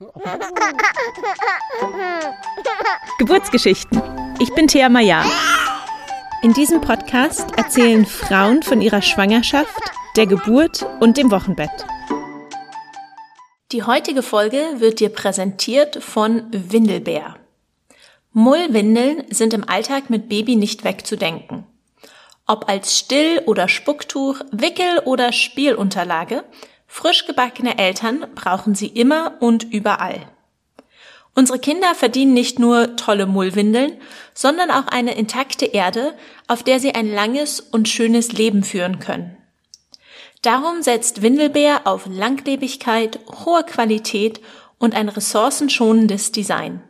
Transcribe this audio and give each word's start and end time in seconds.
Geburtsgeschichten. 3.18 4.00
Ich 4.40 4.54
bin 4.54 4.66
Thea 4.66 4.88
Maya. 4.88 5.22
In 6.42 6.54
diesem 6.54 6.80
Podcast 6.80 7.44
erzählen 7.58 8.06
Frauen 8.06 8.62
von 8.62 8.80
ihrer 8.80 9.02
Schwangerschaft, 9.02 9.78
der 10.16 10.26
Geburt 10.26 10.86
und 11.00 11.18
dem 11.18 11.30
Wochenbett. 11.30 11.84
Die 13.72 13.82
heutige 13.82 14.22
Folge 14.22 14.64
wird 14.76 15.00
dir 15.00 15.10
präsentiert 15.10 16.02
von 16.02 16.46
Windelbär. 16.50 17.36
Mullwindeln 18.32 19.24
sind 19.28 19.52
im 19.52 19.68
Alltag 19.68 20.08
mit 20.08 20.30
Baby 20.30 20.56
nicht 20.56 20.82
wegzudenken. 20.82 21.66
Ob 22.46 22.70
als 22.70 22.98
Still- 22.98 23.42
oder 23.44 23.68
Spucktuch, 23.68 24.40
Wickel- 24.50 25.02
oder 25.04 25.32
Spielunterlage, 25.32 26.44
Frisch 26.92 27.24
gebackene 27.24 27.78
Eltern 27.78 28.26
brauchen 28.34 28.74
sie 28.74 28.88
immer 28.88 29.34
und 29.38 29.62
überall. 29.62 30.28
Unsere 31.36 31.60
Kinder 31.60 31.94
verdienen 31.94 32.34
nicht 32.34 32.58
nur 32.58 32.96
tolle 32.96 33.26
Mullwindeln, 33.26 33.92
sondern 34.34 34.72
auch 34.72 34.88
eine 34.88 35.14
intakte 35.14 35.66
Erde, 35.66 36.14
auf 36.48 36.64
der 36.64 36.80
sie 36.80 36.92
ein 36.92 37.08
langes 37.10 37.60
und 37.60 37.88
schönes 37.88 38.32
Leben 38.32 38.64
führen 38.64 38.98
können. 38.98 39.36
Darum 40.42 40.82
setzt 40.82 41.22
Windelbär 41.22 41.82
auf 41.84 42.06
Langlebigkeit, 42.06 43.20
hohe 43.46 43.62
Qualität 43.62 44.40
und 44.80 44.96
ein 44.96 45.08
ressourcenschonendes 45.08 46.32
Design. 46.32 46.82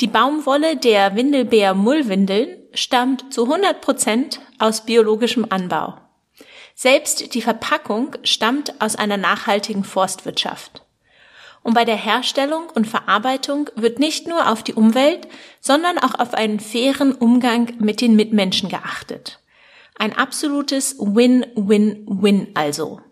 Die 0.00 0.06
Baumwolle 0.06 0.76
der 0.76 1.16
Windelbär 1.16 1.74
Mullwindeln 1.74 2.56
stammt 2.72 3.34
zu 3.34 3.42
100 3.42 3.80
Prozent 3.80 4.40
aus 4.60 4.86
biologischem 4.86 5.46
Anbau. 5.50 5.98
Selbst 6.82 7.34
die 7.34 7.42
Verpackung 7.42 8.16
stammt 8.22 8.80
aus 8.80 8.96
einer 8.96 9.18
nachhaltigen 9.18 9.84
Forstwirtschaft. 9.84 10.82
Und 11.62 11.74
bei 11.74 11.84
der 11.84 11.96
Herstellung 11.96 12.70
und 12.74 12.86
Verarbeitung 12.86 13.68
wird 13.76 13.98
nicht 13.98 14.26
nur 14.26 14.50
auf 14.50 14.62
die 14.62 14.72
Umwelt, 14.72 15.28
sondern 15.60 15.98
auch 15.98 16.14
auf 16.18 16.32
einen 16.32 16.58
fairen 16.58 17.12
Umgang 17.14 17.74
mit 17.80 18.00
den 18.00 18.16
Mitmenschen 18.16 18.70
geachtet. 18.70 19.40
Ein 19.98 20.16
absolutes 20.16 20.96
Win-Win-Win 20.98 22.52
also. 22.54 23.02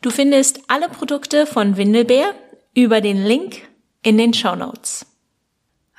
Du 0.00 0.08
findest 0.08 0.62
alle 0.68 0.88
Produkte 0.88 1.44
von 1.44 1.76
Windelbär 1.76 2.34
über 2.72 3.02
den 3.02 3.22
Link 3.26 3.60
in 4.02 4.16
den 4.16 4.32
Show 4.32 4.56
Notes. 4.56 5.04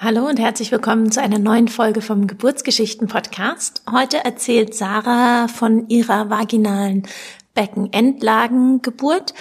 Hallo 0.03 0.27
und 0.27 0.39
herzlich 0.39 0.71
willkommen 0.71 1.11
zu 1.11 1.21
einer 1.21 1.37
neuen 1.37 1.67
Folge 1.67 2.01
vom 2.01 2.25
Geburtsgeschichten-Podcast. 2.25 3.83
Heute 3.91 4.25
erzählt 4.25 4.73
Sarah 4.73 5.47
von 5.47 5.89
ihrer 5.89 6.27
vaginalen 6.31 7.07
Beckenendlagengeburt. 7.53 9.35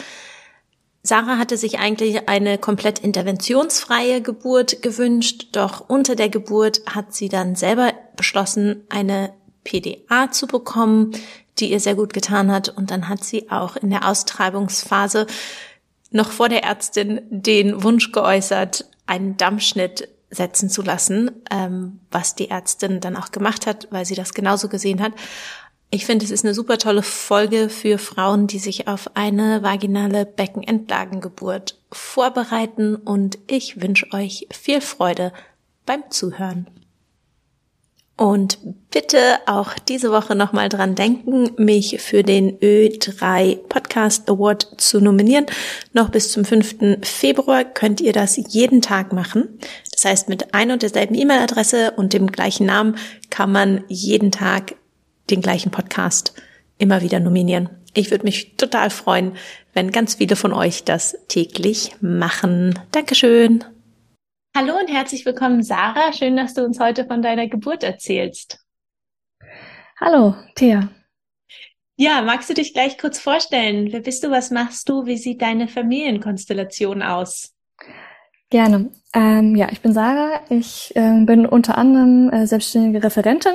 Sarah 1.02 1.38
hatte 1.38 1.56
sich 1.56 1.78
eigentlich 1.78 2.28
eine 2.28 2.58
komplett 2.58 2.98
interventionsfreie 2.98 4.20
Geburt 4.20 4.82
gewünscht, 4.82 5.48
doch 5.52 5.88
unter 5.88 6.14
der 6.14 6.28
Geburt 6.28 6.82
hat 6.84 7.14
sie 7.14 7.30
dann 7.30 7.54
selber 7.54 7.94
beschlossen, 8.16 8.84
eine 8.90 9.32
PDA 9.64 10.30
zu 10.30 10.46
bekommen, 10.46 11.12
die 11.58 11.72
ihr 11.72 11.80
sehr 11.80 11.94
gut 11.94 12.12
getan 12.12 12.52
hat. 12.52 12.68
Und 12.68 12.90
dann 12.90 13.08
hat 13.08 13.24
sie 13.24 13.50
auch 13.50 13.76
in 13.76 13.88
der 13.88 14.06
Austreibungsphase 14.06 15.26
noch 16.10 16.30
vor 16.30 16.50
der 16.50 16.64
Ärztin 16.64 17.22
den 17.30 17.82
Wunsch 17.82 18.12
geäußert, 18.12 18.84
einen 19.06 19.38
Dammschnitt 19.38 20.06
setzen 20.30 20.70
zu 20.70 20.82
lassen, 20.82 21.30
ähm, 21.50 22.00
was 22.10 22.34
die 22.34 22.50
Ärztin 22.50 23.00
dann 23.00 23.16
auch 23.16 23.32
gemacht 23.32 23.66
hat, 23.66 23.88
weil 23.90 24.04
sie 24.04 24.14
das 24.14 24.34
genauso 24.34 24.68
gesehen 24.68 25.02
hat. 25.02 25.12
Ich 25.90 26.06
finde, 26.06 26.24
es 26.24 26.30
ist 26.30 26.44
eine 26.44 26.54
super 26.54 26.78
tolle 26.78 27.02
Folge 27.02 27.68
für 27.68 27.98
Frauen, 27.98 28.46
die 28.46 28.60
sich 28.60 28.86
auf 28.86 29.10
eine 29.16 29.62
vaginale 29.62 30.24
Beckenendlagengeburt 30.24 31.80
vorbereiten 31.90 32.94
und 32.94 33.38
ich 33.48 33.82
wünsche 33.82 34.12
euch 34.12 34.46
viel 34.52 34.80
Freude 34.80 35.32
beim 35.86 36.08
Zuhören. 36.10 36.68
Und 38.20 38.58
bitte 38.90 39.38
auch 39.46 39.72
diese 39.78 40.12
Woche 40.12 40.34
nochmal 40.34 40.68
dran 40.68 40.94
denken, 40.94 41.52
mich 41.56 42.02
für 42.02 42.22
den 42.22 42.58
Ö3 42.58 43.56
Podcast 43.66 44.28
Award 44.28 44.74
zu 44.76 45.00
nominieren. 45.00 45.46
Noch 45.94 46.10
bis 46.10 46.30
zum 46.30 46.44
5. 46.44 46.98
Februar 47.00 47.64
könnt 47.64 48.02
ihr 48.02 48.12
das 48.12 48.38
jeden 48.50 48.82
Tag 48.82 49.14
machen. 49.14 49.58
Das 49.90 50.04
heißt, 50.04 50.28
mit 50.28 50.52
ein 50.52 50.70
und 50.70 50.82
derselben 50.82 51.14
E-Mail-Adresse 51.14 51.92
und 51.92 52.12
dem 52.12 52.26
gleichen 52.26 52.66
Namen 52.66 52.96
kann 53.30 53.52
man 53.52 53.84
jeden 53.88 54.30
Tag 54.30 54.74
den 55.30 55.40
gleichen 55.40 55.70
Podcast 55.70 56.34
immer 56.76 57.00
wieder 57.00 57.20
nominieren. 57.20 57.70
Ich 57.94 58.10
würde 58.10 58.24
mich 58.24 58.54
total 58.58 58.90
freuen, 58.90 59.32
wenn 59.72 59.92
ganz 59.92 60.16
viele 60.16 60.36
von 60.36 60.52
euch 60.52 60.84
das 60.84 61.16
täglich 61.28 61.92
machen. 62.02 62.78
Dankeschön. 62.92 63.64
Hallo 64.56 64.76
und 64.76 64.88
herzlich 64.88 65.24
willkommen, 65.24 65.62
Sarah. 65.62 66.12
Schön, 66.12 66.36
dass 66.36 66.54
du 66.54 66.64
uns 66.64 66.80
heute 66.80 67.06
von 67.06 67.22
deiner 67.22 67.46
Geburt 67.46 67.84
erzählst. 67.84 68.58
Hallo, 70.00 70.34
Thea. 70.56 70.88
Ja, 71.96 72.20
magst 72.22 72.50
du 72.50 72.54
dich 72.54 72.74
gleich 72.74 72.98
kurz 72.98 73.20
vorstellen? 73.20 73.92
Wer 73.92 74.00
bist 74.00 74.24
du? 74.24 74.30
Was 74.30 74.50
machst 74.50 74.88
du? 74.88 75.06
Wie 75.06 75.18
sieht 75.18 75.40
deine 75.40 75.68
Familienkonstellation 75.68 77.00
aus? 77.00 77.54
Gerne. 78.50 78.90
Ähm, 79.14 79.54
ja, 79.54 79.68
ich 79.70 79.82
bin 79.82 79.92
Sarah. 79.92 80.40
Ich 80.48 80.96
äh, 80.96 81.24
bin 81.24 81.46
unter 81.46 81.78
anderem 81.78 82.28
äh, 82.30 82.46
selbstständige 82.48 83.04
Referentin, 83.04 83.54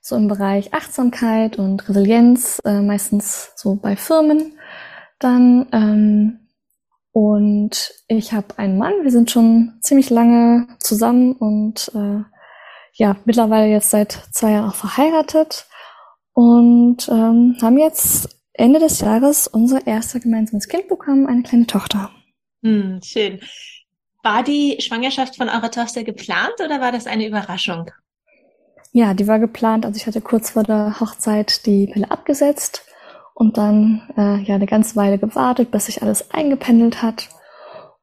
so 0.00 0.16
im 0.16 0.26
Bereich 0.26 0.74
Achtsamkeit 0.74 1.58
und 1.58 1.88
Resilienz, 1.88 2.60
äh, 2.64 2.80
meistens 2.80 3.52
so 3.54 3.76
bei 3.76 3.94
Firmen. 3.94 4.58
Dann 5.20 5.68
ähm, 5.70 6.47
und 7.12 7.92
ich 8.06 8.32
habe 8.32 8.58
einen 8.58 8.78
Mann, 8.78 8.92
wir 9.02 9.10
sind 9.10 9.30
schon 9.30 9.78
ziemlich 9.80 10.10
lange 10.10 10.68
zusammen 10.78 11.32
und 11.32 11.90
äh, 11.94 12.22
ja, 12.94 13.16
mittlerweile 13.24 13.70
jetzt 13.70 13.90
seit 13.90 14.12
zwei 14.32 14.52
Jahren 14.52 14.70
auch 14.70 14.74
verheiratet 14.74 15.66
und 16.32 17.08
ähm, 17.08 17.56
haben 17.60 17.78
jetzt 17.78 18.40
Ende 18.52 18.80
des 18.80 19.00
Jahres 19.00 19.46
unser 19.46 19.86
erstes 19.86 20.22
gemeinsames 20.22 20.68
Kind 20.68 20.88
bekommen, 20.88 21.26
eine 21.26 21.42
kleine 21.42 21.66
Tochter. 21.66 22.10
Hm, 22.62 23.00
schön. 23.02 23.40
War 24.22 24.42
die 24.42 24.78
Schwangerschaft 24.80 25.36
von 25.36 25.48
eurer 25.48 25.70
Tochter 25.70 26.02
geplant 26.02 26.54
oder 26.64 26.80
war 26.80 26.90
das 26.90 27.06
eine 27.06 27.26
Überraschung? 27.26 27.90
Ja, 28.92 29.14
die 29.14 29.28
war 29.28 29.38
geplant. 29.38 29.86
Also 29.86 29.96
ich 29.96 30.06
hatte 30.06 30.20
kurz 30.20 30.50
vor 30.50 30.64
der 30.64 30.98
Hochzeit 30.98 31.66
die 31.66 31.86
Pille 31.86 32.10
abgesetzt 32.10 32.87
und 33.38 33.56
dann 33.56 34.02
äh, 34.16 34.42
ja 34.42 34.56
eine 34.56 34.66
ganze 34.66 34.96
Weile 34.96 35.16
gewartet, 35.16 35.70
bis 35.70 35.86
sich 35.86 36.02
alles 36.02 36.32
eingependelt 36.32 37.02
hat. 37.02 37.28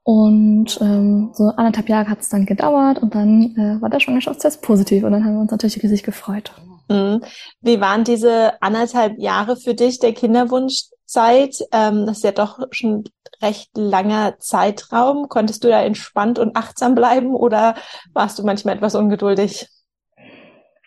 Und 0.01 0.79
ähm, 0.79 1.31
so 1.33 1.51
anderthalb 1.57 1.89
Jahre 1.89 2.09
hat 2.09 2.21
es 2.21 2.29
dann 2.29 2.45
gedauert 2.45 3.01
und 3.01 3.15
dann 3.15 3.53
äh, 3.57 3.81
war 3.81 3.89
der 3.89 3.99
Schwangerschaftstest 3.99 4.61
positiv 4.61 5.03
und 5.03 5.11
dann 5.11 5.25
haben 5.25 5.33
wir 5.33 5.41
uns 5.41 5.51
natürlich 5.51 5.83
riesig 5.83 6.03
gefreut. 6.03 6.53
Mhm. 6.87 7.21
Wie 7.59 7.81
waren 7.81 8.05
diese 8.05 8.61
anderthalb 8.61 9.19
Jahre 9.19 9.57
für 9.57 9.73
dich 9.73 9.99
der 9.99 10.13
Kinderwunschzeit? 10.13 11.57
Ähm, 11.73 12.05
das 12.05 12.17
ist 12.17 12.23
ja 12.23 12.31
doch 12.31 12.59
schon 12.71 13.03
recht 13.41 13.71
langer 13.75 14.37
Zeitraum. 14.39 15.27
Konntest 15.27 15.65
du 15.65 15.67
da 15.67 15.81
entspannt 15.81 16.39
und 16.39 16.55
achtsam 16.55 16.95
bleiben 16.95 17.35
oder 17.35 17.75
warst 18.13 18.39
du 18.39 18.43
manchmal 18.43 18.75
etwas 18.75 18.95
ungeduldig? 18.95 19.67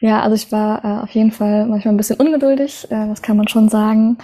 Ja, 0.01 0.21
also 0.23 0.35
ich 0.35 0.53
war 0.53 0.85
äh, 0.85 1.03
auf 1.03 1.11
jeden 1.11 1.33
Fall 1.33 1.67
manchmal 1.67 1.95
ein 1.95 1.97
bisschen 1.97 2.21
ungeduldig, 2.21 2.87
äh, 2.91 3.09
das 3.09 3.23
kann 3.23 3.37
man 3.37 3.49
schon 3.49 3.69
sagen. 3.69 4.19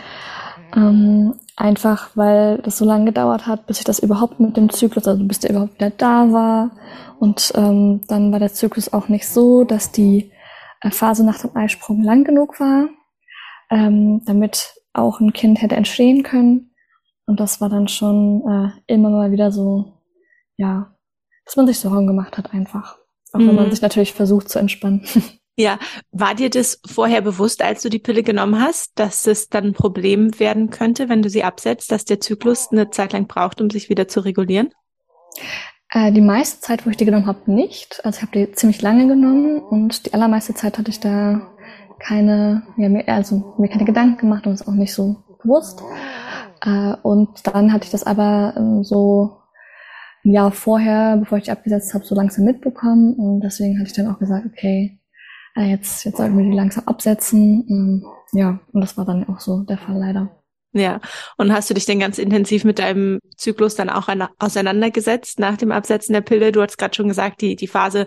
Ähm, 0.75 1.35
einfach 1.57 2.11
weil 2.15 2.59
das 2.59 2.79
so 2.79 2.85
lange 2.85 3.07
gedauert 3.07 3.47
hat, 3.47 3.67
bis 3.67 3.79
ich 3.79 3.85
das 3.85 4.01
überhaupt 4.01 4.41
mit 4.41 4.57
dem 4.57 4.71
Zyklus, 4.71 5.07
also 5.07 5.25
bis 5.25 5.41
der 5.41 5.51
überhaupt 5.51 5.75
wieder 5.75 5.91
da 5.91 6.33
war. 6.33 6.71
Und 7.19 7.53
ähm, 7.55 8.03
dann 8.09 8.33
war 8.33 8.39
der 8.39 8.53
Zyklus 8.53 8.93
auch 8.93 9.09
nicht 9.09 9.29
so, 9.29 9.65
dass 9.65 9.93
die 9.93 10.33
äh, 10.81 10.91
Phase 10.91 11.25
nach 11.25 11.39
dem 11.39 11.57
Eisprung 11.57 12.03
lang 12.03 12.25
genug 12.25 12.59
war, 12.61 12.89
ähm, 13.71 14.23
damit 14.27 14.75
auch 14.93 15.21
ein 15.21 15.33
Kind 15.33 15.63
hätte 15.63 15.77
entstehen 15.77 16.23
können. 16.23 16.71
Und 17.27 17.41
das 17.41 17.61
war 17.61 17.69
dann 17.69 17.89
schon 17.89 18.43
äh, 18.47 18.93
immer 18.93 19.11
mal 19.11 19.33
wieder 19.33 19.51
so, 19.51 20.03
ja, 20.57 20.95
dass 21.45 21.57
man 21.57 21.67
sich 21.67 21.79
Sorgen 21.79 22.07
gemacht 22.07 22.37
hat 22.37 22.53
einfach. 22.53 22.99
Auch 23.33 23.39
mhm. 23.39 23.49
wenn 23.49 23.55
man 23.57 23.67
mhm. 23.67 23.71
sich 23.71 23.83
natürlich 23.83 24.13
versucht 24.13 24.49
zu 24.49 24.59
entspannen. 24.59 25.07
Ja, 25.57 25.79
war 26.11 26.35
dir 26.35 26.51
das 26.51 26.81
vorher 26.85 27.23
bewusst, 27.23 27.63
als 27.63 27.83
du 27.83 27.89
die 27.89 28.01
Pille 28.01 28.25
genommen 28.25 28.61
hast, 28.61 28.99
dass 28.99 29.27
es 29.27 29.49
dann 29.49 29.67
ein 29.67 29.73
Problem 29.73 30.39
werden 30.41 30.71
könnte, 30.71 31.09
wenn 31.09 31.23
du 31.23 31.31
sie 31.31 31.45
absetzt, 31.45 31.93
dass 31.93 32.05
der 32.05 32.19
Zyklus 32.21 32.73
eine 32.73 32.91
Zeit 32.91 33.13
lang 33.13 33.29
braucht, 33.29 33.61
um 33.61 33.71
sich 33.71 33.89
wieder 33.89 34.09
zu 34.09 34.21
regulieren? 34.21 34.71
Äh, 35.91 36.11
die 36.11 36.21
meiste 36.21 36.61
Zeit, 36.61 36.85
wo 36.85 36.91
ich 36.91 36.97
die 36.97 37.05
genommen 37.05 37.27
habe, 37.27 37.53
nicht. 37.53 38.05
Also 38.05 38.19
ich 38.19 38.23
habe 38.23 38.33
die 38.33 38.53
ziemlich 38.53 38.83
lange 38.83 39.07
genommen 39.07 39.61
und 39.61 40.07
die 40.07 40.15
allermeiste 40.15 40.55
Zeit 40.55 40.77
hatte 40.77 40.91
ich 40.91 40.99
da 40.99 41.53
keine, 42.01 42.65
ja, 42.77 42.89
mir, 42.89 43.07
also 43.07 43.55
mir 43.59 43.69
keine 43.69 43.85
Gedanken 43.85 44.19
gemacht 44.19 44.47
und 44.49 44.55
es 44.55 44.67
auch 44.67 44.73
nicht 44.73 44.93
so 44.93 45.23
bewusst. 45.41 45.83
Äh, 46.63 46.95
und 47.03 47.47
dann 47.47 47.73
hatte 47.73 47.85
ich 47.85 47.93
das 47.93 48.03
aber 48.03 48.55
ähm, 48.57 48.83
so 48.83 49.37
ein 50.25 50.33
Jahr 50.33 50.51
vorher, 50.51 51.17
bevor 51.19 51.39
ich 51.39 51.45
die 51.45 51.53
abgesetzt 51.53 51.95
habe, 51.95 52.05
so 52.05 52.17
langsam 52.17 52.45
mitbekommen 52.45 53.15
und 53.15 53.41
deswegen 53.41 53.79
hatte 53.79 53.91
ich 53.91 53.97
dann 53.97 54.09
auch 54.09 54.19
gesagt, 54.19 54.47
okay, 54.47 54.99
äh, 55.57 55.71
jetzt, 55.71 56.05
jetzt 56.05 56.17
sollten 56.17 56.37
wir 56.37 56.45
die 56.45 56.57
langsam 56.57 56.85
absetzen. 56.87 57.67
Ähm, 57.69 58.07
ja, 58.33 58.59
und 58.73 58.81
das 58.81 58.97
war 58.97 59.05
dann 59.05 59.29
auch 59.29 59.41
so 59.41 59.61
der 59.61 59.79
Fall 59.79 59.99
leider. 59.99 60.31
Ja. 60.73 61.01
Und 61.37 61.53
hast 61.53 61.71
du 61.71 61.75
dich 61.75 61.87
denn 61.87 62.01
ganz 62.01 62.19
intensiv 62.19 62.65
mit 62.65 62.81
deinem 62.81 63.21
Zyklus 63.37 63.77
dann 63.77 63.89
auch 63.89 64.09
auseinandergesetzt 64.41 65.39
nach 65.39 65.57
dem 65.57 65.71
Absetzen 65.71 66.13
der 66.13 66.21
Pille? 66.21 66.51
Du 66.51 66.61
hast 66.61 66.79
gerade 66.79 66.95
schon 66.95 67.07
gesagt, 67.07 67.41
die, 67.43 67.55
die 67.55 67.69
Phase 67.69 68.07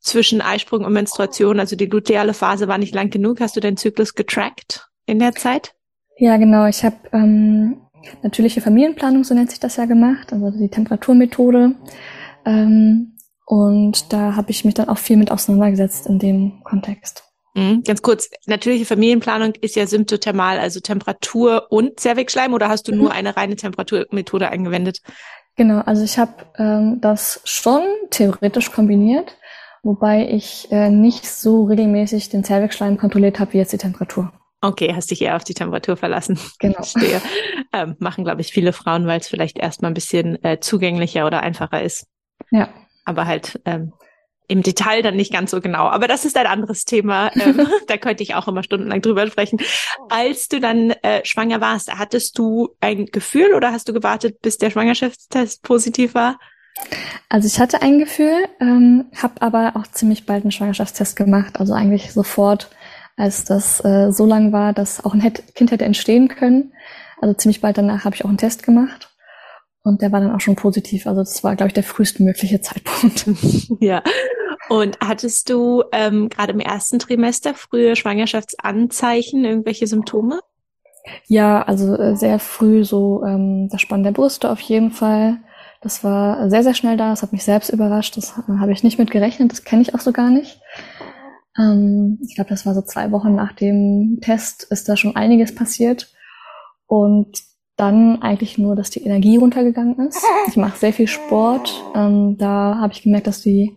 zwischen 0.00 0.40
Eisprung 0.40 0.84
und 0.84 0.92
Menstruation, 0.92 1.60
also 1.60 1.76
die 1.76 1.86
luteale 1.86 2.34
Phase 2.34 2.66
war 2.66 2.78
nicht 2.78 2.94
lang 2.94 3.10
genug. 3.10 3.40
Hast 3.40 3.54
du 3.54 3.60
deinen 3.60 3.76
Zyklus 3.76 4.14
getrackt 4.14 4.88
in 5.06 5.20
der 5.20 5.32
Zeit? 5.32 5.74
Ja, 6.16 6.36
genau. 6.38 6.66
Ich 6.66 6.84
habe 6.84 6.96
ähm, 7.12 7.82
natürliche 8.22 8.60
Familienplanung, 8.60 9.22
so 9.22 9.34
nennt 9.34 9.50
sich 9.50 9.60
das 9.60 9.76
ja 9.76 9.84
gemacht, 9.84 10.32
also 10.32 10.50
die 10.50 10.68
Temperaturmethode. 10.68 11.76
Ähm, 12.44 13.14
und 13.48 14.12
da 14.12 14.36
habe 14.36 14.50
ich 14.50 14.66
mich 14.66 14.74
dann 14.74 14.90
auch 14.90 14.98
viel 14.98 15.16
mit 15.16 15.30
auseinandergesetzt 15.30 16.06
in 16.06 16.18
dem 16.18 16.62
Kontext. 16.64 17.24
Mhm. 17.54 17.82
Ganz 17.82 18.02
kurz, 18.02 18.28
natürliche 18.44 18.84
Familienplanung 18.84 19.54
ist 19.62 19.74
ja 19.74 19.86
symptothermal, 19.86 20.58
also 20.58 20.80
Temperatur 20.80 21.68
und 21.70 21.98
Zervixschleim, 21.98 22.52
oder 22.52 22.68
hast 22.68 22.88
du 22.88 22.92
mhm. 22.92 22.98
nur 22.98 23.12
eine 23.12 23.38
reine 23.38 23.56
Temperaturmethode 23.56 24.50
angewendet? 24.50 24.98
Genau, 25.56 25.80
also 25.80 26.04
ich 26.04 26.18
habe 26.18 26.34
ähm, 26.58 26.98
das 27.00 27.40
schon 27.44 27.80
theoretisch 28.10 28.70
kombiniert, 28.70 29.38
wobei 29.82 30.28
ich 30.28 30.70
äh, 30.70 30.90
nicht 30.90 31.26
so 31.26 31.64
regelmäßig 31.64 32.28
den 32.28 32.44
Zervixschleim 32.44 32.98
kontrolliert 32.98 33.40
habe 33.40 33.54
wie 33.54 33.58
jetzt 33.58 33.72
die 33.72 33.78
Temperatur. 33.78 34.30
Okay, 34.60 34.92
hast 34.94 35.10
dich 35.10 35.22
eher 35.22 35.36
auf 35.36 35.44
die 35.44 35.54
Temperatur 35.54 35.96
verlassen. 35.96 36.38
Genau. 36.58 36.74
Verstehe. 36.82 37.22
Ähm, 37.72 37.96
machen, 37.98 38.24
glaube 38.24 38.42
ich, 38.42 38.52
viele 38.52 38.74
Frauen, 38.74 39.06
weil 39.06 39.20
es 39.20 39.28
vielleicht 39.28 39.58
erstmal 39.58 39.90
ein 39.90 39.94
bisschen 39.94 40.42
äh, 40.44 40.60
zugänglicher 40.60 41.26
oder 41.26 41.40
einfacher 41.40 41.82
ist. 41.82 42.06
Ja. 42.50 42.68
Aber 43.08 43.26
halt 43.26 43.60
ähm, 43.64 43.92
im 44.48 44.62
Detail 44.62 45.02
dann 45.02 45.16
nicht 45.16 45.32
ganz 45.32 45.50
so 45.50 45.60
genau. 45.60 45.88
Aber 45.88 46.08
das 46.08 46.24
ist 46.24 46.36
ein 46.36 46.46
anderes 46.46 46.84
Thema. 46.84 47.30
Ähm, 47.36 47.66
da 47.86 47.96
könnte 47.96 48.22
ich 48.22 48.34
auch 48.34 48.48
immer 48.48 48.62
stundenlang 48.62 49.02
drüber 49.02 49.26
sprechen. 49.26 49.58
Als 50.08 50.48
du 50.48 50.60
dann 50.60 50.90
äh, 51.02 51.24
schwanger 51.24 51.60
warst, 51.60 51.92
hattest 51.96 52.38
du 52.38 52.70
ein 52.80 53.06
Gefühl 53.06 53.54
oder 53.54 53.72
hast 53.72 53.88
du 53.88 53.92
gewartet, 53.92 54.40
bis 54.40 54.58
der 54.58 54.70
Schwangerschaftstest 54.70 55.62
positiv 55.62 56.14
war? 56.14 56.38
Also 57.28 57.46
ich 57.46 57.58
hatte 57.60 57.82
ein 57.82 57.98
Gefühl, 57.98 58.46
ähm, 58.60 59.06
habe 59.20 59.42
aber 59.42 59.72
auch 59.74 59.86
ziemlich 59.86 60.26
bald 60.26 60.44
einen 60.44 60.52
Schwangerschaftstest 60.52 61.16
gemacht. 61.16 61.60
Also 61.60 61.74
eigentlich 61.74 62.12
sofort, 62.12 62.70
als 63.16 63.44
das 63.44 63.84
äh, 63.84 64.10
so 64.12 64.26
lang 64.26 64.52
war, 64.52 64.72
dass 64.72 65.04
auch 65.04 65.14
ein 65.14 65.32
Kind 65.54 65.70
hätte 65.70 65.84
entstehen 65.84 66.28
können. 66.28 66.72
Also 67.20 67.34
ziemlich 67.34 67.60
bald 67.60 67.76
danach 67.76 68.04
habe 68.04 68.14
ich 68.14 68.24
auch 68.24 68.28
einen 68.28 68.38
Test 68.38 68.62
gemacht. 68.62 69.07
Und 69.82 70.02
der 70.02 70.12
war 70.12 70.20
dann 70.20 70.34
auch 70.34 70.40
schon 70.40 70.56
positiv. 70.56 71.06
Also 71.06 71.20
das 71.20 71.42
war, 71.44 71.56
glaube 71.56 71.68
ich, 71.68 71.74
der 71.74 71.82
frühestmögliche 71.82 72.60
Zeitpunkt. 72.60 73.26
ja. 73.80 74.02
Und 74.68 74.98
hattest 75.00 75.48
du 75.48 75.82
ähm, 75.92 76.28
gerade 76.28 76.52
im 76.52 76.60
ersten 76.60 76.98
Trimester 76.98 77.54
frühe 77.54 77.96
Schwangerschaftsanzeichen, 77.96 79.44
irgendwelche 79.44 79.86
Symptome? 79.86 80.40
Ja, 81.26 81.62
also 81.62 81.94
äh, 81.94 82.16
sehr 82.16 82.38
früh 82.38 82.84
so 82.84 83.24
ähm, 83.24 83.68
das 83.70 83.80
Spannen 83.80 84.04
der 84.04 84.12
Brüste 84.12 84.50
auf 84.50 84.60
jeden 84.60 84.90
Fall. 84.90 85.38
Das 85.80 86.02
war 86.02 86.50
sehr, 86.50 86.62
sehr 86.62 86.74
schnell 86.74 86.96
da. 86.96 87.10
Das 87.10 87.22
hat 87.22 87.32
mich 87.32 87.44
selbst 87.44 87.70
überrascht. 87.70 88.16
Das 88.16 88.36
äh, 88.36 88.58
habe 88.58 88.72
ich 88.72 88.82
nicht 88.82 88.98
mit 88.98 89.10
gerechnet. 89.10 89.52
Das 89.52 89.64
kenne 89.64 89.82
ich 89.82 89.94
auch 89.94 90.00
so 90.00 90.12
gar 90.12 90.30
nicht. 90.30 90.60
Ähm, 91.58 92.18
ich 92.26 92.34
glaube, 92.34 92.50
das 92.50 92.66
war 92.66 92.74
so 92.74 92.82
zwei 92.82 93.10
Wochen 93.12 93.34
nach 93.34 93.52
dem 93.52 94.18
Test 94.20 94.64
ist 94.64 94.88
da 94.88 94.96
schon 94.96 95.16
einiges 95.16 95.54
passiert. 95.54 96.12
Und 96.86 97.38
dann 97.78 98.20
eigentlich 98.22 98.58
nur, 98.58 98.76
dass 98.76 98.90
die 98.90 99.04
Energie 99.04 99.36
runtergegangen 99.36 100.08
ist. 100.08 100.22
Ich 100.48 100.56
mache 100.56 100.78
sehr 100.78 100.92
viel 100.92 101.06
Sport. 101.06 101.82
Ähm, 101.94 102.36
da 102.36 102.76
habe 102.80 102.92
ich 102.92 103.02
gemerkt, 103.02 103.28
dass 103.28 103.40
die 103.40 103.76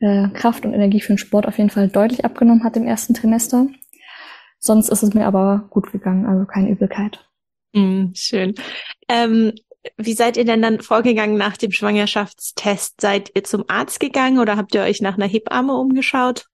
äh, 0.00 0.28
Kraft 0.30 0.64
und 0.64 0.72
Energie 0.72 1.00
für 1.00 1.12
den 1.12 1.18
Sport 1.18 1.46
auf 1.46 1.58
jeden 1.58 1.70
Fall 1.70 1.88
deutlich 1.88 2.24
abgenommen 2.24 2.64
hat 2.64 2.76
im 2.76 2.86
ersten 2.86 3.14
Trimester. 3.14 3.66
Sonst 4.58 4.88
ist 4.88 5.02
es 5.02 5.12
mir 5.12 5.26
aber 5.26 5.66
gut 5.70 5.92
gegangen, 5.92 6.24
also 6.24 6.46
keine 6.46 6.70
Übelkeit. 6.70 7.28
Mm, 7.74 8.14
schön. 8.14 8.54
Ähm, 9.08 9.52
wie 9.98 10.14
seid 10.14 10.38
ihr 10.38 10.46
denn 10.46 10.62
dann 10.62 10.80
vorgegangen 10.80 11.36
nach 11.36 11.58
dem 11.58 11.70
Schwangerschaftstest? 11.70 12.98
Seid 12.98 13.30
ihr 13.34 13.44
zum 13.44 13.64
Arzt 13.68 14.00
gegangen 14.00 14.38
oder 14.38 14.56
habt 14.56 14.74
ihr 14.74 14.80
euch 14.80 15.02
nach 15.02 15.16
einer 15.16 15.26
Hebamme 15.26 15.74
umgeschaut? 15.74 16.46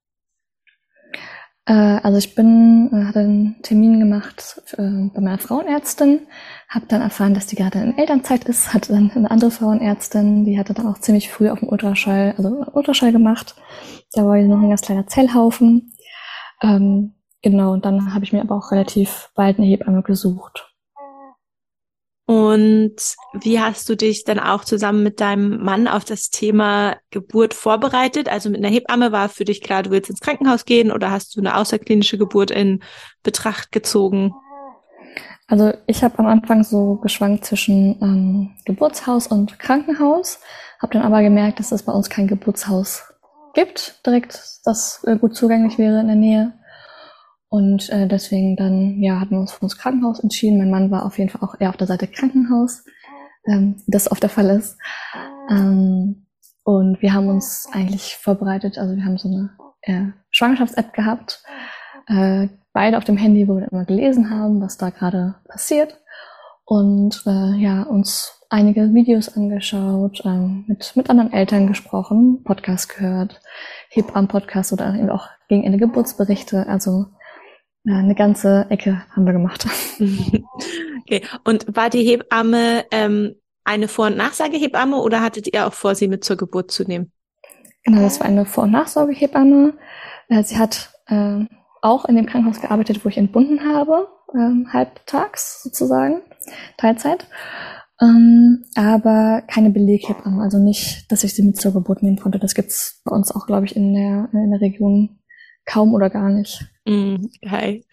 Äh, 1.67 1.73
also 1.73 2.19
ich 2.19 2.35
bin, 2.35 2.91
äh, 2.93 3.05
hatte 3.05 3.21
einen 3.21 3.63
Termin 3.63 4.01
gemacht 4.01 4.63
äh, 4.73 5.09
bei 5.15 5.21
meiner 5.21 5.39
Frauenärztin, 5.39 6.27
habe 6.69 6.87
dann 6.87 7.03
erfahren, 7.03 7.35
dass 7.35 7.47
die 7.47 7.57
gerade 7.57 7.81
in 7.81 7.99
Elternzeit 7.99 8.45
ist, 8.45 8.73
hatte 8.73 8.93
dann 8.93 9.11
eine 9.15 9.31
andere 9.31 9.51
Frauenärztin, 9.51 10.45
die 10.45 10.59
hatte 10.59 10.75
dann 10.75 10.87
auch 10.87 10.99
ziemlich 10.99 11.31
früh 11.31 11.51
auf 11.51 11.61
dem 11.61 11.69
Ultraschall, 11.69 12.35
also 12.37 12.65
Ultraschall 12.73 13.13
gemacht. 13.13 13.57
Da 14.13 14.25
war 14.25 14.37
noch 14.39 14.63
ein 14.63 14.69
ganz 14.69 14.83
kleiner 14.83 15.07
Zellhaufen. 15.07 15.93
Ähm, 16.63 17.15
genau, 17.43 17.73
und 17.73 17.85
dann 17.85 18.15
habe 18.15 18.25
ich 18.25 18.33
mir 18.33 18.41
aber 18.43 18.57
auch 18.57 18.73
relativ 18.73 19.31
bald 19.35 19.59
eine 19.59 19.67
Hebamme 19.67 20.03
gesucht. 20.03 20.70
Und 22.31 23.17
wie 23.33 23.59
hast 23.59 23.89
du 23.89 23.97
dich 23.97 24.23
dann 24.23 24.39
auch 24.39 24.65
zusammen 24.65 25.03
mit 25.03 25.19
deinem 25.19 25.65
Mann 25.65 25.89
auf 25.89 26.05
das 26.05 26.31
Thema 26.31 26.95
Geburt 27.11 27.55
vorbereitet? 27.55 28.29
Also 28.29 28.51
mit 28.51 28.61
einer 28.65 28.73
Hebamme 28.73 29.11
war 29.11 29.29
für 29.29 29.45
dich 29.45 29.61
klar, 29.61 29.83
du 29.83 29.91
willst 29.91 30.11
ins 30.11 30.21
Krankenhaus 30.21 30.65
gehen 30.65 30.93
oder 30.93 31.11
hast 31.11 31.35
du 31.35 31.41
eine 31.41 31.57
außerklinische 31.57 32.19
Geburt 32.19 32.53
in 32.53 32.85
Betracht 33.25 33.73
gezogen? 33.73 34.33
Also 35.49 35.73
ich 35.89 36.05
habe 36.05 36.21
am 36.21 36.27
Anfang 36.27 36.63
so 36.63 37.01
geschwankt 37.03 37.47
zwischen 37.47 38.01
ähm, 38.01 38.51
Geburtshaus 38.65 39.27
und 39.27 39.59
Krankenhaus, 39.59 40.39
habe 40.81 40.93
dann 40.93 41.03
aber 41.03 41.23
gemerkt, 41.23 41.59
dass 41.59 41.73
es 41.73 41.83
bei 41.83 41.93
uns 41.93 42.11
kein 42.11 42.29
Geburtshaus 42.29 43.13
gibt, 43.55 44.07
direkt, 44.07 44.41
das 44.63 45.03
äh, 45.05 45.17
gut 45.17 45.35
zugänglich 45.35 45.79
wäre 45.79 45.99
in 45.99 46.07
der 46.07 46.15
Nähe. 46.15 46.60
Und 47.51 47.91
äh, 47.91 48.07
deswegen 48.07 48.55
dann, 48.57 49.03
ja, 49.03 49.19
hatten 49.19 49.33
wir 49.33 49.41
uns 49.41 49.53
für 49.53 49.63
uns 49.63 49.77
Krankenhaus 49.77 50.21
entschieden. 50.21 50.59
Mein 50.59 50.71
Mann 50.71 50.91
war 50.93 51.05
auf 51.05 51.19
jeden 51.19 51.31
Fall 51.31 51.43
auch 51.43 51.61
eher 51.61 51.71
auf 51.71 51.77
der 51.77 51.89
Seite 51.89 52.07
Krankenhaus, 52.07 52.85
ähm, 53.47 53.83
das 53.89 54.11
oft 54.11 54.23
der 54.23 54.31
Fall 54.31 54.51
ist. 54.51 54.79
Ähm, 55.51 56.27
und 56.63 57.03
wir 57.03 57.13
haben 57.13 57.29
uns 57.29 57.69
eigentlich 57.73 58.17
vorbereitet, 58.17 58.79
also 58.79 58.95
wir 58.95 59.05
haben 59.05 59.19
so 59.19 59.29
eine 59.29 59.51
äh, 59.83 60.13
Schwangerschafts-App 60.31 60.93
gehabt, 60.93 61.43
äh, 62.07 62.47
beide 62.73 62.97
auf 62.99 63.05
dem 63.05 63.17
Handy, 63.17 63.49
wo 63.49 63.57
wir 63.57 63.71
immer 63.73 63.85
gelesen 63.85 64.31
haben, 64.31 64.61
was 64.61 64.79
da 64.79 64.91
gerade 64.91 65.35
passiert. 65.49 65.99
Und 66.65 67.25
äh, 67.27 67.57
ja, 67.57 67.83
uns 67.83 68.41
einige 68.49 68.95
Videos 68.95 69.37
angeschaut, 69.37 70.23
ähm, 70.25 70.65
mit, 70.69 70.93
mit 70.95 71.11
anderen 71.11 71.33
Eltern 71.33 71.67
gesprochen, 71.67 72.45
Podcast 72.45 72.89
gehört, 72.95 73.41
Hebammen-Podcast 73.89 74.73
oder 74.73 74.95
eben 74.95 75.11
auch 75.11 75.27
gegen 75.49 75.65
Ende 75.65 75.79
Geburtsberichte. 75.79 76.69
Also 76.69 77.07
eine 77.87 78.15
ganze 78.15 78.67
Ecke 78.69 79.03
haben 79.11 79.25
wir 79.25 79.33
gemacht. 79.33 79.67
okay. 81.01 81.23
Und 81.45 81.75
war 81.75 81.91
die 81.91 82.05
Hebamme 82.05 82.85
ähm, 82.91 83.35
eine 83.65 83.89
Vor- 83.89 84.07
und 84.07 84.17
Nachsagehebamme 84.17 84.97
oder 84.97 85.23
hattet 85.23 85.53
ihr 85.53 85.67
auch 85.67 85.73
vor, 85.73 85.95
sie 85.95 86.09
mit 86.09 86.25
zur 86.25 86.37
Geburt 86.37 86.71
zu 86.71 86.85
nehmen? 86.85 87.13
Genau, 87.85 88.03
das 88.03 88.21
war 88.21 88.27
eine 88.27 88.45
Vor- 88.45 88.65
und 88.65 88.73
Nachsorgehebamme. 88.73 89.75
Äh, 90.29 90.43
sie 90.43 90.59
hat 90.59 90.93
äh, 91.07 91.45
auch 91.83 92.05
in 92.05 92.17
dem 92.17 92.27
Krankenhaus 92.27 92.61
gearbeitet, 92.61 93.05
wo 93.05 93.09
ich 93.09 93.17
entbunden 93.17 93.61
habe, 93.65 94.09
äh, 94.35 94.73
halbtags 94.73 95.63
sozusagen, 95.63 96.21
Teilzeit. 96.77 97.27
Ähm, 98.03 98.65
aber 98.77 99.43
keine 99.47 99.71
Beleghebamme, 99.71 100.43
also 100.43 100.59
nicht, 100.59 101.11
dass 101.13 101.25
ich 101.25 101.35
sie 101.35 101.43
mit 101.43 101.61
zur 101.61 101.73
Geburt 101.73 102.03
nehmen 102.03 102.19
konnte. 102.19 102.39
Das 102.39 102.55
gibt's 102.55 103.03
bei 103.05 103.15
uns 103.15 103.31
auch, 103.31 103.47
glaube 103.47 103.67
ich, 103.67 103.77
in 103.77 103.93
der, 103.95 104.29
in 104.33 104.51
der 104.51 104.61
Region 104.61 105.20
kaum 105.65 105.95
oder 105.95 106.11
gar 106.11 106.31
nicht. 106.31 106.65
Mm, 106.87 107.17
okay. 107.45 107.85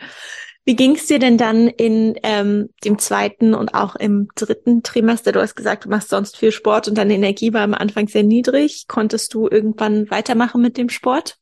Wie 0.66 0.76
ging 0.76 0.96
es 0.96 1.08
dir 1.08 1.20
denn 1.20 1.38
dann 1.38 1.68
in 1.68 2.16
ähm, 2.24 2.70
dem 2.84 3.00
zweiten 3.00 3.54
und 3.54 3.74
auch 3.74 3.96
im 3.96 4.28
dritten 4.36 4.84
Trimester? 4.84 5.32
Du 5.32 5.42
hast 5.42 5.56
gesagt, 5.56 5.86
du 5.86 5.90
machst 5.90 6.10
sonst 6.10 6.36
viel 6.36 6.52
Sport 6.52 6.90
und 6.90 6.98
deine 6.98 7.14
Energie 7.14 7.54
war 7.54 7.62
am 7.62 7.74
Anfang 7.74 8.10
sehr 8.10 8.24
niedrig. 8.24 8.86
Konntest 8.90 9.34
du 9.34 9.48
irgendwann 9.48 10.12
weitermachen 10.12 10.62
mit 10.62 10.78
dem 10.78 10.90
Sport? 10.90 11.38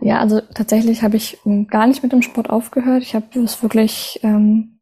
Ja, 0.00 0.20
also 0.20 0.40
tatsächlich 0.54 1.02
habe 1.02 1.16
ich 1.16 1.38
ähm, 1.44 1.66
gar 1.66 1.88
nicht 1.88 2.04
mit 2.04 2.12
dem 2.12 2.22
Sport 2.22 2.48
aufgehört. 2.48 3.02
Ich 3.02 3.16
habe 3.16 3.26
es 3.40 3.60
wirklich 3.62 4.20
ähm, 4.22 4.78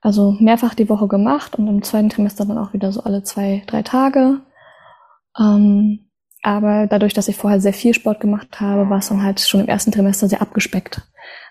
also 0.00 0.32
mehrfach 0.40 0.74
die 0.74 0.88
Woche 0.88 1.08
gemacht 1.08 1.56
und 1.56 1.68
im 1.68 1.82
zweiten 1.82 2.08
Trimester 2.08 2.44
dann 2.44 2.58
auch 2.58 2.72
wieder 2.72 2.90
so 2.90 3.02
alle 3.02 3.22
zwei, 3.22 3.62
drei 3.66 3.82
Tage. 3.82 4.40
Ähm, 5.38 6.09
aber 6.42 6.86
dadurch, 6.86 7.12
dass 7.12 7.28
ich 7.28 7.36
vorher 7.36 7.60
sehr 7.60 7.72
viel 7.72 7.94
Sport 7.94 8.20
gemacht 8.20 8.60
habe, 8.60 8.88
war 8.88 8.98
es 8.98 9.08
dann 9.08 9.22
halt 9.22 9.40
schon 9.40 9.60
im 9.60 9.68
ersten 9.68 9.92
Trimester 9.92 10.28
sehr 10.28 10.40
abgespeckt. 10.40 11.02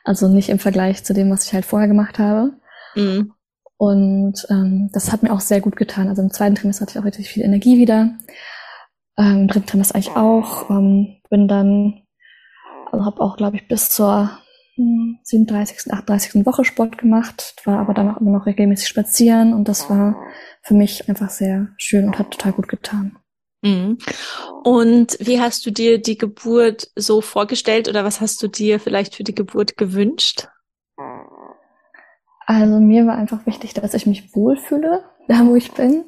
Also 0.04 0.28
nicht 0.28 0.50
im 0.50 0.60
Vergleich 0.60 1.04
zu 1.04 1.14
dem, 1.14 1.30
was 1.30 1.46
ich 1.46 1.54
halt 1.54 1.66
vorher 1.66 1.88
gemacht 1.88 2.18
habe. 2.18 2.54
Mhm. 2.96 3.34
Und 3.78 4.46
ähm, 4.50 4.90
das 4.92 5.12
hat 5.12 5.24
mir 5.24 5.32
auch 5.32 5.40
sehr 5.40 5.62
gut 5.62 5.76
getan. 5.76 6.10
Also 6.10 6.22
im 6.22 6.32
zweiten 6.32 6.56
Trimester 6.56 6.82
hatte 6.82 6.94
ich 6.94 7.00
auch 7.00 7.06
richtig 7.06 7.30
viel 7.30 7.44
Energie 7.44 7.78
wieder. 7.78 8.18
Ähm, 9.18 9.42
Im 9.42 9.48
dritten 9.48 9.68
Trimester 9.68 9.96
eigentlich 9.96 10.16
auch. 10.16 10.70
Ähm, 10.70 11.22
bin 11.30 11.48
dann, 11.48 12.02
also 12.92 13.06
habe 13.06 13.22
auch, 13.22 13.38
glaube 13.38 13.58
ich, 13.58 13.68
bis 13.68 13.90
zur 13.90 14.32
37., 15.24 15.78
hm, 15.86 15.94
38. 15.94 16.46
Woche 16.46 16.66
Sport 16.66 16.98
gemacht, 16.98 17.56
war 17.66 17.80
aber 17.80 17.94
dann 17.94 18.10
auch 18.10 18.20
immer 18.20 18.32
noch 18.32 18.46
regelmäßig 18.46 18.88
spazieren 18.88 19.54
und 19.54 19.68
das 19.68 19.90
war 19.90 20.16
für 20.62 20.74
mich 20.74 21.10
einfach 21.10 21.30
sehr 21.30 21.70
schön 21.78 22.06
und 22.06 22.18
hat 22.18 22.32
total 22.32 22.54
gut 22.54 22.70
getan. 22.70 23.18
Mhm. 23.62 23.98
Und 24.64 25.18
wie 25.20 25.42
hast 25.42 25.66
du 25.66 25.72
dir 25.72 26.02
die 26.02 26.18
Geburt 26.18 26.90
so 26.96 27.22
vorgestellt 27.22 27.90
oder 27.90 28.06
was 28.06 28.22
hast 28.22 28.42
du 28.42 28.48
dir 28.48 28.80
vielleicht 28.80 29.16
für 29.16 29.24
die 29.24 29.36
Geburt 29.36 29.78
gewünscht? 29.78 30.48
Also 32.46 32.80
mir 32.80 33.06
war 33.06 33.16
einfach 33.16 33.46
wichtig, 33.46 33.74
dass 33.74 33.94
ich 33.94 34.06
mich 34.06 34.36
wohlfühle, 34.36 35.04
da 35.28 35.46
wo 35.46 35.56
ich 35.56 35.72
bin. 35.74 36.06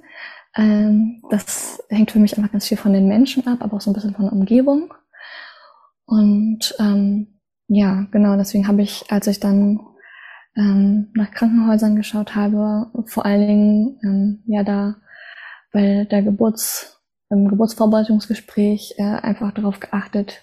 Ähm, 0.55 1.21
das 1.29 1.83
hängt 1.89 2.11
für 2.11 2.19
mich 2.19 2.37
einfach 2.37 2.51
ganz 2.51 2.67
viel 2.67 2.77
von 2.77 2.93
den 2.93 3.07
Menschen 3.07 3.47
ab, 3.47 3.59
aber 3.61 3.77
auch 3.77 3.81
so 3.81 3.91
ein 3.91 3.93
bisschen 3.93 4.15
von 4.15 4.25
der 4.25 4.33
Umgebung. 4.33 4.93
Und 6.05 6.75
ähm, 6.79 7.39
ja, 7.67 8.07
genau, 8.11 8.35
deswegen 8.35 8.67
habe 8.67 8.81
ich, 8.81 9.05
als 9.09 9.27
ich 9.27 9.39
dann 9.39 9.79
ähm, 10.57 11.11
nach 11.13 11.31
Krankenhäusern 11.31 11.95
geschaut 11.95 12.35
habe, 12.35 12.91
vor 13.05 13.25
allen 13.25 13.47
Dingen 13.47 13.99
ähm, 14.03 14.43
ja 14.47 14.63
da 14.63 14.95
bei 15.71 16.05
der 16.09 16.21
Geburts, 16.21 17.00
im 17.31 17.47
Geburtsvorbereitungsgespräch 17.47 18.95
äh, 18.97 19.03
einfach 19.03 19.53
darauf 19.53 19.79
geachtet, 19.79 20.41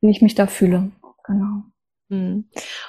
wie 0.00 0.10
ich 0.10 0.22
mich 0.22 0.34
da 0.34 0.46
fühle. 0.46 0.90
Genau. 1.24 1.62
Hm. 2.10 2.48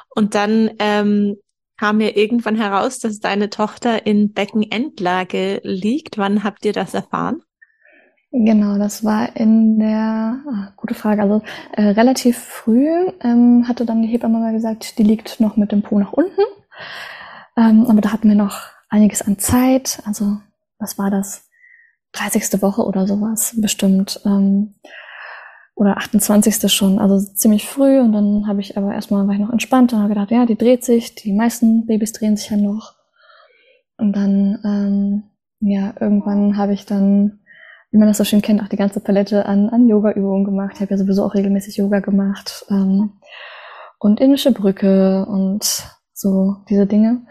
Und 0.10 0.36
dann 0.36 0.72
ähm, 0.80 1.38
kam 1.78 1.98
mir 1.98 2.18
irgendwann 2.18 2.56
heraus, 2.56 3.00
dass 3.00 3.20
deine 3.20 3.50
Tochter 3.50 4.06
in 4.06 4.34
Beckenendlage 4.34 5.62
liegt. 5.64 6.18
Wann 6.18 6.44
habt 6.44 6.66
ihr 6.66 6.74
das 6.74 6.94
erfahren? 6.94 7.42
Genau, 8.32 8.78
das 8.78 9.06
war 9.06 9.34
in 9.38 9.80
der, 9.80 10.42
ah, 10.46 10.74
gute 10.75 10.94
Frage, 10.94 11.22
also 11.22 11.42
äh, 11.72 11.84
relativ 11.84 12.38
früh 12.38 12.90
ähm, 13.22 13.66
hatte 13.66 13.86
dann 13.86 14.02
die 14.02 14.10
Hebamme 14.10 14.40
mal 14.40 14.52
gesagt, 14.52 14.98
die 14.98 15.04
liegt 15.04 15.40
noch 15.40 15.56
mit 15.56 15.72
dem 15.72 15.84
Po 15.84 15.98
nach 15.98 16.12
unten. 16.12 16.42
Ähm, 17.56 17.86
aber 17.88 18.02
da 18.02 18.12
hatten 18.12 18.28
wir 18.28 18.36
noch 18.36 18.60
einiges 18.90 19.22
an 19.22 19.40
Zeit, 19.40 20.02
also 20.06 20.38
was 20.80 20.98
war 20.98 21.10
das? 21.10 21.45
30. 22.15 22.62
Woche 22.62 22.84
oder 22.84 23.07
sowas 23.07 23.55
bestimmt. 23.57 24.22
Ähm, 24.25 24.75
oder 25.75 25.98
28. 25.98 26.72
schon, 26.72 27.00
also 27.00 27.19
ziemlich 27.19 27.67
früh. 27.67 28.00
Und 28.00 28.13
dann 28.13 28.48
habe 28.48 28.62
ich 28.62 28.77
aber 28.77 28.93
erstmal, 28.93 29.27
war 29.27 29.34
ich 29.34 29.41
noch 29.41 29.51
entspannt 29.51 29.91
und 29.93 30.00
habe 30.00 30.10
gedacht, 30.10 30.31
ja, 30.31 30.45
die 30.45 30.57
dreht 30.57 30.86
sich, 30.86 31.15
die 31.15 31.34
meisten 31.34 31.86
Babys 31.86 32.13
drehen 32.13 32.38
sich 32.38 32.50
ja 32.50 32.57
noch. 32.57 32.93
Und 33.98 34.13
dann, 34.13 34.60
ähm, 34.63 35.24
ja, 35.60 35.93
irgendwann 36.00 36.57
habe 36.57 36.74
ich 36.74 36.86
dann 36.86 37.39
wie 37.95 37.98
man 37.98 38.10
das 38.10 38.17
so 38.17 38.25
schön 38.25 38.41
kennt, 38.41 38.62
auch 38.62 38.67
die 38.67 38.75
ganze 38.75 39.00
Palette 39.00 39.45
an, 39.45 39.69
an 39.69 39.88
Yoga-Übungen 39.88 40.43
gemacht. 40.43 40.74
Ich 40.75 40.81
habe 40.81 40.91
ja 40.91 40.98
sowieso 40.98 41.24
auch 41.24 41.34
regelmäßig 41.34 41.77
Yoga 41.77 42.01
gemacht. 42.01 42.65
Ähm, 42.69 43.22
und 44.00 44.19
indische 44.19 44.51
Brücke 44.51 45.25
und 45.25 45.63
so 46.12 46.57
diese 46.67 46.88
Dinge. 46.88 47.25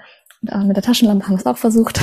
Und 0.45 0.53
auch 0.53 0.65
mit 0.65 0.77
der 0.77 0.83
Taschenlampe 0.83 1.25
haben 1.25 1.33
wir 1.33 1.39
es 1.39 1.47
auch 1.47 1.57
versucht. 1.57 2.01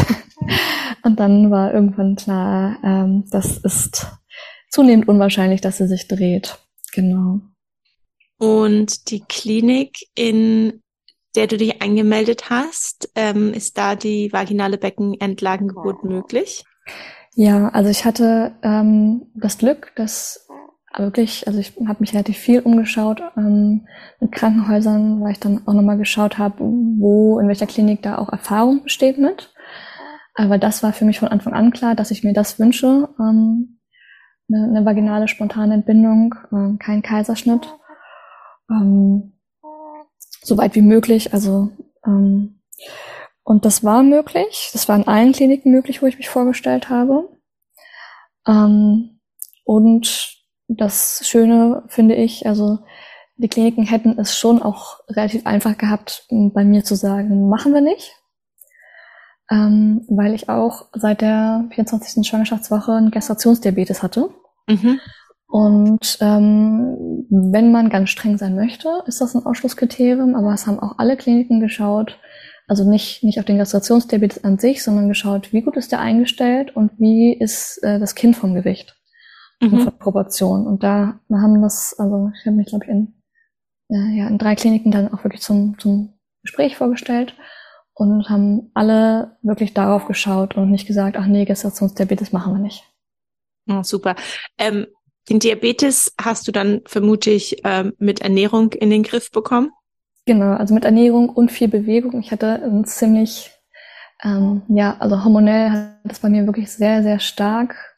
und 1.03 1.19
dann 1.19 1.51
war 1.51 1.71
irgendwann 1.71 2.15
klar, 2.15 2.77
ähm, 2.83 3.25
das 3.29 3.57
ist 3.57 4.07
zunehmend 4.71 5.07
unwahrscheinlich, 5.07 5.61
dass 5.61 5.77
sie 5.77 5.87
sich 5.87 6.07
dreht. 6.07 6.57
Genau. 6.91 7.41
Und 8.39 9.11
die 9.11 9.19
Klinik, 9.19 10.07
in 10.15 10.81
der 11.35 11.45
du 11.45 11.57
dich 11.57 11.83
angemeldet 11.83 12.49
hast, 12.49 13.11
ähm, 13.13 13.53
ist 13.53 13.77
da 13.77 13.95
die 13.95 14.33
vaginale 14.33 14.79
Beckenendlagengeburt 14.79 16.03
möglich? 16.03 16.63
Ja, 17.35 17.69
also 17.69 17.91
ich 17.91 18.05
hatte 18.05 18.55
ähm, 18.63 19.27
das 19.35 19.59
Glück, 19.59 19.91
dass 19.95 20.47
wirklich, 20.97 21.47
also 21.47 21.59
ich 21.59 21.73
habe 21.87 21.99
mich 21.99 22.13
relativ 22.13 22.37
viel 22.37 22.59
umgeschaut 22.59 23.21
ähm, 23.37 23.87
mit 24.19 24.31
Krankenhäusern, 24.31 25.21
weil 25.21 25.31
ich 25.31 25.39
dann 25.39 25.65
auch 25.67 25.73
nochmal 25.73 25.97
geschaut 25.97 26.37
habe, 26.37 26.59
wo, 26.59 27.39
in 27.39 27.47
welcher 27.47 27.67
Klinik 27.67 28.01
da 28.01 28.17
auch 28.17 28.29
Erfahrung 28.29 28.83
besteht 28.83 29.17
mit. 29.17 29.53
Aber 30.35 30.57
das 30.57 30.83
war 30.83 30.93
für 30.93 31.05
mich 31.05 31.19
von 31.19 31.29
Anfang 31.29 31.53
an 31.53 31.71
klar, 31.71 31.95
dass 31.95 32.11
ich 32.11 32.23
mir 32.23 32.33
das 32.33 32.59
wünsche. 32.59 33.09
Ähm, 33.19 33.79
eine, 34.49 34.65
eine 34.65 34.85
vaginale 34.85 35.27
spontane 35.27 35.73
Entbindung, 35.73 36.35
äh, 36.51 36.77
kein 36.77 37.01
Kaiserschnitt. 37.01 37.73
Ähm, 38.69 39.33
so 40.43 40.57
weit 40.57 40.75
wie 40.75 40.81
möglich. 40.81 41.33
Also 41.33 41.69
ähm, 42.05 42.61
und 43.43 43.65
das 43.65 43.83
war 43.83 44.03
möglich. 44.03 44.69
Das 44.73 44.87
war 44.87 44.95
in 44.95 45.07
allen 45.07 45.33
Kliniken 45.33 45.71
möglich, 45.71 46.01
wo 46.01 46.05
ich 46.05 46.17
mich 46.17 46.29
vorgestellt 46.29 46.89
habe. 46.89 47.29
Ähm, 48.47 49.19
und 49.65 50.40
das 50.77 51.21
Schöne 51.25 51.83
finde 51.87 52.15
ich, 52.15 52.47
also 52.47 52.79
die 53.37 53.47
Kliniken 53.47 53.83
hätten 53.83 54.17
es 54.19 54.37
schon 54.37 54.61
auch 54.61 54.99
relativ 55.09 55.45
einfach 55.45 55.77
gehabt, 55.77 56.25
bei 56.29 56.63
mir 56.63 56.83
zu 56.83 56.95
sagen, 56.95 57.49
machen 57.49 57.73
wir 57.73 57.81
nicht. 57.81 58.15
Ähm, 59.49 60.05
weil 60.07 60.33
ich 60.33 60.47
auch 60.47 60.85
seit 60.93 61.21
der 61.21 61.65
24. 61.73 62.25
Schwangerschaftswoche 62.25 62.93
einen 62.93 63.11
Gestationsdiabetes 63.11 64.01
hatte. 64.01 64.29
Mhm. 64.67 64.99
Und 65.47 66.17
ähm, 66.21 67.25
wenn 67.29 67.73
man 67.73 67.89
ganz 67.89 68.11
streng 68.11 68.37
sein 68.37 68.55
möchte, 68.55 68.87
ist 69.07 69.19
das 69.19 69.35
ein 69.35 69.45
Ausschlusskriterium, 69.45 70.35
aber 70.35 70.53
es 70.53 70.67
haben 70.67 70.79
auch 70.79 70.99
alle 70.99 71.17
Kliniken 71.17 71.59
geschaut, 71.59 72.17
also 72.67 72.89
nicht, 72.89 73.23
nicht 73.23 73.39
auf 73.39 73.45
den 73.45 73.57
Gestationsdiabetes 73.57 74.45
an 74.45 74.57
sich, 74.57 74.81
sondern 74.81 75.09
geschaut, 75.09 75.51
wie 75.51 75.61
gut 75.61 75.75
ist 75.75 75.91
der 75.91 75.99
eingestellt 75.99 76.73
und 76.73 76.91
wie 76.99 77.33
ist 77.33 77.79
äh, 77.83 77.99
das 77.99 78.15
Kind 78.15 78.37
vom 78.37 78.53
Gewicht 78.53 79.00
mhm. 79.61 79.81
von 79.81 79.97
Proportion. 79.99 80.67
Und 80.67 80.83
da 80.83 81.19
wir 81.27 81.41
haben 81.41 81.61
das, 81.61 81.95
also 81.97 82.31
ich 82.35 82.45
habe 82.45 82.57
mich, 82.57 82.67
glaube 82.67 82.85
ich, 82.85 82.91
in, 82.91 83.13
äh, 83.89 84.17
ja, 84.17 84.27
in 84.27 84.37
drei 84.37 84.55
Kliniken 84.55 84.91
dann 84.91 85.13
auch 85.13 85.23
wirklich 85.23 85.41
zum, 85.41 85.77
zum 85.79 86.13
Gespräch 86.43 86.75
vorgestellt 86.75 87.35
und 87.93 88.29
haben 88.29 88.71
alle 88.73 89.37
wirklich 89.41 89.73
darauf 89.73 90.07
geschaut 90.07 90.55
und 90.55 90.71
nicht 90.71 90.87
gesagt, 90.87 91.17
ach 91.17 91.27
nee, 91.27 91.45
Gestationsdiabetes 91.45 92.31
machen 92.31 92.53
wir 92.53 92.59
nicht. 92.59 92.83
Oh, 93.69 93.83
super. 93.83 94.15
Ähm, 94.57 94.87
den 95.29 95.39
Diabetes 95.39 96.13
hast 96.19 96.47
du 96.47 96.51
dann 96.51 96.81
vermutlich 96.85 97.61
ähm, 97.63 97.93
mit 97.99 98.21
Ernährung 98.21 98.73
in 98.73 98.89
den 98.89 99.03
Griff 99.03 99.29
bekommen? 99.31 99.71
Genau, 100.25 100.53
also 100.55 100.73
mit 100.73 100.85
Ernährung 100.85 101.29
und 101.29 101.51
viel 101.51 101.67
Bewegung. 101.67 102.19
Ich 102.19 102.31
hatte 102.31 102.61
ein 102.63 102.85
ziemlich, 102.85 103.51
ähm, 104.23 104.63
ja, 104.67 104.97
also 104.99 105.23
hormonell 105.23 105.69
hat 105.69 105.99
das 106.03 106.19
bei 106.19 106.29
mir 106.29 106.45
wirklich 106.45 106.71
sehr, 106.71 107.03
sehr 107.03 107.19
stark 107.19 107.90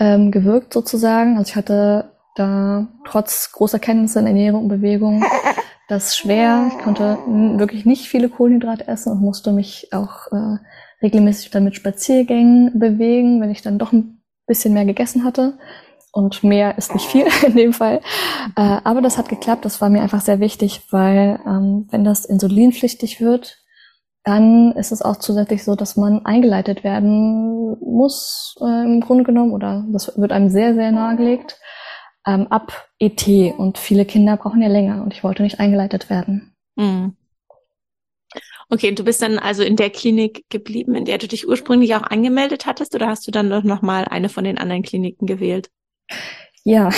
ähm, 0.00 0.32
gewirkt 0.32 0.72
sozusagen. 0.72 1.36
Also 1.36 1.50
ich 1.50 1.56
hatte 1.56 2.12
da 2.34 2.88
trotz 3.04 3.52
großer 3.52 3.78
Kenntnisse 3.78 4.18
in 4.18 4.26
Ernährung 4.26 4.64
und 4.64 4.68
Bewegung 4.68 5.24
das 5.88 6.16
schwer. 6.16 6.70
Ich 6.72 6.82
konnte 6.82 7.18
wirklich 7.26 7.84
nicht 7.84 8.08
viele 8.08 8.28
Kohlenhydrate 8.28 8.88
essen 8.88 9.12
und 9.12 9.20
musste 9.20 9.52
mich 9.52 9.92
auch 9.92 10.32
äh, 10.32 10.56
regelmäßig 11.02 11.50
dann 11.50 11.64
mit 11.64 11.76
Spaziergängen 11.76 12.78
bewegen, 12.78 13.40
wenn 13.40 13.50
ich 13.50 13.62
dann 13.62 13.78
doch 13.78 13.92
ein 13.92 14.22
bisschen 14.46 14.74
mehr 14.74 14.86
gegessen 14.86 15.24
hatte. 15.24 15.58
Und 16.12 16.42
mehr 16.42 16.76
ist 16.76 16.92
nicht 16.92 17.06
viel 17.06 17.26
in 17.46 17.54
dem 17.54 17.72
Fall. 17.72 18.00
Äh, 18.56 18.78
aber 18.82 19.00
das 19.02 19.18
hat 19.18 19.28
geklappt. 19.28 19.64
Das 19.64 19.80
war 19.80 19.90
mir 19.90 20.02
einfach 20.02 20.22
sehr 20.22 20.40
wichtig, 20.40 20.82
weil 20.90 21.40
ähm, 21.46 21.86
wenn 21.90 22.04
das 22.04 22.24
insulinpflichtig 22.24 23.20
wird, 23.20 23.59
dann 24.24 24.72
ist 24.72 24.92
es 24.92 25.02
auch 25.02 25.16
zusätzlich 25.16 25.64
so, 25.64 25.74
dass 25.74 25.96
man 25.96 26.24
eingeleitet 26.26 26.84
werden 26.84 27.76
muss, 27.80 28.56
äh, 28.60 28.84
im 28.84 29.00
Grunde 29.00 29.24
genommen, 29.24 29.52
oder 29.52 29.84
das 29.88 30.12
wird 30.18 30.32
einem 30.32 30.50
sehr, 30.50 30.74
sehr 30.74 30.92
nahegelegt, 30.92 31.58
ähm, 32.26 32.46
ab 32.48 32.88
ET. 32.98 33.26
Und 33.56 33.78
viele 33.78 34.04
Kinder 34.04 34.36
brauchen 34.36 34.62
ja 34.62 34.68
länger 34.68 35.02
und 35.02 35.14
ich 35.14 35.24
wollte 35.24 35.42
nicht 35.42 35.58
eingeleitet 35.58 36.10
werden. 36.10 36.54
Mhm. 36.76 37.16
Okay, 38.68 38.94
du 38.94 39.02
bist 39.02 39.20
dann 39.20 39.38
also 39.38 39.64
in 39.64 39.74
der 39.74 39.90
Klinik 39.90 40.44
geblieben, 40.48 40.94
in 40.94 41.04
der 41.04 41.18
du 41.18 41.26
dich 41.26 41.48
ursprünglich 41.48 41.96
auch 41.96 42.02
angemeldet 42.02 42.66
hattest, 42.66 42.94
oder 42.94 43.08
hast 43.08 43.26
du 43.26 43.32
dann 43.32 43.50
doch 43.50 43.64
nochmal 43.64 44.04
eine 44.04 44.28
von 44.28 44.44
den 44.44 44.58
anderen 44.58 44.82
Kliniken 44.82 45.26
gewählt? 45.26 45.70
Ja, 46.62 46.90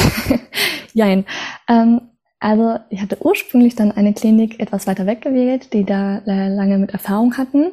jein. 0.93 1.25
Ähm, 1.69 2.12
also 2.42 2.80
ich 2.90 3.00
hatte 3.00 3.25
ursprünglich 3.25 3.76
dann 3.76 3.92
eine 3.92 4.14
Klinik 4.14 4.58
etwas 4.58 4.88
weiter 4.88 5.06
weg 5.06 5.22
gewählt, 5.22 5.72
die 5.72 5.84
da 5.84 6.18
äh, 6.26 6.49
lange 6.49 6.76
mit 6.78 6.90
Erfahrung 6.90 7.37
hatten. 7.38 7.70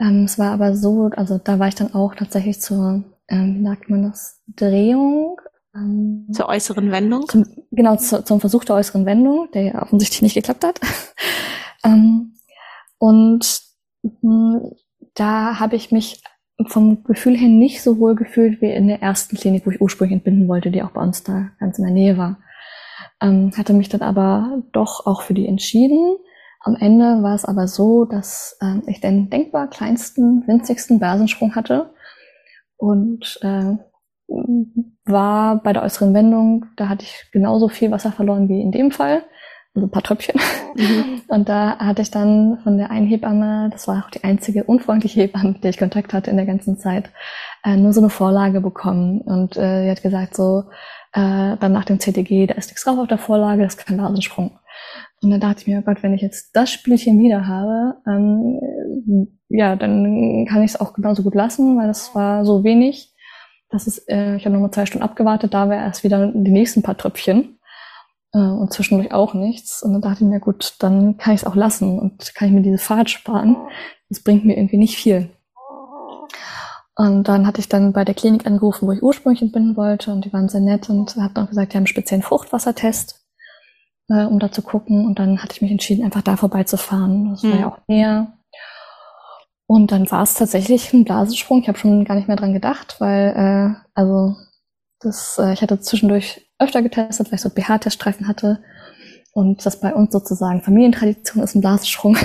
Ähm, 0.00 0.24
es 0.24 0.38
war 0.38 0.52
aber 0.52 0.74
so, 0.74 1.10
also 1.14 1.36
da 1.36 1.58
war 1.58 1.68
ich 1.68 1.74
dann 1.74 1.92
auch 1.92 2.14
tatsächlich 2.14 2.62
zur, 2.62 3.04
ähm, 3.28 3.58
wie 3.58 3.64
sagt 3.64 3.90
man 3.90 4.02
das, 4.04 4.42
Drehung. 4.56 5.38
Ähm, 5.74 6.26
zur 6.32 6.48
äußeren 6.48 6.90
Wendung? 6.90 7.28
Zum, 7.28 7.44
genau, 7.72 7.96
zu, 7.96 8.24
zum 8.24 8.40
Versuch 8.40 8.64
der 8.64 8.76
äußeren 8.76 9.04
Wendung, 9.04 9.48
der 9.52 9.62
ja 9.64 9.82
offensichtlich 9.82 10.22
nicht 10.22 10.34
geklappt 10.34 10.64
hat. 10.64 10.80
ähm, 11.84 12.36
und 12.96 13.60
mh, 14.02 14.10
hm, 14.22 14.72
da 15.14 15.60
habe 15.60 15.76
ich 15.76 15.92
mich 15.92 16.22
vom 16.68 17.04
Gefühl 17.04 17.36
her 17.36 17.48
nicht 17.48 17.82
so 17.82 17.98
wohl 17.98 18.14
gefühlt 18.14 18.62
wie 18.62 18.70
in 18.70 18.88
der 18.88 19.02
ersten 19.02 19.36
Klinik, 19.36 19.66
wo 19.66 19.70
ich 19.70 19.80
ursprünglich 19.80 20.16
entbinden 20.16 20.48
wollte, 20.48 20.70
die 20.70 20.82
auch 20.82 20.92
bei 20.92 21.02
uns 21.02 21.22
da 21.22 21.50
ganz 21.58 21.78
in 21.78 21.84
der 21.84 21.92
Nähe 21.92 22.16
war. 22.16 22.38
Ähm, 23.22 23.52
hatte 23.56 23.72
mich 23.72 23.88
dann 23.88 24.02
aber 24.02 24.62
doch 24.72 25.06
auch 25.06 25.22
für 25.22 25.34
die 25.34 25.46
entschieden. 25.46 26.16
Am 26.60 26.76
Ende 26.76 27.22
war 27.22 27.34
es 27.34 27.44
aber 27.44 27.68
so, 27.68 28.04
dass 28.04 28.58
ähm, 28.62 28.82
ich 28.86 29.00
den 29.00 29.30
denkbar 29.30 29.68
kleinsten, 29.68 30.46
winzigsten 30.46 30.98
Basensprung 30.98 31.54
hatte 31.54 31.94
und 32.76 33.38
äh, 33.42 33.76
war 35.04 35.62
bei 35.62 35.72
der 35.72 35.82
äußeren 35.82 36.14
Wendung, 36.14 36.66
da 36.76 36.88
hatte 36.88 37.04
ich 37.04 37.30
genauso 37.32 37.68
viel 37.68 37.90
Wasser 37.90 38.12
verloren 38.12 38.48
wie 38.48 38.60
in 38.60 38.72
dem 38.72 38.90
Fall 38.90 39.24
also 39.74 39.86
ein 39.86 39.90
paar 39.90 40.02
Tröpfchen. 40.02 40.40
Mhm. 40.74 41.22
Und 41.28 41.48
da 41.48 41.78
hatte 41.78 42.02
ich 42.02 42.10
dann 42.10 42.58
von 42.62 42.76
der 42.76 42.90
einen 42.90 43.06
Hebamme, 43.06 43.70
das 43.72 43.86
war 43.86 44.04
auch 44.04 44.10
die 44.10 44.24
einzige 44.24 44.64
unfreundliche 44.64 45.20
Hebamme, 45.20 45.52
mit 45.52 45.64
der 45.64 45.70
ich 45.70 45.78
Kontakt 45.78 46.12
hatte 46.12 46.30
in 46.30 46.36
der 46.36 46.46
ganzen 46.46 46.78
Zeit, 46.78 47.10
äh, 47.64 47.76
nur 47.76 47.92
so 47.92 48.00
eine 48.00 48.10
Vorlage 48.10 48.60
bekommen. 48.60 49.20
Und 49.20 49.56
äh, 49.56 49.84
die 49.84 49.90
hat 49.90 50.02
gesagt 50.02 50.36
so, 50.36 50.64
äh, 51.12 51.56
dann 51.56 51.72
nach 51.72 51.84
dem 51.84 52.00
CTG, 52.00 52.46
da 52.46 52.54
ist 52.54 52.68
nichts 52.68 52.84
drauf 52.84 52.98
auf 52.98 53.08
der 53.08 53.18
Vorlage, 53.18 53.62
das 53.62 53.74
ist 53.74 53.86
kein 53.86 53.96
Basensprung. 53.96 54.58
Und 55.22 55.30
dann 55.30 55.40
dachte 55.40 55.60
ich 55.60 55.66
mir, 55.66 55.80
oh 55.80 55.82
Gott, 55.82 56.02
wenn 56.02 56.14
ich 56.14 56.22
jetzt 56.22 56.56
das 56.56 56.70
Spielchen 56.70 57.20
wieder 57.20 57.46
habe, 57.46 57.96
ähm, 58.06 59.38
ja, 59.48 59.76
dann 59.76 60.46
kann 60.48 60.62
ich 60.62 60.72
es 60.72 60.80
auch 60.80 60.94
genauso 60.94 61.22
gut 61.22 61.34
lassen, 61.34 61.76
weil 61.78 61.88
das 61.88 62.14
war 62.14 62.44
so 62.44 62.64
wenig. 62.64 63.14
Das 63.68 63.86
ist, 63.86 64.08
äh, 64.08 64.36
ich 64.36 64.44
habe 64.44 64.54
nochmal 64.54 64.70
zwei 64.70 64.86
Stunden 64.86 65.04
abgewartet, 65.04 65.54
da 65.54 65.68
wäre 65.68 65.82
erst 65.82 66.02
wieder 66.02 66.32
die 66.32 66.50
nächsten 66.50 66.82
paar 66.82 66.96
Tröpfchen 66.96 67.40
äh, 67.42 67.59
und 68.38 68.72
zwischendurch 68.72 69.12
auch 69.12 69.34
nichts. 69.34 69.82
Und 69.82 69.92
dann 69.92 70.02
dachte 70.02 70.24
ich 70.24 70.30
mir, 70.30 70.40
gut, 70.40 70.74
dann 70.78 71.16
kann 71.16 71.34
ich 71.34 71.42
es 71.42 71.46
auch 71.46 71.56
lassen 71.56 71.98
und 71.98 72.34
kann 72.34 72.48
ich 72.48 72.54
mir 72.54 72.62
diese 72.62 72.78
Fahrt 72.78 73.10
sparen. 73.10 73.56
Das 74.08 74.22
bringt 74.22 74.44
mir 74.44 74.56
irgendwie 74.56 74.78
nicht 74.78 74.96
viel. 74.96 75.30
Und 76.96 77.28
dann 77.28 77.46
hatte 77.46 77.60
ich 77.60 77.68
dann 77.68 77.92
bei 77.92 78.04
der 78.04 78.14
Klinik 78.14 78.46
angerufen, 78.46 78.86
wo 78.86 78.92
ich 78.92 79.02
ursprünglich 79.02 79.42
entbinden 79.42 79.76
wollte 79.76 80.12
und 80.12 80.24
die 80.24 80.32
waren 80.32 80.48
sehr 80.48 80.60
nett 80.60 80.90
und 80.90 81.16
hatten 81.16 81.38
auch 81.38 81.48
gesagt, 81.48 81.72
die 81.72 81.76
haben 81.76 81.82
einen 81.82 81.86
speziellen 81.86 82.22
Fruchtwassertest 82.22 83.20
äh, 84.10 84.24
um 84.24 84.38
da 84.38 84.52
zu 84.52 84.62
gucken. 84.62 85.06
Und 85.06 85.18
dann 85.18 85.42
hatte 85.42 85.54
ich 85.54 85.62
mich 85.62 85.70
entschieden, 85.70 86.04
einfach 86.04 86.22
da 86.22 86.36
vorbeizufahren. 86.36 87.30
Das 87.30 87.44
war 87.44 87.54
mhm. 87.54 87.60
ja 87.60 87.68
auch 87.68 87.78
näher. 87.88 88.32
Und 89.66 89.92
dann 89.92 90.10
war 90.10 90.22
es 90.22 90.34
tatsächlich 90.34 90.92
ein 90.92 91.04
Blasensprung. 91.04 91.62
Ich 91.62 91.68
habe 91.68 91.78
schon 91.78 92.04
gar 92.04 92.16
nicht 92.16 92.26
mehr 92.26 92.36
dran 92.36 92.52
gedacht, 92.52 92.96
weil 92.98 93.28
äh, 93.36 93.80
also 93.94 94.36
das, 94.98 95.38
äh, 95.38 95.52
ich 95.52 95.62
hatte 95.62 95.80
zwischendurch 95.80 96.49
öfter 96.60 96.82
getestet, 96.82 97.28
weil 97.28 97.36
ich 97.36 97.40
so 97.40 97.50
BH-Teststreifen 97.50 98.28
hatte. 98.28 98.62
Und 99.32 99.64
das 99.64 99.80
bei 99.80 99.94
uns 99.94 100.12
sozusagen 100.12 100.62
Familientradition 100.62 101.42
ist 101.42 101.54
ein 101.54 101.60
Blasensprung. 101.60 102.16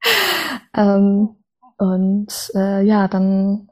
ähm, 0.76 1.36
und 1.78 2.50
äh, 2.54 2.82
ja, 2.82 3.08
dann 3.08 3.68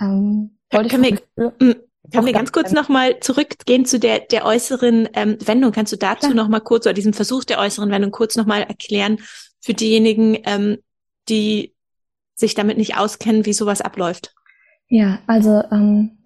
ähm, 0.00 0.58
wollte 0.70 0.96
ich. 0.96 1.22
Wir, 1.36 1.76
können 2.12 2.26
wir 2.26 2.32
ganz 2.32 2.52
kurz 2.52 2.72
nochmal 2.72 3.20
zurückgehen 3.20 3.86
zu 3.86 3.98
der, 3.98 4.18
der 4.18 4.44
äußeren 4.44 5.08
ähm, 5.14 5.38
Wendung? 5.46 5.72
Kannst 5.72 5.92
du 5.92 5.96
dazu 5.96 6.28
ja. 6.28 6.34
nochmal 6.34 6.60
kurz, 6.60 6.84
oder 6.84 6.94
diesem 6.94 7.12
Versuch 7.12 7.44
der 7.44 7.58
äußeren 7.58 7.90
Wendung 7.90 8.10
kurz 8.10 8.36
nochmal 8.36 8.62
erklären 8.62 9.18
für 9.60 9.72
diejenigen, 9.72 10.36
ähm, 10.44 10.78
die 11.28 11.74
sich 12.34 12.54
damit 12.54 12.76
nicht 12.76 12.96
auskennen, 12.98 13.46
wie 13.46 13.52
sowas 13.52 13.80
abläuft? 13.80 14.34
Ja, 14.88 15.20
also 15.26 15.62
ähm, 15.70 16.18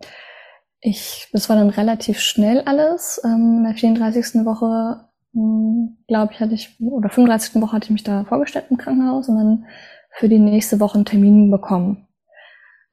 ich, 0.86 1.28
das 1.32 1.48
war 1.48 1.56
dann 1.56 1.70
relativ 1.70 2.20
schnell 2.20 2.62
alles. 2.62 3.20
Ähm, 3.24 3.58
in 3.58 3.64
der 3.64 3.74
34. 3.74 4.44
Woche, 4.44 5.08
hm, 5.32 5.98
glaube 6.08 6.32
ich, 6.32 6.40
hatte 6.40 6.54
ich, 6.54 6.80
oder 6.80 7.10
35. 7.10 7.60
Woche 7.60 7.72
hatte 7.72 7.86
ich 7.86 7.90
mich 7.90 8.04
da 8.04 8.24
vorgestellt 8.24 8.66
im 8.70 8.76
Krankenhaus 8.76 9.28
und 9.28 9.36
dann 9.36 9.64
für 10.10 10.28
die 10.28 10.38
nächste 10.38 10.80
Woche 10.80 10.94
einen 10.96 11.04
Termin 11.04 11.50
bekommen 11.50 12.06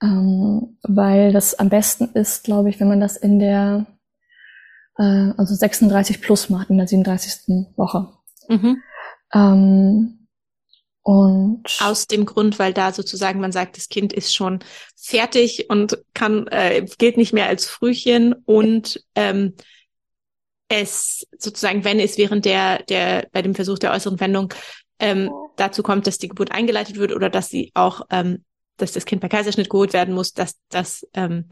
ähm, 0.04 0.78
weil 0.84 1.32
das 1.32 1.58
am 1.58 1.70
besten 1.70 2.10
ist, 2.14 2.44
glaube 2.44 2.70
ich, 2.70 2.80
wenn 2.80 2.90
man 2.90 3.00
das 3.00 3.16
in 3.16 3.40
der 3.40 3.86
äh, 4.98 5.32
also 5.38 5.56
36 5.56 6.22
plus 6.22 6.50
macht, 6.50 6.70
in 6.70 6.78
der 6.78 6.88
37. 6.88 7.74
Woche. 7.78 8.10
Mhm. 8.50 8.84
Ähm, 9.34 10.23
und 11.04 11.64
aus 11.82 12.08
dem 12.08 12.26
Grund, 12.26 12.60
weil 12.60 12.74
da 12.74 12.94
sozusagen 12.94 13.42
man 13.42 13.52
sagt, 13.52 13.76
das 13.76 13.90
Kind 13.90 14.14
ist 14.14 14.34
schon 14.34 14.60
fertig 14.96 15.70
und 15.70 16.02
kann 16.14 16.48
äh, 16.48 16.86
gilt 16.98 17.18
nicht 17.18 17.34
mehr 17.34 17.48
als 17.48 17.66
Frühchen. 17.66 18.34
Und 18.46 19.04
ähm, 19.16 19.54
es 20.70 21.28
sozusagen, 21.38 21.84
wenn 21.84 22.00
es 22.00 22.18
während 22.18 22.46
der 22.46 22.84
der 22.84 23.28
bei 23.34 23.42
dem 23.42 23.54
Versuch 23.54 23.80
der 23.80 23.92
äußeren 23.92 24.22
Wendung 24.22 24.54
ähm, 25.00 25.30
dazu 25.58 25.84
kommt, 25.84 26.08
dass 26.08 26.20
die 26.20 26.30
Geburt 26.30 26.54
eingeleitet 26.54 26.96
wird 26.98 27.12
oder 27.12 27.30
dass 27.30 27.50
sie 27.50 27.72
auch 27.74 28.04
ähm, 28.10 28.46
dass 28.78 28.94
das 28.94 29.06
Kind 29.06 29.20
per 29.20 29.30
Kaiserschnitt 29.30 29.70
geholt 29.70 29.92
werden 29.92 30.16
muss, 30.16 30.34
dass 30.34 30.56
das 30.70 31.06
ähm, 31.14 31.50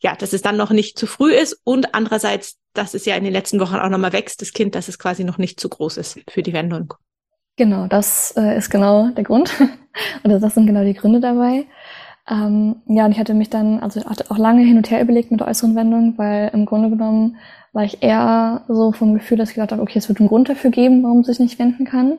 ja, 0.00 0.16
dass 0.16 0.32
es 0.32 0.42
dann 0.42 0.56
noch 0.56 0.70
nicht 0.70 0.98
zu 0.98 1.06
früh 1.06 1.34
ist. 1.34 1.60
Und 1.64 1.94
andererseits, 1.94 2.58
dass 2.72 2.94
es 2.94 3.04
ja 3.04 3.16
in 3.16 3.24
den 3.24 3.32
letzten 3.32 3.60
Wochen 3.60 3.76
auch 3.76 3.88
nochmal 3.88 4.12
wächst, 4.12 4.42
das 4.42 4.52
Kind, 4.52 4.74
dass 4.74 4.88
es 4.88 4.98
quasi 4.98 5.24
noch 5.24 5.38
nicht 5.38 5.58
zu 5.58 5.68
groß 5.68 5.96
ist 5.96 6.20
für 6.28 6.42
die 6.42 6.52
Wendung. 6.52 6.94
Genau, 7.58 7.88
das 7.88 8.32
äh, 8.36 8.56
ist 8.56 8.70
genau 8.70 9.08
der 9.08 9.24
Grund. 9.24 9.52
Oder 10.24 10.38
das 10.38 10.54
sind 10.54 10.66
genau 10.66 10.84
die 10.84 10.94
Gründe 10.94 11.18
dabei. 11.18 11.66
Ähm, 12.30 12.76
ja, 12.86 13.04
und 13.04 13.10
ich 13.10 13.18
hatte 13.18 13.34
mich 13.34 13.50
dann, 13.50 13.80
also 13.80 14.04
hatte 14.04 14.26
auch 14.30 14.38
lange 14.38 14.62
hin 14.62 14.76
und 14.76 14.90
her 14.92 15.02
überlegt 15.02 15.32
mit 15.32 15.40
der 15.40 15.48
äußeren 15.48 15.74
Wendung, 15.74 16.16
weil 16.16 16.50
im 16.54 16.66
Grunde 16.66 16.88
genommen 16.88 17.36
war 17.72 17.82
ich 17.82 18.00
eher 18.00 18.64
so 18.68 18.92
vom 18.92 19.12
Gefühl, 19.12 19.38
dass 19.38 19.48
ich 19.48 19.56
gedacht 19.56 19.72
habe, 19.72 19.82
okay, 19.82 19.98
es 19.98 20.08
wird 20.08 20.20
einen 20.20 20.28
Grund 20.28 20.48
dafür 20.48 20.70
geben, 20.70 21.02
warum 21.02 21.24
sich 21.24 21.40
nicht 21.40 21.58
wenden 21.58 21.84
kann. 21.84 22.18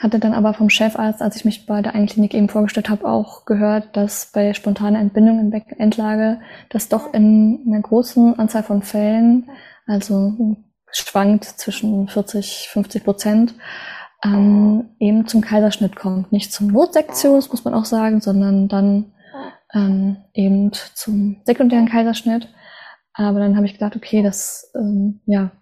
Hatte 0.00 0.18
dann 0.18 0.32
aber 0.32 0.54
vom 0.54 0.70
Chefarzt, 0.70 1.20
als 1.20 1.36
ich 1.36 1.44
mich 1.44 1.66
bei 1.66 1.82
der 1.82 1.94
Einklinik 1.94 2.32
eben 2.32 2.48
vorgestellt 2.48 2.88
habe, 2.88 3.06
auch 3.06 3.44
gehört, 3.44 3.94
dass 3.96 4.30
bei 4.32 4.54
spontaner 4.54 4.98
Entbindung 4.98 5.40
in 5.40 5.50
Beckenendlage 5.50 6.40
das 6.70 6.88
doch 6.88 7.12
in 7.12 7.60
einer 7.66 7.82
großen 7.82 8.38
Anzahl 8.38 8.62
von 8.62 8.80
Fällen, 8.80 9.50
also 9.86 10.56
schwankt 10.90 11.44
zwischen 11.44 12.08
40, 12.08 12.68
50 12.72 13.04
Prozent, 13.04 13.54
ähm, 14.24 14.90
eben 14.98 15.26
zum 15.26 15.40
Kaiserschnitt 15.40 15.96
kommt. 15.96 16.32
Nicht 16.32 16.52
zum 16.52 16.68
Notsektion, 16.68 17.36
das 17.36 17.50
muss 17.50 17.64
man 17.64 17.74
auch 17.74 17.84
sagen, 17.84 18.20
sondern 18.20 18.68
dann 18.68 19.12
ähm, 19.74 20.16
eben 20.32 20.72
zum 20.94 21.42
sekundären 21.44 21.88
Kaiserschnitt. 21.88 22.48
Aber 23.12 23.38
dann 23.38 23.56
habe 23.56 23.66
ich 23.66 23.74
gedacht, 23.74 23.96
okay, 23.96 24.22
das 24.22 24.72
ähm, 24.74 25.20
ja, 25.26 25.52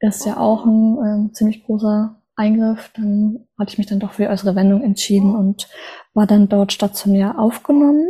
ist 0.00 0.26
ja 0.26 0.38
auch 0.38 0.64
ein 0.64 0.98
ähm, 1.04 1.30
ziemlich 1.34 1.64
großer 1.64 2.16
Eingriff, 2.36 2.90
dann 2.94 3.46
hatte 3.58 3.72
ich 3.72 3.78
mich 3.78 3.86
dann 3.86 4.00
doch 4.00 4.12
für 4.12 4.22
die 4.22 4.28
äußere 4.28 4.56
Wendung 4.56 4.82
entschieden 4.82 5.34
und 5.36 5.68
war 6.14 6.26
dann 6.26 6.48
dort 6.48 6.72
stationär 6.72 7.38
aufgenommen, 7.38 8.08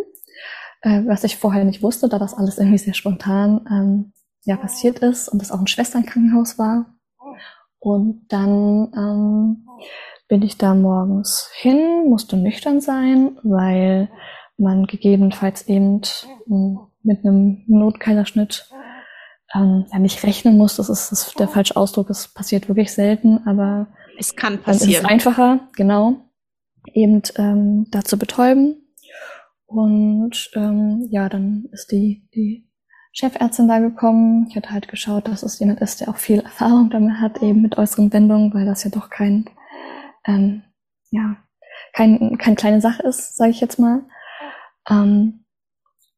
äh, 0.83 1.03
was 1.07 1.25
ich 1.25 1.37
vorher 1.37 1.65
nicht 1.65 1.83
wusste, 1.83 2.09
da 2.09 2.19
das 2.19 2.35
alles 2.35 2.59
irgendwie 2.59 2.79
sehr 2.79 2.95
spontan 2.95 3.67
ähm, 3.69 4.13
ja 4.45 4.57
passiert 4.57 5.01
ist 5.01 5.29
und 5.29 5.43
es 5.43 5.51
auch 5.51 5.59
ein 5.59 5.67
Schwesternkrankenhaus 5.67 6.59
war. 6.59 6.95
Und 7.81 8.27
dann 8.29 8.93
ähm, 8.95 9.67
bin 10.29 10.43
ich 10.43 10.59
da 10.59 10.75
morgens 10.75 11.51
hin, 11.55 12.05
musste 12.09 12.37
nüchtern 12.37 12.81
sein, 12.81 13.39
weil 13.43 14.11
man 14.59 14.87
gegebenenfalls 14.87 15.67
eben 15.67 16.03
hm, 16.47 16.79
mit 17.03 17.25
einem 17.25 17.65
Notkaiserschnitt 17.67 18.71
ähm, 19.55 19.87
ja 19.91 19.99
nicht 19.99 20.23
rechnen 20.23 20.57
muss. 20.57 20.77
Das 20.77 20.89
ist, 20.89 21.11
das 21.11 21.35
der 21.35 21.49
falsche 21.49 21.77
Ausdruck. 21.77 22.11
Es 22.11 22.29
passiert 22.29 22.69
wirklich 22.69 22.93
selten, 22.93 23.47
aber 23.47 23.89
es 24.19 24.37
kann 24.37 24.59
passieren. 24.59 24.81
Dann 24.81 24.91
ist 24.91 24.99
es 24.99 25.05
einfacher, 25.05 25.69
genau, 25.75 26.17
eben 26.93 27.23
ähm, 27.37 27.87
da 27.91 28.05
zu 28.05 28.19
betäuben. 28.19 28.77
Und 29.67 30.51
ähm, 30.55 31.09
ja, 31.11 31.29
dann 31.29 31.69
ist 31.73 31.93
die, 31.93 32.29
die 32.35 32.70
Chefärztin 33.13 33.69
da 33.69 33.79
gekommen. 33.79 34.47
Ich 34.49 34.57
hatte 34.57 34.71
halt 34.71 34.89
geschaut, 34.89 35.29
dass 35.29 35.43
es 35.43 35.59
jemand 35.59 35.81
ist, 35.81 36.01
der 36.01 36.09
auch 36.09 36.17
viel 36.17 36.41
Erfahrung 36.41 36.91
damit 36.91 37.21
hat, 37.21 37.43
eben 37.43 37.63
mit 37.63 37.79
äußeren 37.79 38.13
Wendungen, 38.13 38.55
weil 38.55 38.67
das 38.67 38.85
ja 38.85 38.91
doch 38.91 39.11
kein, 39.11 39.49
ähm, 40.27 40.63
ja, 41.11 41.37
kein, 41.93 42.39
keine 42.39 42.57
kleine 42.57 42.81
Sache 42.81 43.03
ist, 43.03 43.37
sage 43.37 43.51
ich 43.51 43.61
jetzt 43.61 43.79
mal. 43.79 44.03
Ähm, 44.89 45.45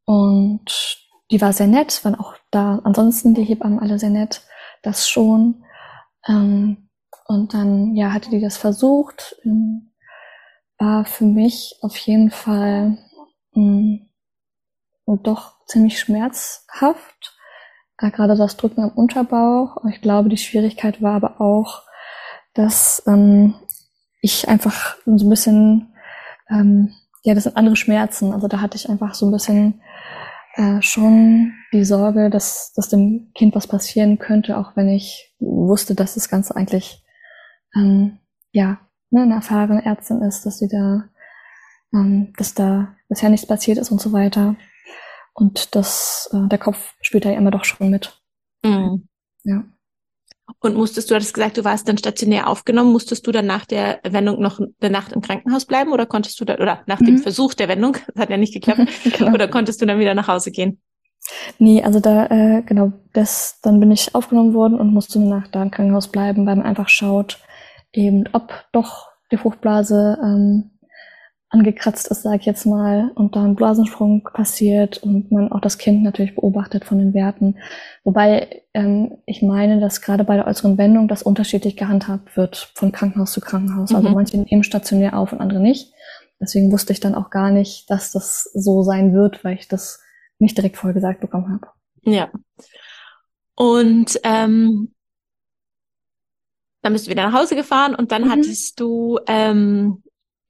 und 0.04 0.98
die 1.30 1.40
war 1.40 1.52
sehr 1.52 1.66
nett, 1.66 2.04
waren 2.04 2.14
auch 2.14 2.36
da 2.50 2.80
ansonsten 2.84 3.34
die 3.34 3.44
Hebammen 3.44 3.78
alle 3.78 3.98
sehr 3.98 4.10
nett, 4.10 4.42
das 4.82 5.08
schon. 5.08 5.64
Ähm, 6.28 6.88
und 7.26 7.54
dann, 7.54 7.96
ja, 7.96 8.12
hatte 8.12 8.30
die 8.30 8.40
das 8.40 8.56
versucht. 8.58 9.36
Ähm, 9.44 9.92
war 10.78 11.04
für 11.04 11.24
mich 11.24 11.78
auf 11.80 11.96
jeden 11.96 12.30
Fall 12.30 12.98
mh, 13.54 14.00
mm, 15.16 15.22
doch 15.22 15.64
ziemlich 15.66 15.98
schmerzhaft. 15.98 17.38
Äh, 17.98 18.10
gerade 18.10 18.36
das 18.36 18.56
Drücken 18.56 18.82
am 18.82 18.90
Unterbauch. 18.90 19.84
Ich 19.90 20.00
glaube, 20.00 20.28
die 20.28 20.36
Schwierigkeit 20.36 21.02
war 21.02 21.14
aber 21.14 21.40
auch, 21.40 21.82
dass 22.54 23.02
ähm, 23.06 23.54
ich 24.20 24.48
einfach 24.48 24.96
so 25.04 25.26
ein 25.26 25.30
bisschen, 25.30 25.94
ähm, 26.50 26.92
ja, 27.22 27.34
das 27.34 27.44
sind 27.44 27.56
andere 27.56 27.76
Schmerzen. 27.76 28.32
Also 28.32 28.48
da 28.48 28.60
hatte 28.60 28.76
ich 28.76 28.88
einfach 28.88 29.14
so 29.14 29.26
ein 29.26 29.32
bisschen 29.32 29.82
äh, 30.54 30.82
schon 30.82 31.54
die 31.72 31.84
Sorge, 31.84 32.30
dass, 32.30 32.72
dass 32.74 32.88
dem 32.88 33.30
Kind 33.34 33.54
was 33.54 33.66
passieren 33.66 34.18
könnte, 34.18 34.58
auch 34.58 34.76
wenn 34.76 34.88
ich 34.88 35.34
wusste, 35.38 35.94
dass 35.94 36.14
das 36.14 36.28
Ganze 36.28 36.56
eigentlich 36.56 37.02
ähm, 37.74 38.18
ja, 38.52 38.78
ne, 39.10 39.22
eine 39.22 39.34
erfahrene 39.34 39.84
Ärztin 39.84 40.22
ist, 40.22 40.44
dass 40.44 40.58
sie 40.58 40.68
da, 40.68 41.04
ähm, 41.94 42.32
dass 42.36 42.54
da 42.54 42.94
bisher 43.08 43.30
nichts 43.30 43.46
passiert 43.46 43.78
ist 43.78 43.90
und 43.90 44.00
so 44.00 44.12
weiter. 44.12 44.56
Und 45.34 45.74
das, 45.74 46.28
äh, 46.32 46.48
der 46.48 46.58
Kopf 46.58 46.94
spielt 47.00 47.24
da 47.24 47.30
ja 47.30 47.38
immer 47.38 47.50
doch 47.50 47.64
schon 47.64 47.90
mit. 47.90 48.20
Mhm. 48.64 49.08
Ja. 49.44 49.64
Und 50.60 50.76
musstest 50.76 51.10
du, 51.10 51.14
hattest 51.14 51.34
gesagt, 51.34 51.56
du 51.56 51.64
warst 51.64 51.88
dann 51.88 51.98
stationär 51.98 52.48
aufgenommen, 52.48 52.92
musstest 52.92 53.26
du 53.26 53.32
dann 53.32 53.46
nach 53.46 53.64
der 53.64 54.00
Wendung 54.04 54.40
noch 54.40 54.60
eine 54.60 54.90
Nacht 54.90 55.12
im 55.12 55.22
Krankenhaus 55.22 55.64
bleiben 55.64 55.92
oder 55.92 56.06
konntest 56.06 56.40
du 56.40 56.44
da, 56.44 56.54
oder 56.54 56.82
nach 56.86 57.00
mhm. 57.00 57.06
dem 57.06 57.18
Versuch 57.18 57.54
der 57.54 57.68
Wendung, 57.68 57.96
das 58.06 58.16
hat 58.22 58.30
ja 58.30 58.36
nicht 58.36 58.52
geklappt, 58.52 58.82
genau. 59.18 59.32
oder 59.32 59.48
konntest 59.48 59.80
du 59.80 59.86
dann 59.86 59.98
wieder 59.98 60.14
nach 60.14 60.28
Hause 60.28 60.50
gehen? 60.50 60.80
Nee, 61.58 61.82
also 61.82 62.00
da, 62.00 62.26
äh, 62.26 62.62
genau, 62.62 62.92
das, 63.12 63.60
dann 63.62 63.78
bin 63.78 63.92
ich 63.92 64.14
aufgenommen 64.14 64.54
worden 64.54 64.78
und 64.78 64.92
musste 64.92 65.20
eine 65.20 65.28
Nacht 65.28 65.54
da 65.54 65.62
im 65.62 65.70
Krankenhaus 65.70 66.08
bleiben, 66.08 66.46
weil 66.46 66.56
man 66.56 66.66
einfach 66.66 66.88
schaut, 66.88 67.38
eben 67.92 68.28
ob 68.32 68.52
doch 68.72 69.08
die 69.30 69.36
Fruchtblase 69.36 70.18
ähm, 70.22 70.71
angekratzt 71.52 72.08
ist, 72.08 72.22
sage 72.22 72.38
ich 72.38 72.46
jetzt 72.46 72.64
mal, 72.64 73.10
und 73.14 73.36
da 73.36 73.44
ein 73.44 73.54
Blasensprung 73.54 74.24
passiert 74.32 75.02
und 75.02 75.30
man 75.30 75.52
auch 75.52 75.60
das 75.60 75.76
Kind 75.76 76.02
natürlich 76.02 76.34
beobachtet 76.34 76.86
von 76.86 76.98
den 76.98 77.12
Werten. 77.12 77.58
Wobei 78.04 78.62
ähm, 78.72 79.18
ich 79.26 79.42
meine, 79.42 79.78
dass 79.78 80.00
gerade 80.00 80.24
bei 80.24 80.36
der 80.36 80.46
äußeren 80.46 80.78
Wendung 80.78 81.08
das 81.08 81.22
unterschiedlich 81.22 81.76
gehandhabt 81.76 82.38
wird 82.38 82.72
von 82.74 82.90
Krankenhaus 82.90 83.32
zu 83.32 83.42
Krankenhaus. 83.42 83.90
Also 83.90 83.98
mhm. 83.98 84.06
Also 84.06 84.14
manche 84.14 84.38
nehmen 84.38 84.64
stationär 84.64 85.18
auf 85.18 85.32
und 85.32 85.42
andere 85.42 85.60
nicht. 85.60 85.92
Deswegen 86.40 86.72
wusste 86.72 86.94
ich 86.94 87.00
dann 87.00 87.14
auch 87.14 87.28
gar 87.28 87.50
nicht, 87.50 87.90
dass 87.90 88.12
das 88.12 88.50
so 88.54 88.82
sein 88.82 89.12
wird, 89.12 89.44
weil 89.44 89.56
ich 89.56 89.68
das 89.68 90.00
nicht 90.38 90.56
direkt 90.56 90.78
vorher 90.78 90.94
gesagt 90.94 91.20
bekommen 91.20 91.52
habe. 91.52 91.68
Ja. 92.02 92.30
Und 93.54 94.18
ähm, 94.24 94.94
dann 96.80 96.94
bist 96.94 97.06
du 97.06 97.10
wieder 97.10 97.28
nach 97.28 97.38
Hause 97.38 97.56
gefahren 97.56 97.94
und 97.94 98.10
dann 98.10 98.24
mhm. 98.24 98.30
hattest 98.30 98.80
du 98.80 99.18
ähm, 99.26 100.02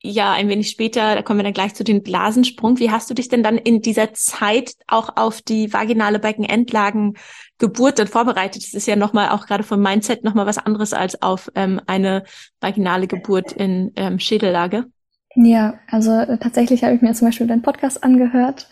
ja 0.02 0.32
ein 0.32 0.48
wenig 0.48 0.68
später, 0.68 1.14
da 1.14 1.22
kommen 1.22 1.38
wir 1.38 1.44
dann 1.44 1.52
gleich 1.52 1.74
zu 1.74 1.84
den 1.84 2.02
Blasensprung. 2.02 2.78
Wie 2.78 2.90
hast 2.90 3.08
du 3.08 3.14
dich 3.14 3.28
denn 3.28 3.42
dann 3.42 3.56
in 3.56 3.80
dieser 3.80 4.12
Zeit 4.14 4.74
auch 4.88 5.16
auf 5.16 5.42
die 5.42 5.72
vaginale 5.72 6.18
Beckenendlagen 6.18 7.14
Geburt 7.58 7.98
dann 7.98 8.08
vorbereitet? 8.08 8.62
Das 8.64 8.74
ist 8.74 8.86
ja 8.86 8.96
nochmal 8.96 9.30
auch 9.30 9.46
gerade 9.46 9.62
vom 9.62 9.80
Mindset 9.80 10.24
nochmal 10.24 10.46
was 10.46 10.58
anderes 10.58 10.92
als 10.92 11.22
auf 11.22 11.50
ähm, 11.54 11.80
eine 11.86 12.24
vaginale 12.60 13.06
Geburt 13.06 13.52
in 13.52 13.92
ähm, 13.96 14.18
Schädellage. 14.18 14.86
Ja, 15.34 15.74
also 15.88 16.10
äh, 16.12 16.38
tatsächlich 16.38 16.84
habe 16.84 16.94
ich 16.94 17.00
mir 17.00 17.14
zum 17.14 17.28
Beispiel 17.28 17.46
deinen 17.46 17.62
Podcast 17.62 18.04
angehört, 18.04 18.68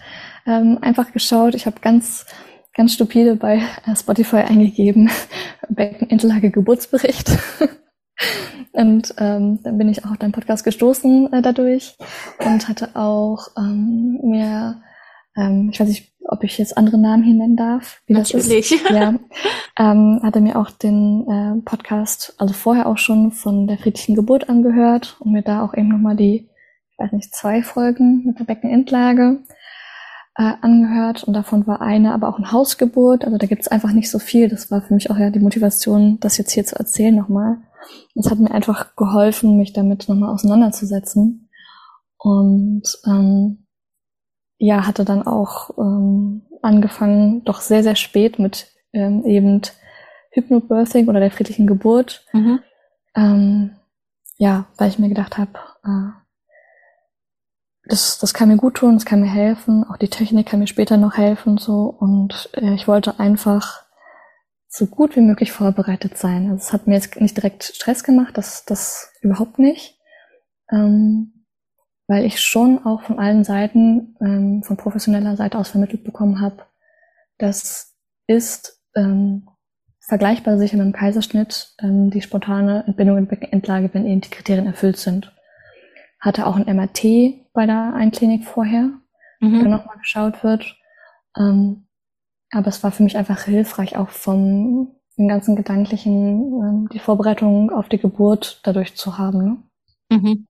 ähm, 0.47 0.79
einfach 0.83 1.12
geschaut. 1.12 1.55
Ich 1.55 1.66
habe 1.66 1.81
ganz 1.81 2.27
ganz 2.75 2.95
stupide 2.95 3.37
bei 3.37 3.62
äh, 3.87 3.97
Spotify 3.97 4.37
eingegeben, 4.37 5.11
Beckenendlage 5.69 6.51
Geburtsbericht. 6.51 7.31
und 8.72 9.14
ähm, 9.18 9.61
dann 9.62 9.78
bin 9.78 9.88
ich 9.88 10.04
auch 10.04 10.11
auf 10.11 10.18
deinen 10.18 10.33
Podcast 10.33 10.64
gestoßen 10.64 11.33
äh, 11.33 11.42
dadurch 11.42 11.96
und 12.38 12.68
hatte 12.68 12.90
auch 12.94 13.48
ähm, 13.56 14.20
mir, 14.22 14.83
ähm, 15.37 15.70
ich 15.72 15.80
weiß 15.80 15.88
nicht, 15.88 16.12
ob 16.24 16.44
ich 16.44 16.59
jetzt 16.59 16.76
andere 16.76 16.98
Namen 16.98 17.22
hier 17.22 17.35
nennen 17.35 17.56
darf, 17.56 18.02
wie 18.06 18.12
Natürlich. 18.12 18.70
das 18.70 18.80
ist. 18.80 18.90
Ja, 18.90 19.14
ähm, 19.78 20.20
hatte 20.22 20.40
mir 20.40 20.56
auch 20.56 20.70
den 20.70 21.26
äh, 21.28 21.61
Podcast, 21.62 22.35
also 22.38 22.54
vorher 22.54 22.87
auch 22.87 22.98
schon 22.98 23.33
von 23.33 23.66
der 23.66 23.78
friedlichen 23.78 24.14
Geburt 24.14 24.48
angehört 24.48 25.16
und 25.20 25.33
mir 25.33 25.42
da 25.42 25.64
auch 25.64 25.74
eben 25.74 25.88
nochmal 25.88 26.16
die, 26.16 26.48
ich 26.92 26.98
weiß 26.98 27.12
nicht, 27.12 27.35
zwei 27.35 27.62
Folgen 27.62 28.24
mit 28.26 28.38
der 28.38 28.44
Beckenendlage 28.44 29.40
äh, 30.40 30.55
angehört 30.62 31.22
und 31.24 31.35
davon 31.35 31.66
war 31.66 31.83
eine 31.83 32.14
aber 32.14 32.29
auch 32.29 32.38
eine 32.38 32.50
Hausgeburt. 32.50 33.26
Also 33.26 33.37
da 33.37 33.46
gibt 33.46 33.61
es 33.61 33.68
einfach 33.68 33.92
nicht 33.92 34.11
so 34.11 34.18
viel. 34.18 34.48
Das 34.48 34.70
war 34.70 34.81
für 34.81 34.94
mich 34.94 35.11
auch 35.11 35.18
ja 35.18 35.29
die 35.29 35.38
Motivation, 35.38 36.18
das 36.20 36.38
jetzt 36.38 36.53
hier 36.53 36.64
zu 36.64 36.76
erzählen 36.76 37.14
nochmal. 37.14 37.59
Es 38.14 38.31
hat 38.31 38.38
mir 38.38 38.50
einfach 38.50 38.96
geholfen, 38.96 39.59
mich 39.59 39.74
damit 39.74 40.09
nochmal 40.09 40.31
auseinanderzusetzen. 40.31 41.50
Und 42.16 42.85
ähm, 43.07 43.66
ja, 44.57 44.87
hatte 44.87 45.05
dann 45.05 45.26
auch 45.26 45.76
ähm, 45.76 46.42
angefangen, 46.62 47.44
doch 47.44 47.61
sehr, 47.61 47.83
sehr 47.83 47.96
spät 47.96 48.38
mit 48.38 48.68
ähm, 48.94 49.24
eben 49.26 49.61
Hypnobirthing 50.31 51.09
oder 51.09 51.20
der 51.20 51.31
friedlichen 51.31 51.66
Geburt. 51.66 52.24
Mhm. 52.33 52.61
Ähm, 53.14 53.76
ja, 54.38 54.66
weil 54.79 54.88
ich 54.88 54.98
mir 54.98 55.11
gedacht 55.11 55.37
habe, 55.37 55.53
äh, 55.85 56.19
das, 57.90 58.18
das 58.18 58.33
kann 58.33 58.48
mir 58.48 58.57
gut 58.57 58.76
tun, 58.76 58.94
das 58.94 59.05
kann 59.05 59.20
mir 59.20 59.31
helfen. 59.31 59.85
Auch 59.85 59.96
die 59.96 60.09
Technik 60.09 60.46
kann 60.46 60.61
mir 60.61 60.66
später 60.66 60.96
noch 60.96 61.16
helfen, 61.16 61.59
so. 61.59 61.94
Und 61.98 62.48
äh, 62.55 62.74
ich 62.74 62.87
wollte 62.87 63.18
einfach 63.18 63.85
so 64.68 64.87
gut 64.87 65.16
wie 65.16 65.20
möglich 65.20 65.50
vorbereitet 65.50 66.16
sein. 66.16 66.50
Also 66.50 66.62
es 66.62 66.72
hat 66.72 66.87
mir 66.87 66.94
jetzt 66.94 67.20
nicht 67.20 67.37
direkt 67.37 67.64
Stress 67.64 68.05
gemacht, 68.05 68.38
das, 68.38 68.64
das 68.64 69.12
überhaupt 69.20 69.59
nicht. 69.59 69.98
Ähm, 70.70 71.46
weil 72.07 72.24
ich 72.24 72.40
schon 72.40 72.85
auch 72.85 73.03
von 73.03 73.18
allen 73.18 73.44
Seiten, 73.44 74.16
ähm, 74.20 74.62
von 74.64 74.76
professioneller 74.76 75.37
Seite 75.37 75.59
aus 75.59 75.70
vermittelt 75.70 76.05
bekommen 76.05 76.40
habe, 76.40 76.64
das 77.38 77.96
ist 78.26 78.81
ähm, 78.96 79.48
vergleichbar 80.00 80.59
sicher 80.59 80.76
mit 80.76 80.87
dem 80.87 80.92
Kaiserschnitt, 80.92 81.74
ähm, 81.83 82.11
die 82.11 82.22
spontane 82.22 82.85
Entbindung 82.87 83.18
in 83.18 83.26
Beckenendlage, 83.26 83.90
wenn 83.92 84.07
eben 84.07 84.20
die 84.20 84.31
Kriterien 84.31 84.66
erfüllt 84.66 84.98
sind. 84.98 85.33
Hatte 86.20 86.46
auch 86.46 86.57
ein 86.57 86.66
MRT 86.76 87.39
bei 87.52 87.66
der 87.66 87.94
Einklinik 87.94 88.44
vorher, 88.44 88.90
mhm. 89.40 89.60
dann 89.60 89.70
nochmal 89.70 89.98
geschaut 89.98 90.42
wird. 90.42 90.76
Ähm, 91.36 91.86
aber 92.50 92.68
es 92.68 92.82
war 92.82 92.90
für 92.90 93.02
mich 93.02 93.16
einfach 93.16 93.44
hilfreich, 93.44 93.96
auch 93.96 94.08
vom 94.08 94.96
den 95.16 95.28
ganzen 95.28 95.54
gedanklichen, 95.54 96.52
ähm, 96.62 96.88
die 96.92 96.98
Vorbereitung 96.98 97.70
auf 97.70 97.88
die 97.88 97.98
Geburt 97.98 98.60
dadurch 98.64 98.96
zu 98.96 99.18
haben. 99.18 99.44
Ne? 99.44 100.18
Mhm. 100.18 100.46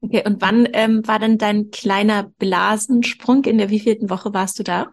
Okay, 0.00 0.22
und 0.24 0.40
wann 0.40 0.68
ähm, 0.72 1.06
war 1.06 1.18
denn 1.18 1.38
dein 1.38 1.70
kleiner 1.70 2.30
Blasensprung? 2.38 3.44
In 3.44 3.58
der 3.58 3.70
wievielten 3.70 4.10
Woche 4.10 4.32
warst 4.32 4.58
du 4.58 4.62
da? 4.62 4.86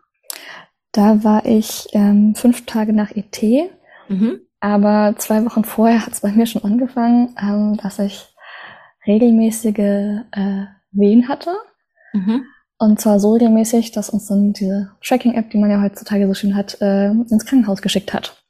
Da 0.91 1.23
war 1.23 1.45
ich 1.45 1.88
ähm, 1.93 2.36
fünf 2.36 2.65
Tage 2.65 2.93
nach 2.93 3.12
ET, 3.12 3.41
mhm. 4.10 4.41
aber 4.60 5.15
zwei 5.17 5.45
Wochen 5.45 5.63
vorher 5.63 6.06
hat 6.06 6.13
es 6.13 6.21
bei 6.21 6.32
mir 6.32 6.45
schon 6.45 6.63
angefangen, 6.63 7.36
ähm, 7.39 7.78
dass 7.78 7.99
ich 7.99 8.33
regelmäßige 9.06 10.24
äh, 10.32 10.66
Wehen 10.92 11.28
hatte. 11.28 11.52
Mhm. 12.13 12.46
Und 12.78 13.00
zwar 13.00 13.20
so 13.20 13.34
regelmäßig, 13.34 13.92
dass 13.92 14.10
uns 14.10 14.28
dann 14.28 14.54
diese 14.54 14.92
Tracking-App, 15.06 15.50
die 15.52 15.58
man 15.58 15.72
ja 15.72 15.82
heutzutage 15.82 16.28
so 16.28 16.34
schön 16.34 16.56
hat, 16.56 16.82
äh, 16.82 17.12
ins 17.12 17.46
Krankenhaus 17.46 17.82
geschickt 17.82 18.13
hat. 18.13 18.44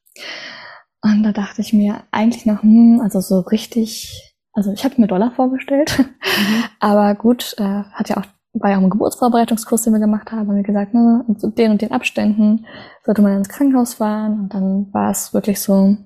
Und 1.01 1.23
da 1.23 1.31
dachte 1.31 1.61
ich 1.61 1.73
mir 1.73 2.03
eigentlich 2.11 2.45
noch, 2.45 2.63
hm, 2.63 3.01
also 3.03 3.19
so 3.19 3.41
richtig, 3.41 4.33
also 4.53 4.71
ich 4.71 4.85
habe 4.85 4.99
mir 4.99 5.07
Dollar 5.07 5.31
vorgestellt, 5.31 5.99
mhm. 5.99 6.63
aber 6.79 7.13
gut, 7.15 7.55
äh, 7.57 7.83
hat 7.91 8.09
ja 8.09 8.17
auch, 8.17 8.25
war 8.53 8.71
ja 8.71 8.77
auch 8.77 8.83
ein 8.83 8.89
Geburtsvorbereitungskurs, 8.89 9.83
den 9.83 9.93
wir 9.93 9.99
gemacht 9.99 10.31
haben, 10.31 10.47
haben 10.47 10.55
wir 10.55 10.63
gesagt, 10.63 10.93
ne, 10.93 11.25
zu 11.37 11.49
den 11.49 11.71
und 11.71 11.81
den 11.81 11.91
Abständen 11.91 12.65
sollte 13.03 13.21
man 13.21 13.37
ins 13.37 13.49
Krankenhaus 13.49 13.95
fahren 13.95 14.39
und 14.39 14.53
dann 14.53 14.93
war 14.93 15.11
es 15.11 15.33
wirklich 15.33 15.59
so 15.59 15.97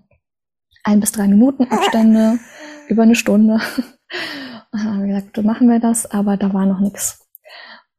ein 0.84 1.00
bis 1.00 1.12
drei 1.12 1.28
Minuten 1.28 1.66
Abstände 1.70 2.40
über 2.88 3.04
eine 3.04 3.16
Stunde. 3.16 3.60
Und 4.72 4.84
dann 4.84 4.86
haben 4.86 5.00
wir 5.02 5.16
gesagt, 5.16 5.44
machen 5.44 5.70
wir 5.70 5.80
das, 5.80 6.10
aber 6.10 6.38
da 6.38 6.54
war 6.54 6.66
noch 6.66 6.80
nichts. 6.80 7.28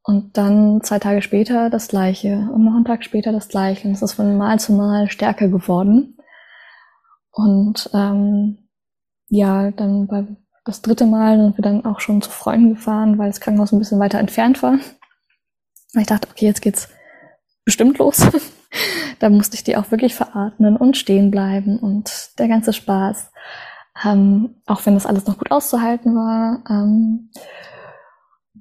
Und 0.02 0.38
dann 0.38 0.80
zwei 0.82 0.98
Tage 0.98 1.20
später 1.20 1.68
das 1.68 1.88
gleiche 1.88 2.48
und 2.52 2.64
noch 2.64 2.74
einen 2.74 2.84
Tag 2.84 3.04
später 3.04 3.30
das 3.30 3.48
gleiche. 3.48 3.86
Und 3.86 3.94
es 3.94 4.02
ist 4.02 4.14
von 4.14 4.38
Mal 4.38 4.58
zu 4.58 4.72
Mal 4.72 5.10
stärker 5.10 5.48
geworden. 5.48 6.16
Und 7.30 7.90
ähm, 7.92 8.68
ja, 9.28 9.70
dann 9.70 10.06
bei 10.06 10.26
das 10.64 10.82
dritte 10.82 11.06
Mal 11.06 11.38
sind 11.38 11.56
wir 11.56 11.62
dann 11.62 11.86
auch 11.86 12.00
schon 12.00 12.20
zu 12.20 12.30
Freunden 12.30 12.74
gefahren, 12.74 13.16
weil 13.16 13.28
das 13.28 13.40
Krankenhaus 13.40 13.72
ein 13.72 13.78
bisschen 13.78 14.00
weiter 14.00 14.18
entfernt 14.18 14.62
war. 14.62 14.72
Und 14.72 16.00
ich 16.00 16.06
dachte, 16.06 16.28
okay, 16.30 16.44
jetzt 16.44 16.60
geht's 16.60 16.90
bestimmt 17.64 17.98
los. 17.98 18.26
da 19.18 19.30
musste 19.30 19.56
ich 19.56 19.64
die 19.64 19.76
auch 19.76 19.90
wirklich 19.90 20.14
veratmen 20.14 20.76
und 20.76 20.98
stehen 20.98 21.30
bleiben 21.30 21.78
und 21.78 22.38
der 22.38 22.48
ganze 22.48 22.74
Spaß. 22.74 23.30
Ähm, 24.04 24.56
auch 24.66 24.84
wenn 24.86 24.94
das 24.94 25.06
alles 25.06 25.26
noch 25.26 25.38
gut 25.38 25.50
auszuhalten 25.50 26.14
war, 26.14 26.62
ähm, 26.70 27.30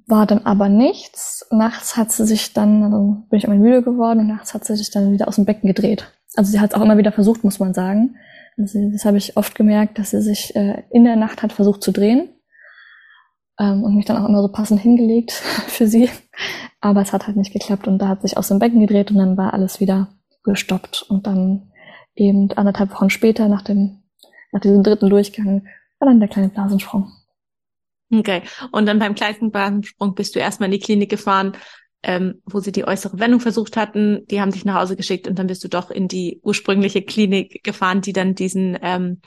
war 0.06 0.26
dann 0.26 0.46
aber 0.46 0.68
nichts. 0.68 1.46
Nachts 1.50 1.96
hat 1.96 2.10
sie 2.10 2.26
sich 2.26 2.54
dann, 2.54 2.82
also 2.82 3.24
bin 3.28 3.38
ich 3.38 3.44
immer 3.44 3.54
müde 3.54 3.82
geworden 3.82 4.20
und 4.20 4.26
nachts 4.26 4.54
hat 4.54 4.64
sie 4.64 4.76
sich 4.76 4.90
dann 4.90 5.12
wieder 5.12 5.28
aus 5.28 5.36
dem 5.36 5.44
Becken 5.44 5.68
gedreht. 5.68 6.10
Also 6.34 6.50
sie 6.50 6.60
hat 6.60 6.70
es 6.70 6.76
auch 6.76 6.82
immer 6.82 6.98
wieder 6.98 7.12
versucht, 7.12 7.44
muss 7.44 7.58
man 7.58 7.74
sagen. 7.74 8.16
Also 8.56 8.78
das 8.90 9.04
habe 9.04 9.18
ich 9.18 9.36
oft 9.36 9.54
gemerkt, 9.54 9.98
dass 9.98 10.10
sie 10.10 10.22
sich 10.22 10.56
äh, 10.56 10.82
in 10.90 11.04
der 11.04 11.16
Nacht 11.16 11.42
hat 11.42 11.52
versucht 11.52 11.82
zu 11.82 11.92
drehen 11.92 12.28
ähm, 13.58 13.84
und 13.84 13.94
mich 13.94 14.06
dann 14.06 14.16
auch 14.16 14.28
immer 14.28 14.42
so 14.42 14.48
passend 14.48 14.80
hingelegt 14.80 15.32
für 15.66 15.86
sie. 15.86 16.10
Aber 16.80 17.02
es 17.02 17.12
hat 17.12 17.26
halt 17.26 17.36
nicht 17.36 17.52
geklappt 17.52 17.86
und 17.86 17.98
da 17.98 18.08
hat 18.08 18.22
sich 18.22 18.36
aus 18.36 18.48
dem 18.48 18.58
Becken 18.58 18.80
gedreht 18.80 19.10
und 19.10 19.18
dann 19.18 19.36
war 19.36 19.52
alles 19.52 19.80
wieder 19.80 20.08
gestoppt. 20.44 21.02
Und 21.02 21.26
dann 21.26 21.70
eben 22.14 22.50
anderthalb 22.52 22.92
Wochen 22.92 23.10
später, 23.10 23.48
nach 23.48 23.62
dem 23.62 24.02
nach 24.52 24.60
diesem 24.60 24.82
dritten 24.82 25.10
Durchgang 25.10 25.66
war 25.98 26.08
dann 26.08 26.20
der 26.20 26.28
kleine 26.28 26.48
Blasensprung. 26.48 27.12
Okay. 28.10 28.42
Und 28.72 28.86
dann 28.86 28.98
beim 28.98 29.14
kleinen 29.14 29.50
Blasensprung 29.50 30.14
bist 30.14 30.34
du 30.34 30.38
erstmal 30.38 30.68
in 30.68 30.72
die 30.72 30.78
Klinik 30.78 31.10
gefahren, 31.10 31.52
ähm, 32.02 32.40
wo 32.46 32.60
sie 32.60 32.72
die 32.72 32.86
äußere 32.86 33.18
Wendung 33.18 33.40
versucht 33.40 33.76
hatten. 33.76 34.26
Die 34.28 34.40
haben 34.40 34.52
dich 34.52 34.64
nach 34.64 34.80
Hause 34.80 34.96
geschickt 34.96 35.28
und 35.28 35.38
dann 35.38 35.48
bist 35.48 35.62
du 35.64 35.68
doch 35.68 35.90
in 35.90 36.08
die 36.08 36.40
ursprüngliche 36.42 37.02
Klinik 37.02 37.62
gefahren, 37.64 38.00
die 38.00 38.12
dann 38.12 38.34
diesen 38.34 38.78
ähm, 38.80 39.20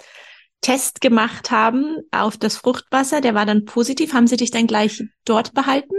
Test 0.62 1.02
gemacht 1.02 1.52
haben 1.52 1.98
auf 2.12 2.38
das 2.38 2.56
Fruchtwasser. 2.58 3.22
Der 3.22 3.36
war 3.36 3.46
dann 3.46 3.66
positiv. 3.66 4.14
Haben 4.14 4.28
sie 4.28 4.38
dich 4.38 4.52
dann 4.52 4.68
gleich 4.68 5.04
dort 5.26 5.54
behalten? 5.54 5.96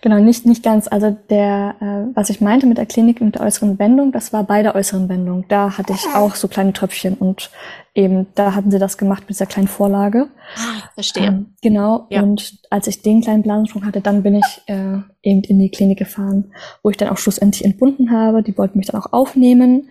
Genau, 0.00 0.18
nicht, 0.18 0.46
nicht 0.46 0.62
ganz. 0.62 0.86
Also 0.88 1.16
der, 1.28 1.74
äh, 1.80 2.16
was 2.16 2.30
ich 2.30 2.40
meinte 2.40 2.66
mit 2.66 2.78
der 2.78 2.86
Klinik 2.86 3.20
und 3.20 3.34
der 3.34 3.42
äußeren 3.42 3.78
Wendung, 3.78 4.12
das 4.12 4.32
war 4.32 4.44
bei 4.44 4.62
der 4.62 4.74
äußeren 4.74 5.08
Wendung. 5.08 5.44
Da 5.48 5.76
hatte 5.76 5.92
ich 5.92 6.06
auch 6.14 6.34
so 6.34 6.48
kleine 6.48 6.72
Tröpfchen 6.72 7.14
und 7.14 7.50
eben, 7.94 8.26
da 8.34 8.54
hatten 8.54 8.70
sie 8.70 8.78
das 8.78 8.96
gemacht 8.96 9.22
mit 9.22 9.30
dieser 9.30 9.46
kleinen 9.46 9.68
Vorlage. 9.68 10.28
Ah, 10.56 10.88
verstehe. 10.94 11.26
Ähm, 11.26 11.54
genau. 11.62 12.06
Ja. 12.10 12.22
Und 12.22 12.60
als 12.70 12.86
ich 12.86 13.02
den 13.02 13.22
kleinen 13.22 13.42
Blasensprung 13.42 13.84
hatte, 13.84 14.00
dann 14.00 14.22
bin 14.22 14.36
ich 14.36 14.62
äh, 14.66 14.98
eben 15.22 15.42
in 15.42 15.58
die 15.58 15.70
Klinik 15.70 15.98
gefahren, 15.98 16.52
wo 16.82 16.90
ich 16.90 16.96
dann 16.96 17.08
auch 17.08 17.18
schlussendlich 17.18 17.64
entbunden 17.64 18.10
habe. 18.10 18.42
Die 18.42 18.56
wollten 18.56 18.78
mich 18.78 18.86
dann 18.86 19.00
auch 19.00 19.12
aufnehmen. 19.12 19.88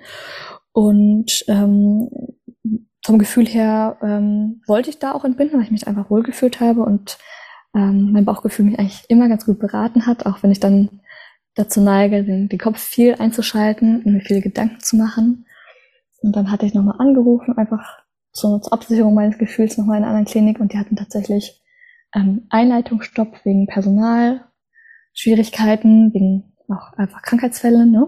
Und 0.72 1.44
ähm, 1.48 2.10
vom 3.04 3.20
Gefühl 3.20 3.48
her 3.48 3.98
ähm, 4.02 4.62
wollte 4.68 4.90
ich 4.90 5.00
da 5.00 5.12
auch 5.12 5.26
entbinden, 5.26 5.58
weil 5.58 5.66
ich 5.66 5.72
mich 5.72 5.88
einfach 5.88 6.10
wohlgefühlt 6.10 6.60
habe 6.60 6.82
und 6.82 7.18
ähm, 7.76 8.12
mein 8.12 8.26
Bauchgefühl 8.26 8.66
mich 8.66 8.80
eigentlich 8.80 9.06
immer 9.10 9.30
ganz 9.30 9.46
gut 9.46 9.60
beraten 9.60 10.06
hat, 10.06 10.26
auch 10.26 10.44
wenn 10.44 10.52
ich 10.52 10.60
dann 10.60 11.02
dazu 11.56 11.82
neige, 11.82 12.24
den, 12.24 12.50
den 12.50 12.60
Kopf 12.60 12.80
viel 12.80 13.16
einzuschalten 13.16 14.04
und 14.04 14.14
mir 14.14 14.22
viele 14.22 14.42
Gedanken 14.42 14.80
zu 14.80 14.96
machen. 14.96 15.46
Und 16.22 16.36
dann 16.36 16.52
hatte 16.52 16.66
ich 16.66 16.74
nochmal 16.74 17.00
angerufen, 17.00 17.58
einfach 17.58 18.00
zur, 18.32 18.62
zur 18.62 18.74
Absicherung 18.74 19.14
meines 19.14 19.38
Gefühls 19.38 19.78
nochmal 19.78 19.98
in 19.98 20.04
einer 20.04 20.14
anderen 20.14 20.32
Klinik 20.32 20.60
und 20.60 20.74
die 20.74 20.78
hatten 20.78 20.96
tatsächlich 20.96 21.62
ähm, 22.14 22.46
Einleitungsstopp 22.50 23.46
wegen 23.46 23.68
Personalschwierigkeiten, 23.68 26.14
wegen 26.14 26.54
auch 26.68 26.94
einfach 26.94 27.22
Krankheitsfälle, 27.22 27.86
ne? 27.86 28.08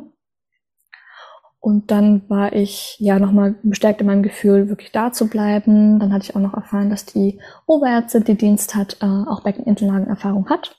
Und 1.63 1.91
dann 1.91 2.29
war 2.29 2.51
ich 2.51 2.97
ja 2.99 3.19
nochmal 3.19 3.55
bestärkt 3.63 4.01
in 4.01 4.07
meinem 4.07 4.21
Gefühl, 4.21 4.67
wirklich 4.67 4.91
da 4.91 5.13
zu 5.13 5.29
bleiben. 5.29 5.97
Dann 5.97 6.11
hatte 6.11 6.25
ich 6.25 6.35
auch 6.35 6.41
noch 6.41 6.53
erfahren, 6.53 6.89
dass 6.89 7.05
die 7.05 7.39
Oberärztin, 7.65 8.25
die 8.25 8.35
Dienst 8.35 8.75
hat, 8.75 8.97
äh, 8.99 9.05
auch 9.05 9.43
Beckenintenlagenerfahrung 9.43 10.49
hat. 10.49 10.77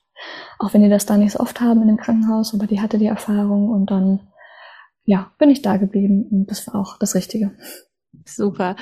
Auch 0.59 0.75
wenn 0.75 0.83
die 0.83 0.91
das 0.91 1.07
da 1.07 1.17
nicht 1.17 1.33
so 1.33 1.41
oft 1.41 1.63
haben 1.63 1.81
in 1.81 1.89
dem 1.89 1.97
Krankenhaus, 1.97 2.53
aber 2.53 2.67
die 2.67 2.83
hatte 2.83 2.99
die 2.99 3.07
Erfahrung 3.07 3.71
und 3.71 3.91
dann, 3.91 4.29
ja, 5.07 5.33
bin 5.39 5.49
ich 5.49 5.63
da 5.63 5.79
geblieben 5.79 6.27
und 6.31 6.51
das 6.51 6.67
war 6.67 6.75
auch 6.75 6.99
das 6.99 7.15
Richtige. 7.15 7.53
Super. 8.27 8.77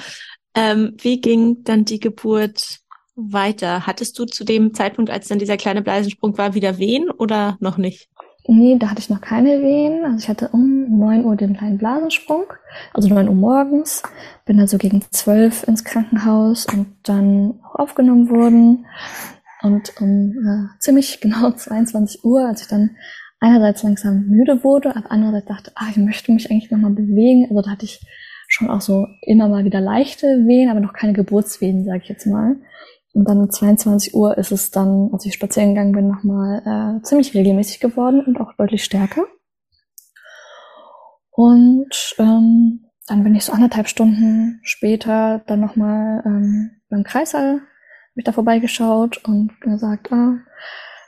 Ähm, 0.57 0.97
wie 1.01 1.21
ging 1.21 1.62
dann 1.62 1.85
die 1.85 2.01
Geburt 2.01 2.81
weiter? 3.15 3.87
Hattest 3.87 4.19
du 4.19 4.25
zu 4.25 4.43
dem 4.43 4.75
Zeitpunkt, 4.75 5.09
als 5.09 5.29
dann 5.29 5.38
dieser 5.38 5.57
kleine 5.57 5.83
Bleisensprung 5.83 6.37
war, 6.37 6.55
wieder 6.55 6.79
Wehen 6.79 7.11
oder 7.11 7.59
noch 7.61 7.79
nicht? 7.79 8.11
Nee, 8.47 8.77
da 8.79 8.91
hatte 8.91 9.01
ich 9.01 9.09
noch 9.09 9.21
keine 9.21 9.63
Wehen. 9.63 10.05
Also 10.05 10.19
ich 10.19 10.29
hatte 10.29 10.49
um 10.49 10.99
neun 10.99 11.25
Uhr 11.25 11.37
den 11.37 11.57
kleinen 11.57 11.79
Blasensprung, 11.79 12.45
also 12.93 13.09
neun 13.09 13.29
Uhr 13.29 13.35
morgens. 13.35 14.03
Bin 14.45 14.59
dann 14.59 14.67
so 14.67 14.79
gegen 14.79 15.03
zwölf 15.11 15.63
ins 15.69 15.85
Krankenhaus 15.85 16.67
und 16.67 16.89
dann 17.05 17.61
auch 17.63 17.77
aufgenommen 17.77 18.29
worden. 18.31 18.87
Und 19.63 19.93
um 20.01 20.33
äh, 20.33 20.79
ziemlich 20.81 21.21
genau 21.21 21.53
22 21.53 22.25
Uhr, 22.25 22.47
als 22.47 22.63
ich 22.63 22.69
dann 22.69 22.97
einerseits 23.39 23.83
langsam 23.83 24.27
müde 24.27 24.63
wurde, 24.65 24.95
aber 24.95 25.11
andererseits 25.11 25.47
dachte, 25.47 25.73
ah, 25.75 25.87
ich 25.91 25.97
möchte 25.97 26.33
mich 26.33 26.51
eigentlich 26.51 26.71
nochmal 26.71 26.93
bewegen. 26.93 27.47
Also 27.49 27.63
da 27.63 27.71
hatte 27.71 27.85
ich 27.85 28.01
schon 28.49 28.71
auch 28.71 28.81
so 28.81 29.07
immer 29.23 29.49
mal 29.49 29.65
wieder 29.65 29.81
leichte 29.81 30.27
Wehen, 30.47 30.69
aber 30.69 30.81
noch 30.81 30.93
keine 30.93 31.13
Geburtswehen, 31.13 31.85
sage 31.85 32.01
ich 32.03 32.09
jetzt 32.09 32.27
mal. 32.27 32.57
Und 33.14 33.29
dann 33.29 33.40
um 33.40 33.51
22 33.51 34.14
Uhr 34.14 34.38
ist 34.38 34.53
es 34.53 34.70
dann, 34.70 35.11
als 35.12 35.27
ich 35.27 35.35
spazieren 35.35 35.70
gegangen 35.70 35.92
bin, 35.92 36.09
nochmal 36.09 36.98
äh, 37.01 37.03
ziemlich 37.03 37.35
regelmäßig 37.35 37.81
geworden 37.81 38.25
und 38.25 38.40
auch 38.40 38.55
deutlich 38.57 38.85
stärker. 38.85 39.25
Und 41.31 42.14
ähm, 42.18 42.90
dann 43.07 43.25
bin 43.25 43.35
ich 43.35 43.44
so 43.44 43.53
anderthalb 43.53 43.88
Stunden 43.88 44.61
später 44.62 45.42
dann 45.46 45.61
nochmal 45.61 46.22
ähm, 46.25 46.83
beim 46.88 47.05
Kreissaal, 47.05 47.55
habe 47.55 47.61
ich 48.16 48.25
da 48.25 48.33
vorbeigeschaut 48.33 49.25
und 49.25 49.61
gesagt, 49.61 50.12
ah, 50.12 50.38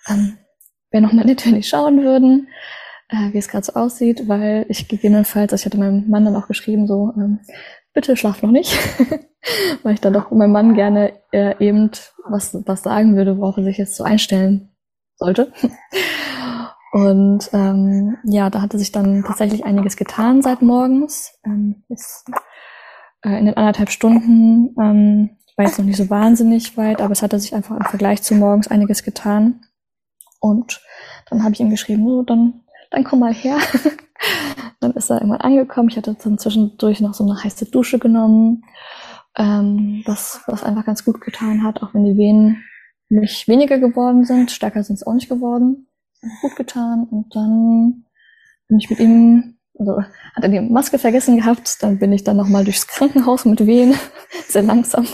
ähm, 0.08 0.38
wäre 0.90 1.02
nochmal 1.02 1.24
nett, 1.24 1.46
wenn 1.46 1.54
die 1.54 1.62
schauen 1.62 2.02
würden, 2.02 2.48
äh, 3.08 3.32
wie 3.32 3.38
es 3.38 3.48
gerade 3.48 3.64
so 3.64 3.74
aussieht, 3.74 4.28
weil 4.28 4.66
ich 4.68 4.88
gegebenenfalls, 4.88 5.52
also 5.52 5.62
ich 5.62 5.66
hatte 5.66 5.78
meinem 5.78 6.08
Mann 6.08 6.24
dann 6.24 6.36
auch 6.36 6.48
geschrieben, 6.48 6.86
so, 6.86 7.12
ähm, 7.16 7.40
bitte 7.92 8.16
schlaf 8.16 8.42
noch 8.42 8.50
nicht, 8.50 8.76
weil 9.82 9.94
ich 9.94 10.00
dann 10.00 10.12
doch 10.12 10.30
meinem 10.30 10.52
Mann 10.52 10.74
gerne 10.74 11.12
äh, 11.32 11.54
eben 11.64 11.90
was, 12.28 12.56
was 12.66 12.82
sagen 12.82 13.16
würde, 13.16 13.38
worauf 13.38 13.56
er 13.56 13.64
sich 13.64 13.78
jetzt 13.78 13.96
so 13.96 14.04
einstellen 14.04 14.70
sollte. 15.16 15.52
Und 16.92 17.50
ähm, 17.52 18.18
ja, 18.22 18.50
da 18.50 18.62
hatte 18.62 18.78
sich 18.78 18.92
dann 18.92 19.24
tatsächlich 19.24 19.64
einiges 19.64 19.96
getan 19.96 20.42
seit 20.42 20.62
morgens. 20.62 21.32
Ähm, 21.44 21.82
jetzt, 21.88 22.30
äh, 23.24 23.36
in 23.36 23.46
den 23.46 23.56
anderthalb 23.56 23.90
Stunden 23.90 24.76
ähm, 24.80 25.30
war 25.56 25.66
jetzt 25.66 25.76
noch 25.76 25.84
nicht 25.84 25.96
so 25.96 26.08
wahnsinnig 26.08 26.76
weit, 26.76 27.00
aber 27.00 27.10
es 27.10 27.22
hatte 27.22 27.40
sich 27.40 27.52
einfach 27.52 27.76
im 27.76 27.84
Vergleich 27.84 28.22
zu 28.22 28.36
morgens 28.36 28.68
einiges 28.68 29.02
getan. 29.02 29.62
Und 30.38 30.80
dann 31.28 31.42
habe 31.42 31.54
ich 31.54 31.60
ihm 31.60 31.70
geschrieben, 31.70 32.06
so, 32.06 32.22
dann, 32.22 32.62
dann 32.92 33.02
komm 33.02 33.20
mal 33.20 33.34
her. 33.34 33.58
Dann 34.80 34.92
ist 34.92 35.10
er 35.10 35.16
irgendwann 35.16 35.40
angekommen. 35.40 35.88
Ich 35.88 35.96
hatte 35.96 36.14
dann 36.14 36.38
zwischendurch 36.38 37.00
noch 37.00 37.14
so 37.14 37.24
eine 37.24 37.42
heiße 37.42 37.66
Dusche 37.66 37.98
genommen, 37.98 38.64
ähm, 39.36 40.02
was, 40.06 40.40
was 40.46 40.62
einfach 40.62 40.84
ganz 40.84 41.04
gut 41.04 41.20
getan 41.20 41.62
hat, 41.62 41.82
auch 41.82 41.94
wenn 41.94 42.04
die 42.04 42.16
Venen 42.16 42.64
nicht 43.08 43.48
weniger 43.48 43.78
geworden 43.78 44.24
sind. 44.24 44.50
Stärker 44.50 44.82
sind 44.82 44.96
es 44.96 45.06
auch 45.06 45.14
nicht 45.14 45.28
geworden. 45.28 45.88
Gut 46.40 46.56
getan. 46.56 47.06
Und 47.10 47.34
dann 47.34 48.04
bin 48.68 48.78
ich 48.78 48.90
mit 48.90 48.98
ihm, 49.00 49.58
also 49.78 49.98
hat 50.00 50.42
er 50.42 50.48
die 50.48 50.60
Maske 50.60 50.98
vergessen 50.98 51.36
gehabt. 51.36 51.82
Dann 51.82 51.98
bin 51.98 52.12
ich 52.12 52.24
dann 52.24 52.36
nochmal 52.36 52.64
durchs 52.64 52.86
Krankenhaus 52.86 53.44
mit 53.44 53.66
Wehen, 53.66 53.94
sehr 54.48 54.62
langsam. 54.62 55.06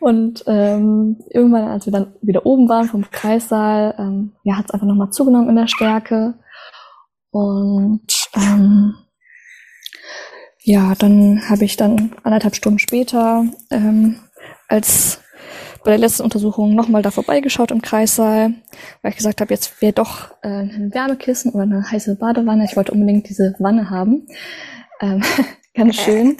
Und 0.00 0.44
ähm, 0.46 1.18
irgendwann, 1.30 1.68
als 1.68 1.86
wir 1.86 1.92
dann 1.92 2.14
wieder 2.22 2.46
oben 2.46 2.68
waren 2.68 2.86
vom 2.86 3.10
Kreissaal, 3.10 3.94
ähm, 3.98 4.32
ja, 4.44 4.56
hat 4.56 4.66
es 4.66 4.70
einfach 4.70 4.86
nochmal 4.86 5.10
zugenommen 5.10 5.50
in 5.50 5.56
der 5.56 5.66
Stärke. 5.66 6.34
Und 7.30 8.06
ähm, 8.34 8.94
ja, 10.66 10.96
dann 10.98 11.48
habe 11.48 11.64
ich 11.64 11.76
dann 11.76 12.10
anderthalb 12.24 12.56
Stunden 12.56 12.80
später, 12.80 13.44
ähm, 13.70 14.16
als 14.66 15.20
bei 15.84 15.92
der 15.92 15.98
letzten 15.98 16.24
Untersuchung 16.24 16.74
nochmal 16.74 17.02
da 17.02 17.12
vorbeigeschaut 17.12 17.70
im 17.70 17.82
Kreissaal, 17.82 18.52
weil 19.00 19.10
ich 19.12 19.16
gesagt 19.16 19.40
habe, 19.40 19.54
jetzt 19.54 19.80
wäre 19.80 19.92
doch 19.92 20.32
äh, 20.42 20.48
ein 20.48 20.90
Wärmekissen 20.92 21.52
oder 21.52 21.62
eine 21.62 21.88
heiße 21.88 22.16
Badewanne. 22.16 22.64
Ich 22.64 22.76
wollte 22.76 22.90
unbedingt 22.90 23.28
diese 23.28 23.54
Wanne 23.60 23.90
haben. 23.90 24.26
Ähm, 25.00 25.22
ganz 25.74 25.94
schön. 25.94 26.38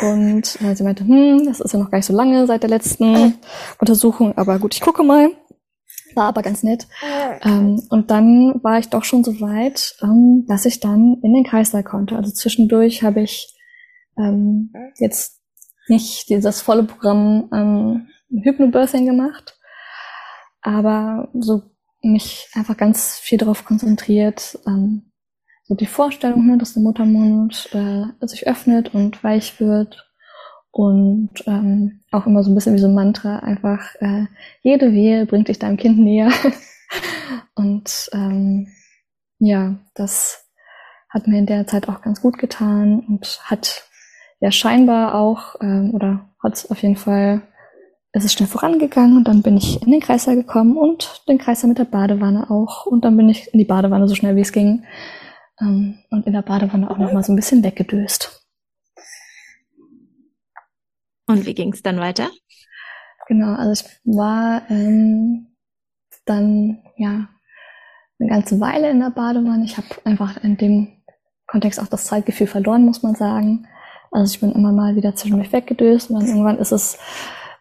Und 0.00 0.58
äh, 0.62 0.74
sie 0.74 0.82
meinte, 0.82 1.06
hm, 1.06 1.44
das 1.44 1.60
ist 1.60 1.74
ja 1.74 1.78
noch 1.78 1.90
gar 1.90 1.98
nicht 1.98 2.06
so 2.06 2.16
lange 2.16 2.46
seit 2.46 2.62
der 2.62 2.70
letzten 2.70 3.34
Untersuchung, 3.78 4.32
aber 4.38 4.58
gut, 4.60 4.74
ich 4.74 4.80
gucke 4.80 5.02
mal. 5.02 5.28
War 6.14 6.26
aber 6.26 6.42
ganz 6.42 6.62
nett. 6.62 6.86
Ähm, 7.42 7.82
und 7.90 8.10
dann 8.10 8.60
war 8.62 8.78
ich 8.78 8.88
doch 8.88 9.04
schon 9.04 9.24
so 9.24 9.40
weit, 9.40 9.96
ähm, 10.02 10.44
dass 10.46 10.66
ich 10.66 10.80
dann 10.80 11.18
in 11.22 11.32
den 11.32 11.44
Kreislauf 11.44 11.84
konnte. 11.84 12.16
Also 12.16 12.30
zwischendurch 12.30 13.02
habe 13.02 13.22
ich 13.22 13.54
ähm, 14.18 14.72
jetzt 14.98 15.40
nicht 15.88 16.28
dieses 16.28 16.60
volle 16.60 16.84
Programm 16.84 17.48
ähm, 17.52 18.08
Hypnobirthing 18.42 19.06
gemacht, 19.06 19.58
aber 20.60 21.28
so 21.34 21.62
mich 22.02 22.48
einfach 22.54 22.76
ganz 22.76 23.18
viel 23.18 23.38
darauf 23.38 23.64
konzentriert, 23.64 24.58
ähm, 24.66 25.12
so 25.64 25.74
die 25.74 25.86
Vorstellung, 25.86 26.46
ne, 26.46 26.58
dass 26.58 26.74
der 26.74 26.82
Muttermund 26.82 27.68
äh, 27.72 28.26
sich 28.26 28.46
öffnet 28.46 28.94
und 28.94 29.22
weich 29.22 29.60
wird 29.60 30.11
und 30.72 31.30
ähm, 31.46 32.00
auch 32.10 32.26
immer 32.26 32.42
so 32.42 32.50
ein 32.50 32.54
bisschen 32.54 32.74
wie 32.74 32.80
so 32.80 32.88
ein 32.88 32.94
Mantra, 32.94 33.40
einfach 33.40 33.94
äh, 34.00 34.24
jede 34.62 34.92
Wehe 34.92 35.26
bringt 35.26 35.48
dich 35.48 35.58
deinem 35.58 35.76
Kind 35.76 35.98
näher. 35.98 36.30
und 37.54 38.08
ähm, 38.12 38.68
ja, 39.38 39.76
das 39.94 40.48
hat 41.10 41.26
mir 41.26 41.38
in 41.38 41.46
der 41.46 41.66
Zeit 41.66 41.88
auch 41.88 42.00
ganz 42.00 42.22
gut 42.22 42.38
getan 42.38 43.00
und 43.06 43.40
hat 43.44 43.84
ja 44.40 44.50
scheinbar 44.50 45.14
auch, 45.14 45.56
ähm, 45.60 45.90
oder 45.92 46.30
hat 46.42 46.66
auf 46.70 46.82
jeden 46.82 46.96
Fall, 46.96 47.42
es 48.12 48.24
ist 48.24 48.32
schnell 48.32 48.48
vorangegangen 48.48 49.18
und 49.18 49.28
dann 49.28 49.42
bin 49.42 49.58
ich 49.58 49.82
in 49.82 49.90
den 49.90 50.00
Kreißsaal 50.00 50.36
gekommen 50.36 50.78
und 50.78 51.22
den 51.28 51.38
Kreißsaal 51.38 51.68
mit 51.68 51.78
der 51.78 51.84
Badewanne 51.84 52.50
auch. 52.50 52.86
Und 52.86 53.04
dann 53.04 53.16
bin 53.16 53.28
ich 53.28 53.52
in 53.52 53.58
die 53.58 53.64
Badewanne 53.64 54.08
so 54.08 54.14
schnell 54.14 54.36
wie 54.36 54.40
es 54.40 54.52
ging 54.52 54.84
ähm, 55.60 55.98
und 56.10 56.26
in 56.26 56.32
der 56.32 56.42
Badewanne 56.42 56.90
auch 56.90 56.98
nochmal 56.98 57.22
so 57.22 57.32
ein 57.32 57.36
bisschen 57.36 57.62
weggedöst. 57.62 58.41
Und 61.26 61.46
wie 61.46 61.54
ging 61.54 61.72
es 61.72 61.82
dann 61.82 62.00
weiter? 62.00 62.30
Genau, 63.28 63.54
also 63.54 63.84
ich 63.84 64.00
war 64.04 64.62
ähm, 64.70 65.56
dann 66.24 66.82
ja 66.96 67.28
eine 68.18 68.28
ganze 68.28 68.60
Weile 68.60 68.90
in 68.90 69.00
der 69.00 69.10
Badewanne. 69.10 69.64
Ich 69.64 69.76
habe 69.76 69.86
einfach 70.04 70.42
in 70.42 70.56
dem 70.56 71.02
Kontext 71.46 71.80
auch 71.80 71.88
das 71.88 72.04
Zeitgefühl 72.04 72.46
verloren, 72.46 72.84
muss 72.84 73.02
man 73.02 73.14
sagen. 73.14 73.66
Also 74.10 74.34
ich 74.34 74.40
bin 74.40 74.52
immer 74.52 74.72
mal 74.72 74.96
wieder 74.96 75.14
zwischendurch 75.14 75.52
weggedöst 75.52 76.10
und 76.10 76.20
dann 76.20 76.28
irgendwann 76.28 76.58
ist 76.58 76.72
es 76.72 76.98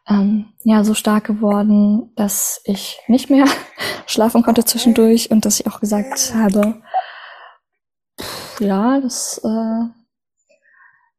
ähm, 0.08 0.54
ja 0.63 0.84
so 0.84 0.93
stark 0.93 1.26
geworden, 1.26 2.12
dass 2.15 2.62
ich 2.65 3.00
nicht 3.08 3.30
mehr 3.30 3.45
schlafen 4.06 4.43
konnte 4.43 4.65
zwischendurch 4.65 5.32
und 5.32 5.45
dass 5.45 5.60
ich 5.60 5.67
auch 5.67 5.80
gesagt 5.80 6.34
habe, 6.36 6.82
pff, 8.19 8.62
ja, 8.62 9.00
das 9.00 9.39
äh, 9.43 10.02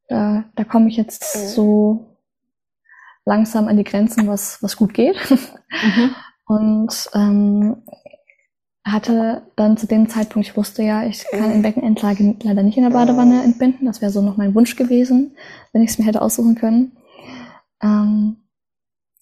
da, 0.09 0.45
da 0.55 0.65
komme 0.65 0.89
ich 0.89 0.97
jetzt 0.97 1.55
so 1.55 2.12
langsam 3.25 3.69
an 3.69 3.77
die 3.77 3.85
Grenzen, 3.85 4.27
was, 4.27 4.63
was 4.63 4.77
gut 4.77 4.95
geht. 4.95 5.17
Mhm. 5.31 6.11
Und 6.47 7.09
ähm, 7.15 7.83
hatte 8.85 9.43
dann 9.57 9.77
zu 9.77 9.87
dem 9.87 10.09
Zeitpunkt, 10.09 10.49
ich 10.49 10.57
wusste 10.57 10.83
ja, 10.83 11.05
ich 11.05 11.25
kann 11.31 11.53
in 11.53 11.63
Beckenendlage 11.63 12.37
leider 12.43 12.63
nicht 12.63 12.77
in 12.77 12.83
der 12.83 12.91
Badewanne 12.91 13.43
entbinden. 13.43 13.87
Das 13.87 14.01
wäre 14.01 14.11
so 14.11 14.23
noch 14.23 14.37
mein 14.37 14.55
Wunsch 14.55 14.75
gewesen, 14.77 15.37
wenn 15.73 15.83
ich 15.83 15.91
es 15.91 15.99
mir 15.99 16.05
hätte 16.05 16.21
aussuchen 16.21 16.57
können. 16.57 16.97
Ähm, 17.81 18.39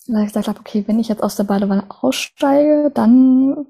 weil 0.09 0.23
ich 0.23 0.29
gesagt 0.29 0.49
habe, 0.49 0.59
okay, 0.59 0.85
wenn 0.87 0.99
ich 0.99 1.09
jetzt 1.09 1.23
aus 1.23 1.37
der 1.37 1.45
Badewanne 1.45 1.85
aussteige, 1.89 2.91
dann 2.95 3.67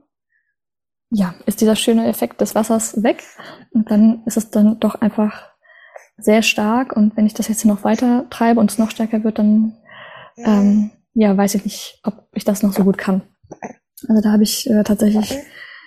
ja, 1.11 1.35
ist 1.47 1.61
dieser 1.61 1.77
schöne 1.77 2.07
Effekt 2.07 2.41
des 2.41 2.55
Wassers 2.55 3.03
weg. 3.03 3.25
Und 3.73 3.91
dann 3.91 4.23
ist 4.27 4.37
es 4.37 4.51
dann 4.51 4.79
doch 4.79 4.95
einfach 4.95 5.49
sehr 6.17 6.43
stark. 6.43 6.95
Und 6.95 7.17
wenn 7.17 7.27
ich 7.27 7.35
das 7.35 7.49
jetzt 7.49 7.65
noch 7.65 7.83
weiter 7.83 8.27
treibe 8.31 8.61
und 8.61 8.71
es 8.71 8.79
noch 8.79 8.91
stärker 8.91 9.25
wird, 9.25 9.39
dann 9.39 9.77
ähm, 10.37 10.91
ja, 11.15 11.37
weiß 11.37 11.55
ich 11.57 11.65
nicht, 11.65 12.01
ob 12.05 12.29
ich 12.35 12.45
das 12.45 12.63
noch 12.63 12.73
so 12.73 12.85
gut 12.85 12.99
kann. 12.99 13.23
Also 14.09 14.23
da 14.23 14.33
habe 14.33 14.43
ich 14.43 14.69
äh, 14.69 14.83
tatsächlich 14.83 15.37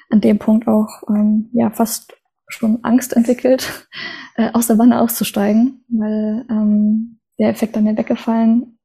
an 0.10 0.22
dem 0.22 0.40
Punkt 0.40 0.68
auch 0.68 1.04
ähm, 1.10 1.50
ja 1.54 1.72
fast 1.72 2.14
schon 2.48 2.84
Angst 2.84 3.14
entwickelt, 3.14 3.88
äh, 4.36 4.52
aus 4.54 4.68
der 4.68 4.78
Wanne 4.78 5.02
auszusteigen, 5.02 5.84
weil 5.90 6.46
ähm, 6.50 7.20
der 7.40 7.50
Effekt 7.50 7.76
dann 7.76 7.86
ja 7.86 7.98
weggefallen 7.98 8.80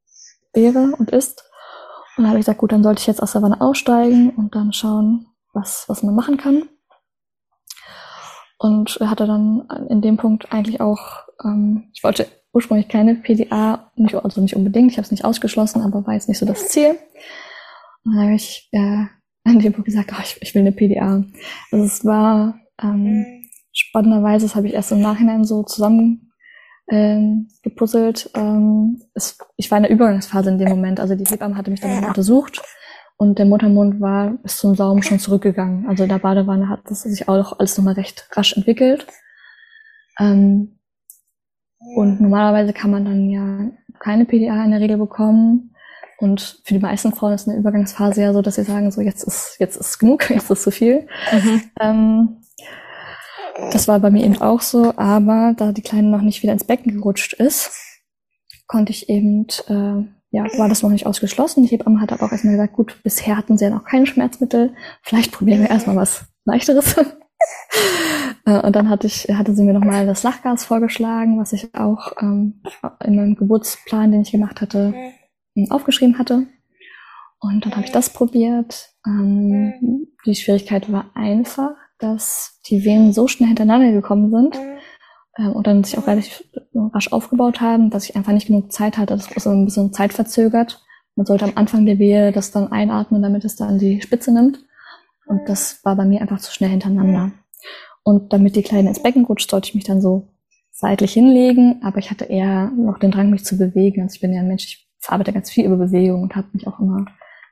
wäre 0.55 0.95
und 0.99 1.11
ist. 1.11 1.45
Und 2.17 2.25
da 2.25 2.31
habe 2.31 2.39
ich 2.39 2.47
gesagt, 2.47 2.59
gut, 2.59 2.73
dann 2.73 2.83
sollte 2.83 3.01
ich 3.01 3.07
jetzt 3.07 3.23
aus 3.23 3.33
der 3.33 3.43
Wanne 3.43 3.61
aussteigen 3.61 4.31
und 4.31 4.55
dann 4.55 4.73
schauen, 4.73 5.27
was, 5.53 5.85
was 5.89 6.03
man 6.03 6.15
machen 6.15 6.37
kann. 6.37 6.69
Und 8.59 8.99
hatte 9.01 9.27
dann 9.27 9.69
in 9.89 10.03
dem 10.03 10.17
Punkt 10.17 10.53
eigentlich 10.53 10.81
auch, 10.81 10.99
ähm, 11.45 11.91
ich 11.95 12.03
wollte 12.03 12.27
ursprünglich 12.59 12.89
keine 12.89 13.15
PDA, 13.15 13.93
nicht, 13.95 14.17
also 14.17 14.41
nicht 14.41 14.57
unbedingt, 14.57 14.91
ich 14.91 14.99
habe 14.99 15.05
es 15.05 15.13
nicht 15.13 15.25
ausgeschlossen, 15.25 15.83
aber 15.83 16.05
war 16.07 16.15
jetzt 16.15 16.29
nicht 16.29 16.39
so 16.39 16.47
das 16.47 16.69
Ziel. 16.69 16.99
Und 18.05 18.17
dann 18.17 18.25
habe 18.25 18.35
ich 18.35 18.69
äh, 18.73 19.05
an 19.45 19.61
dem 19.61 19.73
Punkt 19.73 19.87
gesagt, 19.87 20.11
oh, 20.13 20.21
ich, 20.21 20.37
ich 20.41 20.55
will 20.55 20.63
eine 20.63 20.73
PDA. 20.73 21.25
Also 21.71 21.85
es 21.85 22.05
war 22.05 22.59
ähm, 22.83 23.45
spannenderweise, 23.73 24.47
das 24.47 24.57
habe 24.57 24.67
ich 24.67 24.75
erst 24.75 24.91
im 24.91 25.01
Nachhinein 25.01 25.45
so 25.45 25.63
zusammen 25.63 26.33
ähm, 26.91 27.49
gepuzzelt. 27.63 28.29
Ähm, 28.35 29.03
es, 29.15 29.39
ich 29.57 29.71
war 29.71 29.79
in 29.79 29.85
der 29.85 29.93
Übergangsphase 29.93 30.51
in 30.51 30.59
dem 30.59 30.69
Moment. 30.69 30.99
Also 30.99 31.15
die 31.15 31.25
Hebamme 31.25 31.57
hatte 31.57 31.71
mich 31.71 31.81
dann 31.81 32.05
untersucht 32.05 32.61
und 33.17 33.39
der 33.39 33.47
Muttermund 33.47 34.01
war 34.01 34.31
bis 34.43 34.57
zum 34.57 34.75
Saum 34.75 35.03
schon 35.03 35.21
zurückgegangen. 35.21 35.87
Also 35.87 36.03
in 36.03 36.09
der 36.09 36.19
Badewanne 36.19 36.69
hat 36.69 36.81
das 36.87 37.03
sich 37.03 37.29
auch 37.29 37.61
alles 37.61 37.79
nochmal 37.79 37.95
recht 37.95 38.29
rasch 38.33 38.57
entwickelt. 38.57 39.07
Ähm, 40.19 40.78
und 41.81 42.21
normalerweise 42.21 42.73
kann 42.73 42.91
man 42.91 43.05
dann 43.05 43.31
ja 43.31 43.71
keine 44.01 44.25
PDA 44.25 44.65
in 44.65 44.71
der 44.71 44.81
Regel 44.81 44.99
bekommen. 44.99 45.75
Und 46.19 46.61
für 46.65 46.75
die 46.75 46.81
meisten 46.81 47.13
Frauen 47.13 47.33
ist 47.33 47.49
eine 47.49 47.59
Übergangsphase 47.59 48.23
ja 48.23 48.33
so, 48.33 48.43
dass 48.43 48.57
sie 48.57 48.65
sagen, 48.65 48.91
so 48.91 49.01
jetzt 49.01 49.23
ist, 49.23 49.57
jetzt 49.61 49.77
ist 49.77 49.99
genug, 49.99 50.29
jetzt 50.31 50.51
ist 50.51 50.63
zu 50.63 50.71
viel. 50.71 51.07
Mhm. 51.33 51.63
Ähm, 51.81 52.37
das 53.73 53.89
war 53.89 53.99
bei 54.01 54.11
mir 54.11 54.25
eben 54.25 54.41
auch 54.41 54.61
so, 54.61 54.93
aber 54.97 55.55
da 55.57 55.73
die 55.73 55.83
Kleine 55.83 56.09
noch 56.09 56.23
nicht 56.23 56.43
wieder 56.43 56.53
ins 56.53 56.65
Becken 56.65 56.93
gerutscht 56.93 57.35
ist, 57.35 57.73
konnte 58.67 58.91
ich 58.93 59.09
eben, 59.09 59.47
äh, 59.69 60.05
ja, 60.31 60.45
war 60.59 60.69
das 60.69 60.83
noch 60.83 60.91
nicht 60.91 61.07
ausgeschlossen. 61.07 61.65
Die 61.65 61.69
Hebamme 61.69 62.01
hat 62.01 62.13
aber 62.13 62.27
auch 62.27 62.33
erstmal 62.33 62.55
gesagt, 62.55 62.75
gut, 62.75 63.01
bisher 63.03 63.37
hatten 63.37 63.57
sie 63.57 63.65
ja 63.65 63.71
noch 63.71 63.85
kein 63.85 64.07
Schmerzmittel, 64.07 64.75
vielleicht 65.03 65.33
probieren 65.33 65.61
wir 65.61 65.71
erstmal 65.71 65.97
was 65.97 66.25
leichteres. 66.45 66.97
Äh, 68.49 68.61
und 68.61 68.75
dann 68.75 68.89
hatte 68.89 69.07
ich, 69.07 69.29
hatte 69.29 69.55
sie 69.55 69.63
mir 69.63 69.75
nochmal 69.75 70.07
das 70.07 70.23
Lachgas 70.23 70.65
vorgeschlagen, 70.65 71.39
was 71.39 71.53
ich 71.53 71.75
auch 71.75 72.13
ähm, 72.21 72.63
in 73.05 73.17
meinem 73.17 73.37
Geburtsplan, 73.37 74.11
den 74.11 74.23
ich 74.23 74.33
gemacht 74.33 74.61
hatte, 74.61 74.95
aufgeschrieben 75.71 76.19
hatte. 76.19 76.47
Und 77.41 77.65
dann 77.65 77.77
habe 77.77 77.85
ich 77.85 77.93
das 77.93 78.11
probiert. 78.11 78.91
Ähm, 79.07 80.09
die 80.25 80.35
Schwierigkeit 80.35 80.91
war 80.91 81.11
einfach, 81.15 81.73
dass 81.99 82.61
die 82.67 82.85
Venen 82.85 83.13
so 83.13 83.29
schnell 83.29 83.49
hintereinander 83.49 83.93
gekommen 83.93 84.31
sind 84.31 84.57
ähm, 85.39 85.53
und 85.53 85.67
dann 85.67 85.85
sich 85.85 85.99
auch 85.99 86.07
relativ 86.07 86.45
rasch 86.75 87.13
aufgebaut 87.13 87.61
haben, 87.61 87.91
dass 87.91 88.09
ich 88.09 88.17
einfach 88.17 88.33
nicht 88.33 88.47
genug 88.47 88.73
Zeit 88.73 88.97
hatte. 88.97 89.15
Das 89.15 89.31
ist 89.31 89.45
so 89.45 89.51
ein 89.51 89.65
bisschen 89.67 89.93
zeitverzögert. 89.93 90.83
Man 91.17 91.27
sollte 91.27 91.45
am 91.45 91.53
Anfang 91.57 91.85
der 91.85 91.99
Wehe 91.99 92.33
das 92.33 92.53
dann 92.53 92.73
einatmen, 92.73 93.23
damit 93.23 93.45
es 93.45 93.57
dann 93.57 93.79
die 93.79 94.01
Spitze 94.01 94.33
nimmt. 94.33 94.65
Und 95.27 95.49
das 95.49 95.85
war 95.85 95.97
bei 95.97 96.05
mir 96.05 96.23
einfach 96.23 96.39
zu 96.39 96.53
schnell 96.53 96.71
hintereinander. 96.71 97.33
Und 98.09 98.33
damit 98.33 98.57
die 98.57 98.63
Kleine 98.63 98.89
ins 98.89 99.03
Becken 99.03 99.27
rutscht, 99.27 99.51
sollte 99.51 99.69
ich 99.69 99.75
mich 99.75 99.85
dann 99.85 100.01
so 100.01 100.29
seitlich 100.71 101.13
hinlegen, 101.13 101.83
aber 101.83 101.99
ich 101.99 102.11
hatte 102.11 102.25
eher 102.25 102.71
noch 102.71 102.99
den 102.99 103.11
Drang, 103.11 103.29
mich 103.29 103.45
zu 103.45 103.59
bewegen. 103.59 104.01
Also 104.01 104.15
ich 104.15 104.23
bin 104.23 104.33
ja 104.33 104.41
ein 104.41 104.49
Mensch, 104.49 104.65
ich 104.65 104.89
verarbeite 104.99 105.35
ganz 105.35 105.51
viel 105.51 105.67
über 105.67 105.77
Bewegung 105.77 106.23
und 106.23 106.35
habe 106.35 106.49
mich 106.55 106.67
auch 106.67 106.81
immer 106.81 107.05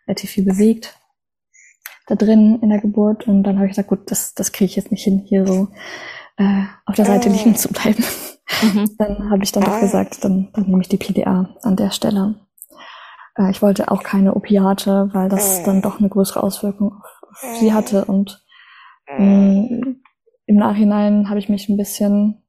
relativ 0.07 0.31
viel 0.31 0.45
bewegt 0.45 0.99
da 2.07 2.15
drin 2.15 2.59
in 2.63 2.71
der 2.71 2.81
Geburt. 2.81 3.29
Und 3.29 3.43
dann 3.43 3.57
habe 3.57 3.67
ich 3.67 3.73
gesagt, 3.73 3.89
gut, 3.89 4.11
das, 4.11 4.33
das 4.33 4.51
kriege 4.51 4.71
ich 4.71 4.77
jetzt 4.77 4.91
nicht 4.91 5.05
hin, 5.05 5.25
hier 5.27 5.47
so 5.47 5.69
äh, 6.39 6.63
auf 6.87 6.95
der 6.95 7.05
Seite 7.05 7.29
liegen 7.29 7.55
zu 7.55 7.69
bleiben. 7.69 8.03
Mhm. 8.63 8.95
Dann 8.99 9.29
habe 9.29 9.45
ich 9.45 9.53
dann 9.53 9.65
doch 9.65 9.79
gesagt, 9.79 10.25
dann, 10.25 10.49
dann 10.55 10.65
nehme 10.65 10.81
ich 10.81 10.89
die 10.89 10.97
PDA 10.97 11.55
an 11.63 11.77
der 11.77 11.91
Stelle. 11.91 12.37
Äh, 13.37 13.51
ich 13.51 13.61
wollte 13.61 13.91
auch 13.91 14.03
keine 14.03 14.35
Opiate, 14.35 15.11
weil 15.13 15.29
das 15.29 15.63
dann 15.65 15.83
doch 15.83 15.99
eine 15.99 16.09
größere 16.09 16.43
Auswirkung 16.43 16.93
auf, 16.95 17.23
auf 17.29 17.57
sie 17.59 17.75
hatte. 17.75 18.07
Und 18.07 18.47
mh, 19.19 19.19
mm, 19.19 19.96
im 20.47 20.57
Nachhinein 20.57 21.29
habe 21.29 21.39
ich 21.39 21.49
mich 21.49 21.69
ein 21.69 21.77
bisschen 21.77 22.43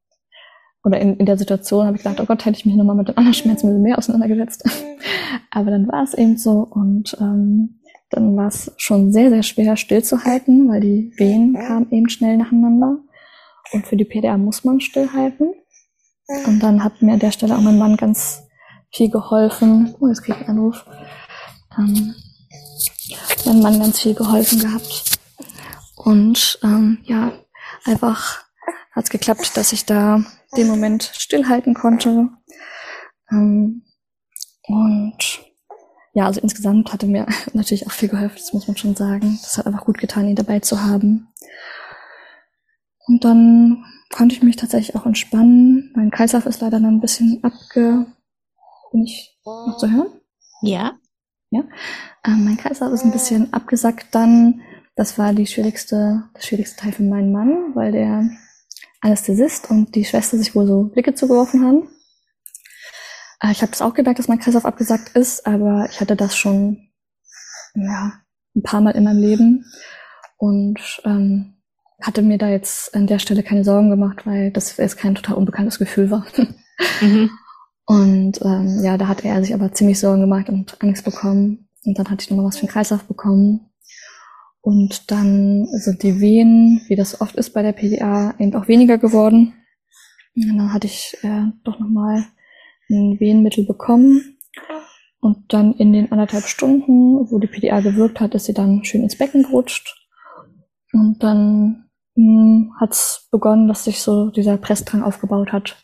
oder 0.84 1.02
in, 1.02 1.18
in 1.18 1.26
der 1.26 1.38
Situation 1.38 1.86
habe 1.86 1.98
ich 1.98 2.04
gedacht, 2.04 2.22
oh 2.22 2.26
Gott, 2.26 2.46
hätte 2.46 2.58
ich 2.58 2.66
mich 2.66 2.76
nochmal 2.76 2.96
mit 2.96 3.10
dem 3.10 3.18
anderen 3.18 3.34
Schmerzmittel 3.34 3.80
mehr 3.80 3.98
auseinandergesetzt. 3.98 4.64
Aber 5.52 5.70
dann 5.72 5.88
war 5.88 6.04
es 6.04 6.14
eben 6.14 6.38
so 6.38 6.60
und 6.60 7.18
ähm, 7.20 7.82
dann 8.10 8.38
war 8.38 8.48
es 8.48 8.72
schon 8.78 9.12
sehr, 9.12 9.30
sehr 9.30 9.44
schwer 9.44 9.76
stillzuhalten, 9.76 10.70
weil 10.70 10.80
die 10.80 11.12
Wehen 11.18 11.56
kamen 11.56 11.92
eben 11.92 12.08
schnell 12.08 12.38
nacheinander. 12.38 13.00
Und 13.74 13.86
für 13.86 13.98
die 13.98 14.06
PDA 14.06 14.38
muss 14.38 14.64
man 14.64 14.80
stillhalten. 14.80 15.54
Und 16.46 16.60
dann 16.62 16.84
hat 16.84 17.02
mir 17.02 17.14
an 17.14 17.20
der 17.20 17.32
Stelle 17.32 17.58
auch 17.58 17.62
mein 17.62 17.78
Mann 17.78 17.98
ganz 17.98 18.44
viel 18.92 19.10
geholfen. 19.10 19.94
Oh, 20.00 20.08
jetzt 20.08 20.24
kriege 20.24 20.38
ich 20.40 20.48
einen 20.48 20.58
Anruf. 20.58 20.86
Ähm, 21.78 22.16
mein 23.46 23.60
Mann 23.60 23.80
ganz 23.80 24.00
viel 24.00 24.14
geholfen 24.14 24.60
gehabt. 24.60 25.20
Und 25.96 26.60
ähm, 26.64 27.00
ja, 27.04 27.34
einfach 27.88 28.46
hat 28.92 29.06
es 29.06 29.10
geklappt, 29.10 29.56
dass 29.56 29.74
ich 29.74 29.86
da 29.86 30.24
den 30.56 30.68
Moment 30.68 31.12
stillhalten 31.14 31.74
konnte. 31.74 32.30
Ähm, 33.32 33.84
und 34.64 35.40
ja, 36.14 36.26
also 36.26 36.42
insgesamt 36.42 36.92
hatte 36.92 37.06
mir 37.06 37.28
natürlich 37.54 37.86
auch 37.88 37.92
viel 37.92 38.10
geholfen, 38.10 38.38
das 38.38 38.54
muss 38.54 38.68
man 38.68 38.78
schon 38.78 38.96
sagen. 38.96 39.40
Das 39.42 39.58
hat 39.58 39.68
einfach 39.68 39.86
gut 39.86 40.00
getan, 40.00 40.28
ihn 40.28 40.36
dabei 40.36 40.60
zu 40.60 40.84
haben. 40.84 41.28
Und 43.06 43.24
dann 43.24 43.86
konnte 44.12 44.36
ich 44.36 44.44
mich 44.44 44.56
tatsächlich 44.56 44.96
auch 44.96 45.06
entspannen. 45.06 45.92
Mein 45.96 46.12
Kreislauf 46.12 46.46
ist 46.46 46.62
leider 46.62 46.80
dann 46.80 46.96
ein 46.96 47.02
bisschen 47.02 47.44
abge... 47.44 48.06
Bin 48.92 49.04
ich 49.04 49.38
noch 49.46 49.78
zu 49.78 49.92
hören? 49.92 50.22
Ja. 50.62 50.98
Ja. 51.50 51.64
Ähm, 52.26 52.46
mein 52.46 52.58
Kreislauf 52.58 52.94
ist 52.94 53.04
ein 53.04 53.12
bisschen 53.12 53.54
abgesackt 53.54 54.08
dann. 54.16 54.62
Das 54.98 55.20
war 55.20 55.32
die 55.32 55.46
schwierigste, 55.46 56.24
das 56.34 56.48
schwierigste 56.48 56.82
Teil 56.82 56.92
für 56.92 57.04
meinen 57.04 57.32
Mann, 57.32 57.76
weil 57.76 57.92
der 57.92 58.28
Anästhesist 59.00 59.70
und 59.70 59.94
die 59.94 60.04
Schwester 60.04 60.38
sich 60.38 60.56
wohl 60.56 60.66
so 60.66 60.86
Blicke 60.86 61.14
zugeworfen 61.14 61.64
haben. 61.64 61.88
Äh, 63.40 63.52
ich 63.52 63.62
habe 63.62 63.72
das 63.72 63.84
auch 63.84 63.94
gemerkt, 63.94 64.18
dass 64.18 64.28
mein 64.28 64.40
Kreislauf 64.40 64.66
abgesagt 64.66 65.16
ist, 65.16 65.46
aber 65.46 65.88
ich 65.90 66.02
hatte 66.02 66.16
das 66.16 66.36
schon 66.36 66.90
ja, 67.76 68.14
ein 68.56 68.64
paar 68.64 68.82
Mal 68.82 68.96
in 68.96 69.04
meinem 69.04 69.20
Leben 69.22 69.66
und 70.38 70.80
ähm, 71.06 71.58
hatte 72.02 72.24
mir 72.24 72.40
da 72.40 72.50
jetzt 72.50 72.96
an 72.96 73.06
der 73.06 73.20
Stelle 73.20 73.44
keine 73.44 73.64
Sorgen 73.64 73.92
gemacht, 73.92 74.26
weil 74.26 74.52
das 74.52 74.78
jetzt 74.78 74.98
kein 74.98 75.14
total 75.14 75.36
unbekanntes 75.36 75.80
Gefühl 75.80 76.12
war. 76.12 76.26
Mhm. 77.02 77.32
Und 77.86 78.40
ähm, 78.44 78.84
ja, 78.84 79.00
da 79.00 79.08
hat 79.08 79.26
er 79.26 79.42
sich 79.42 79.52
aber 79.52 79.72
ziemlich 79.72 80.00
Sorgen 80.00 80.22
gemacht 80.22 80.48
und 80.48 80.80
Angst 80.84 81.04
bekommen. 81.04 81.68
Und 81.86 81.98
dann 81.98 82.08
hatte 82.08 82.22
ich 82.22 82.30
nochmal 82.30 82.46
was 82.46 82.58
für 82.58 82.68
den 82.68 82.72
Kreislauf 82.72 83.04
bekommen. 83.06 83.72
Und 84.68 85.12
dann 85.12 85.66
sind 85.72 86.04
die 86.04 86.20
Wehen, 86.20 86.82
wie 86.90 86.98
das 86.98 87.22
oft 87.22 87.38
ist 87.38 87.52
bei 87.52 87.62
der 87.62 87.72
PDA, 87.72 88.36
eben 88.38 88.54
auch 88.54 88.68
weniger 88.68 88.98
geworden. 88.98 89.54
Und 90.36 90.58
dann 90.58 90.74
hatte 90.74 90.88
ich 90.88 91.16
äh, 91.22 91.46
doch 91.64 91.80
nochmal 91.80 92.26
ein 92.90 93.18
Wehenmittel 93.18 93.66
bekommen. 93.66 94.40
Und 95.22 95.54
dann 95.54 95.74
in 95.76 95.94
den 95.94 96.12
anderthalb 96.12 96.44
Stunden, 96.48 97.32
wo 97.32 97.40
die 97.40 97.48
PDA 97.48 97.80
gewirkt 97.80 98.20
hat, 98.20 98.36
ist 98.36 98.44
sie 98.44 98.54
dann 98.54 98.84
schön 98.84 99.04
ins 99.04 99.18
Becken 99.18 99.44
gerutscht. 99.44 100.06
Und 100.92 101.24
dann 101.24 101.86
hm, 102.16 102.74
hat 102.78 102.92
es 102.92 103.30
begonnen, 103.32 103.70
dass 103.70 103.86
sich 103.86 104.02
so 104.02 104.32
dieser 104.32 104.58
Pressdrang 104.58 105.02
aufgebaut 105.02 105.54
hat. 105.54 105.82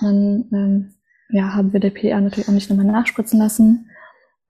Und 0.00 0.06
dann 0.06 0.48
ähm, 0.52 0.94
ja, 1.30 1.54
haben 1.54 1.72
wir 1.72 1.80
der 1.80 1.88
PDA 1.88 2.20
natürlich 2.20 2.50
auch 2.50 2.52
nicht 2.52 2.68
nochmal 2.68 2.84
nachspritzen 2.84 3.38
lassen. 3.38 3.88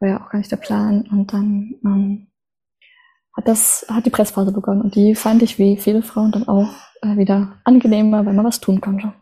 War 0.00 0.08
ja 0.08 0.24
auch 0.24 0.30
gar 0.30 0.38
nicht 0.38 0.50
der 0.50 0.56
Plan. 0.56 1.06
Und 1.08 1.32
dann 1.32 1.76
ähm, 1.84 2.25
hat 3.36 3.48
das, 3.48 3.86
hat 3.88 4.06
die 4.06 4.10
Pressphase 4.10 4.52
begonnen. 4.52 4.80
Und 4.80 4.94
die 4.94 5.14
fand 5.14 5.42
ich 5.42 5.58
wie 5.58 5.76
viele 5.76 6.02
Frauen 6.02 6.32
dann 6.32 6.48
auch 6.48 6.70
äh, 7.02 7.16
wieder 7.16 7.58
angenehmer, 7.64 8.24
weil 8.24 8.32
man 8.32 8.46
was 8.46 8.60
tun 8.60 8.80
konnte. 8.80 9.12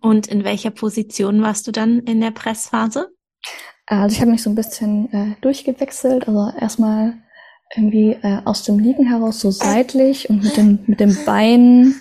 Und 0.00 0.26
in 0.26 0.44
welcher 0.44 0.70
Position 0.70 1.42
warst 1.42 1.66
du 1.66 1.72
dann 1.72 2.00
in 2.00 2.20
der 2.20 2.32
Pressphase? 2.32 3.08
Also 3.86 4.14
ich 4.14 4.20
habe 4.20 4.30
mich 4.30 4.42
so 4.42 4.50
ein 4.50 4.56
bisschen 4.56 5.12
äh, 5.12 5.36
durchgewechselt. 5.40 6.28
Also 6.28 6.50
erstmal 6.58 7.14
irgendwie 7.74 8.16
äh, 8.22 8.40
aus 8.44 8.64
dem 8.64 8.78
Liegen 8.78 9.06
heraus 9.06 9.40
so 9.40 9.50
seitlich 9.50 10.28
und 10.28 10.42
mit 10.42 10.56
dem, 10.56 10.80
mit 10.86 11.00
dem 11.00 11.16
Bein, 11.24 11.94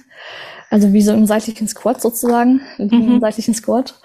also 0.70 0.94
wie 0.94 1.02
so 1.02 1.14
im 1.14 1.26
seitlichen 1.26 1.68
Squat 1.68 2.02
sozusagen, 2.02 2.62
mhm. 2.78 2.90
im 2.90 3.20
seitlichen 3.22 3.54
Squat, 3.54 4.00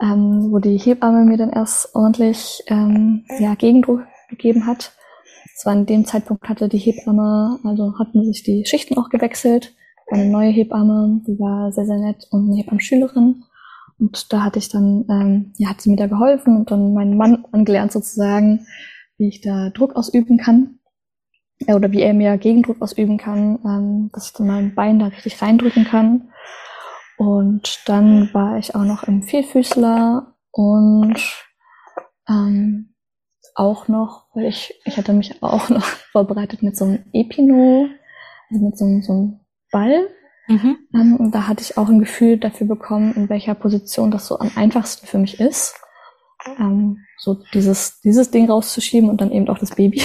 ähm, 0.00 0.48
wo 0.50 0.58
die 0.58 0.78
Hebamme 0.78 1.24
mir 1.24 1.36
dann 1.36 1.50
erst 1.50 1.94
ordentlich 1.94 2.62
ähm, 2.68 3.24
ja, 3.38 3.54
Gegendruck 3.54 4.02
gegeben 4.28 4.66
hat. 4.66 4.92
Zwar 5.58 5.72
an 5.72 5.86
dem 5.86 6.04
Zeitpunkt 6.04 6.48
hatte 6.48 6.68
die 6.68 6.78
Hebamme, 6.78 7.58
also 7.64 7.98
hatten 7.98 8.24
sich 8.24 8.42
die 8.42 8.64
Schichten 8.64 8.96
auch 8.96 9.08
gewechselt 9.08 9.74
eine 10.10 10.26
neue 10.26 10.50
Hebamme, 10.50 11.20
die 11.26 11.38
war 11.38 11.72
sehr, 11.72 11.86
sehr 11.86 11.98
nett 11.98 12.26
und 12.30 12.46
eine 12.46 12.56
Hebammenschülerin. 12.56 13.44
Und 13.98 14.32
da 14.32 14.44
hatte 14.44 14.58
ich 14.58 14.68
dann, 14.68 15.04
ähm, 15.10 15.52
ja, 15.56 15.70
hat 15.70 15.80
sie 15.80 15.90
mir 15.90 15.96
da 15.96 16.06
geholfen 16.06 16.56
und 16.56 16.70
dann 16.70 16.94
meinen 16.94 17.16
Mann 17.16 17.44
angelernt 17.52 17.92
sozusagen, 17.92 18.66
wie 19.18 19.28
ich 19.28 19.40
da 19.40 19.70
Druck 19.70 19.96
ausüben 19.96 20.38
kann. 20.38 20.74
äh, 21.66 21.74
oder 21.74 21.90
wie 21.92 22.02
er 22.02 22.14
mir 22.14 22.38
Gegendruck 22.38 22.80
ausüben 22.80 23.18
kann, 23.18 23.58
ähm, 23.64 24.10
dass 24.12 24.26
ich 24.28 24.32
dann 24.34 24.46
mein 24.46 24.74
Bein 24.74 25.00
da 25.00 25.06
richtig 25.06 25.42
reindrücken 25.42 25.84
kann. 25.84 26.30
Und 27.18 27.82
dann 27.86 28.32
war 28.32 28.58
ich 28.58 28.76
auch 28.76 28.84
noch 28.84 29.02
im 29.04 29.24
Vierfüßler 29.24 30.34
und 30.52 31.16
ähm, 32.28 32.87
auch 33.58 33.88
noch, 33.88 34.26
weil 34.34 34.46
ich, 34.46 34.74
ich 34.84 34.96
hatte 34.96 35.12
mich 35.12 35.42
auch 35.42 35.68
noch 35.68 35.84
vorbereitet 35.84 36.62
mit 36.62 36.76
so 36.76 36.84
einem 36.84 37.04
Epino, 37.12 37.88
also 38.50 38.64
mit 38.64 38.78
so, 38.78 39.00
so 39.00 39.12
einem 39.12 39.40
Ball. 39.70 40.08
Mhm. 40.46 40.78
Ähm, 40.94 41.16
und 41.16 41.34
da 41.34 41.46
hatte 41.46 41.62
ich 41.62 41.76
auch 41.76 41.88
ein 41.88 41.98
Gefühl 41.98 42.38
dafür 42.38 42.66
bekommen, 42.66 43.14
in 43.14 43.28
welcher 43.28 43.54
Position 43.54 44.10
das 44.10 44.26
so 44.26 44.38
am 44.38 44.50
einfachsten 44.54 45.06
für 45.06 45.18
mich 45.18 45.40
ist. 45.40 45.74
Ähm, 46.58 47.04
so 47.18 47.42
dieses, 47.52 48.00
dieses 48.00 48.30
Ding 48.30 48.48
rauszuschieben 48.48 49.10
und 49.10 49.20
dann 49.20 49.32
eben 49.32 49.48
auch 49.48 49.58
das 49.58 49.74
Baby. 49.74 50.02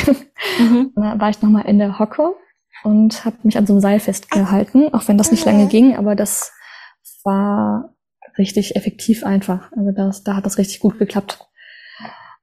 Mhm. 0.60 0.91
Und 0.95 1.04
dann 1.04 1.22
war 1.22 1.30
ich 1.30 1.41
nochmal 1.41 1.66
in 1.66 1.78
der 1.78 1.99
Hocke 1.99 2.36
und 2.84 3.24
habe 3.24 3.38
mich 3.43 3.58
an 3.58 3.66
so 3.66 3.74
einem 3.74 3.82
Seil 3.82 3.99
festgehalten, 3.99 4.93
auch 4.93 5.08
wenn 5.08 5.18
das 5.18 5.32
nicht 5.32 5.45
lange 5.45 5.68
ging, 5.68 5.95
aber 5.95 6.16
das 6.16 6.51
war 7.24 7.95
richtig 8.38 8.76
effektiv 8.76 9.24
einfach. 9.24 9.72
Also 9.72 9.91
das, 9.91 10.24
da 10.24 10.36
hat 10.36 10.45
das 10.45 10.58
richtig 10.58 10.80
gut 10.80 10.99
geklappt. 10.99 11.47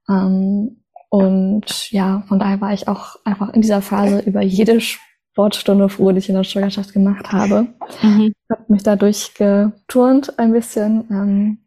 Ähm, 0.08 0.79
und 1.10 1.90
ja, 1.90 2.22
von 2.28 2.38
daher 2.38 2.60
war 2.60 2.72
ich 2.72 2.86
auch 2.86 3.16
einfach 3.24 3.52
in 3.52 3.62
dieser 3.62 3.82
Phase 3.82 4.20
über 4.20 4.42
jede 4.42 4.80
Sportstunde 4.80 5.88
froh, 5.88 6.12
die 6.12 6.18
ich 6.18 6.28
in 6.28 6.36
der 6.36 6.44
Schwangerschaft 6.44 6.92
gemacht 6.92 7.32
habe. 7.32 7.66
Mhm. 8.00 8.32
Habe 8.48 8.64
mich 8.68 8.84
dadurch 8.84 9.34
geturnt 9.34 10.38
ein 10.38 10.52
bisschen 10.52 11.04
ähm, 11.10 11.58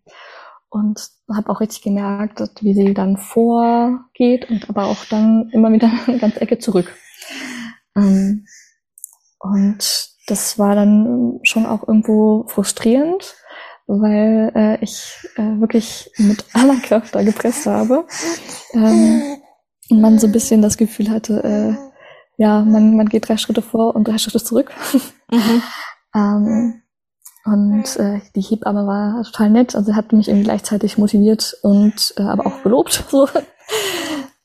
und 0.69 1.09
habe 1.33 1.49
auch 1.49 1.59
richtig 1.59 1.81
gemerkt, 1.81 2.41
wie 2.61 2.73
sie 2.73 2.93
dann 2.93 3.17
vorgeht 3.17 4.49
und 4.49 4.69
aber 4.69 4.85
auch 4.85 5.03
dann 5.05 5.49
immer 5.51 5.71
wieder 5.73 5.91
eine 6.07 6.19
ganze 6.19 6.39
Ecke 6.39 6.57
zurück. 6.59 6.95
Ähm, 7.97 8.45
und 9.39 10.09
das 10.27 10.57
war 10.57 10.73
dann 10.73 11.39
schon 11.43 11.65
auch 11.65 11.85
irgendwo 11.85 12.45
frustrierend, 12.47 13.35
weil 13.87 14.51
äh, 14.55 14.83
ich 14.83 15.27
äh, 15.35 15.59
wirklich 15.59 16.09
mit 16.17 16.45
aller 16.53 16.77
Kraft 16.77 17.15
da 17.15 17.23
gepresst 17.23 17.65
habe. 17.65 18.05
Ähm, 18.73 19.37
und 19.89 20.01
man 20.01 20.19
so 20.19 20.27
ein 20.27 20.31
bisschen 20.31 20.61
das 20.61 20.77
Gefühl 20.77 21.09
hatte, 21.09 21.43
äh, 21.43 21.93
ja, 22.37 22.61
man, 22.61 22.95
man 22.95 23.09
geht 23.09 23.27
drei 23.27 23.37
Schritte 23.37 23.61
vor 23.61 23.95
und 23.95 24.07
drei 24.07 24.17
Schritte 24.17 24.43
zurück. 24.43 24.71
Mhm. 25.29 25.61
ähm, 26.15 26.81
und 27.45 27.97
äh, 27.97 28.21
die 28.35 28.41
Hebamme 28.41 28.87
war 28.87 29.23
total 29.23 29.49
nett, 29.49 29.75
also 29.75 29.95
hat 29.95 30.13
mich 30.13 30.29
irgendwie 30.29 30.45
gleichzeitig 30.45 30.97
motiviert 30.97 31.57
und 31.61 32.13
äh, 32.17 32.23
aber 32.23 32.47
auch 32.47 32.63
gelobt. 32.63 33.03
So. 33.11 33.27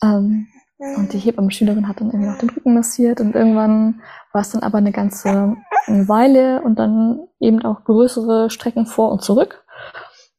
ähm, 0.03 0.47
und 0.79 1.13
die 1.13 1.19
Hebammenschülerin 1.19 1.89
hat 1.89 2.01
dann 2.01 2.09
irgendwie 2.09 2.31
noch 2.31 2.39
den 2.39 2.51
Rücken 2.51 2.75
massiert 2.75 3.21
und 3.21 3.35
irgendwann 3.35 4.01
war 4.33 4.43
es 4.43 4.51
dann 4.51 4.63
aber 4.63 4.79
eine 4.79 4.93
ganze 4.93 5.57
Weile 5.87 6.63
und 6.63 6.79
dann 6.79 7.21
eben 7.41 7.63
auch 7.65 7.85
größere 7.85 8.51
Strecken 8.51 8.87
vor 8.87 9.11
und 9.11 9.23
zurück. 9.23 9.65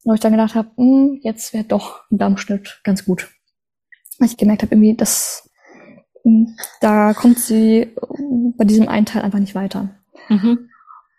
Wo 0.05 0.13
ich 0.13 0.21
dann 0.21 0.31
gedacht 0.31 0.55
habe, 0.55 0.69
hm, 0.77 1.19
jetzt 1.23 1.53
wäre 1.53 1.65
doch 1.65 2.01
ein 2.09 2.17
Dammschnitt 2.17 2.79
ganz 2.83 3.03
gut. 3.03 3.29
Weil 4.17 4.29
ich 4.29 4.37
gemerkt 4.37 4.63
habe, 4.63 4.73
irgendwie, 4.73 4.95
dass 4.95 5.49
hm, 6.23 6.55
da 6.79 7.13
kommt 7.13 7.39
sie 7.39 7.93
bei 8.57 8.63
diesem 8.63 8.87
einen 8.87 9.05
Teil 9.05 9.23
einfach 9.23 9.39
nicht 9.39 9.55
weiter. 9.55 9.89
Mhm. 10.29 10.69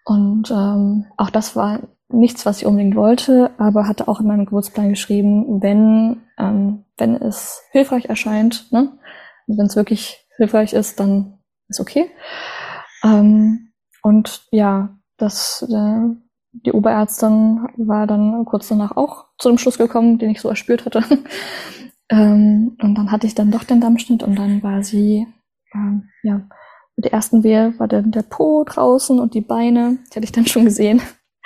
Und 0.04 0.50
ähm, 0.50 1.06
auch 1.18 1.30
das 1.30 1.56
war 1.56 1.80
nichts, 2.08 2.46
was 2.46 2.58
ich 2.58 2.66
unbedingt 2.66 2.96
wollte, 2.96 3.50
aber 3.58 3.86
hatte 3.86 4.08
auch 4.08 4.20
in 4.20 4.26
meinem 4.26 4.44
Geburtsplan 4.44 4.88
geschrieben, 4.88 5.62
wenn, 5.62 6.22
ähm, 6.38 6.84
wenn 6.98 7.14
es 7.14 7.62
hilfreich 7.70 8.06
erscheint, 8.06 8.72
ne? 8.72 8.98
Wenn 9.56 9.66
es 9.66 9.76
wirklich 9.76 10.26
hilfreich 10.36 10.72
ist, 10.72 11.00
dann 11.00 11.38
ist 11.68 11.80
okay. 11.80 12.10
Ähm, 13.04 13.72
und 14.02 14.46
ja, 14.50 14.96
das, 15.16 15.66
äh, 15.70 16.16
die 16.52 16.72
Oberärztin 16.72 17.66
war 17.76 18.06
dann 18.06 18.44
kurz 18.44 18.68
danach 18.68 18.96
auch 18.96 19.26
zu 19.38 19.48
dem 19.48 19.58
Schluss 19.58 19.78
gekommen, 19.78 20.18
den 20.18 20.30
ich 20.30 20.40
so 20.40 20.48
erspürt 20.48 20.84
hatte. 20.84 21.04
ähm, 22.10 22.76
und 22.80 22.94
dann 22.96 23.10
hatte 23.12 23.26
ich 23.26 23.34
dann 23.34 23.50
doch 23.50 23.64
den 23.64 23.80
Dammschnitt 23.80 24.22
und 24.22 24.36
dann 24.36 24.62
war 24.62 24.82
sie, 24.82 25.26
ähm, 25.74 26.08
ja, 26.22 26.42
mit 26.96 27.04
der 27.04 27.12
ersten 27.12 27.42
Wehe 27.44 27.78
war 27.78 27.88
dann 27.88 28.10
der 28.10 28.22
Po 28.22 28.64
draußen 28.64 29.18
und 29.20 29.34
die 29.34 29.40
Beine, 29.40 29.98
die 30.10 30.16
hatte 30.16 30.24
ich 30.24 30.32
dann 30.32 30.46
schon 30.46 30.64
gesehen. 30.64 31.00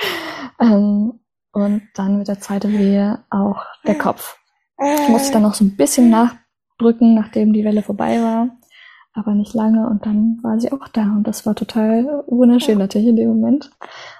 ähm, 0.60 1.20
und 1.52 1.82
dann 1.94 2.18
mit 2.18 2.26
der 2.26 2.40
zweiten 2.40 2.72
Wehe 2.72 3.24
auch 3.30 3.64
der 3.86 3.96
Kopf. 3.96 4.36
Ich 4.76 5.08
musste 5.08 5.32
dann 5.32 5.42
noch 5.42 5.54
so 5.54 5.64
ein 5.64 5.76
bisschen 5.76 6.10
nachdrücken, 6.78 7.14
nachdem 7.14 7.52
die 7.52 7.64
Welle 7.64 7.82
vorbei 7.82 8.22
war 8.22 8.56
aber 9.14 9.32
nicht 9.34 9.54
lange 9.54 9.88
und 9.88 10.04
dann 10.04 10.40
war 10.42 10.58
sie 10.58 10.72
auch 10.72 10.88
da 10.88 11.02
und 11.02 11.22
das 11.22 11.46
war 11.46 11.54
total 11.54 12.24
wunderschön 12.26 12.78
natürlich 12.78 13.06
in 13.06 13.16
dem 13.16 13.28
Moment. 13.28 13.70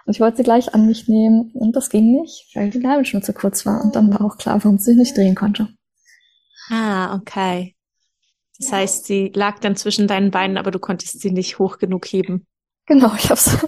Und 0.07 0.15
ich 0.15 0.21
wollte 0.21 0.39
sie 0.39 0.43
gleich 0.45 0.73
an 0.73 0.87
mich 0.87 1.09
nehmen 1.09 1.51
und 1.55 1.75
das 1.75 1.91
ging 1.91 2.13
nicht, 2.13 2.49
weil 2.55 2.71
die 2.71 2.79
Leine 2.79 3.05
schon 3.05 3.23
zu 3.23 3.33
kurz 3.33 3.67
war 3.67 3.83
und 3.83 3.97
dann 3.97 4.13
war 4.13 4.25
auch 4.25 4.39
klar, 4.39 4.63
warum 4.63 4.79
sie 4.79 4.95
nicht 4.95 5.17
drehen 5.17 5.35
konnte. 5.35 5.69
Ah, 6.71 7.17
okay. 7.17 7.75
Das 8.59 8.73
heißt, 8.73 9.07
sie 9.07 9.33
lag 9.35 9.59
dann 9.59 9.75
zwischen 9.75 10.07
deinen 10.07 10.31
Beinen, 10.31 10.57
aber 10.57 10.71
du 10.71 10.79
konntest 10.79 11.21
sie 11.21 11.33
nicht 11.33 11.59
hoch 11.59 11.79
genug 11.79 12.07
heben. 12.07 12.47
Genau, 12.87 13.13
ich 13.19 13.25
habe 13.25 13.35
es 13.35 13.59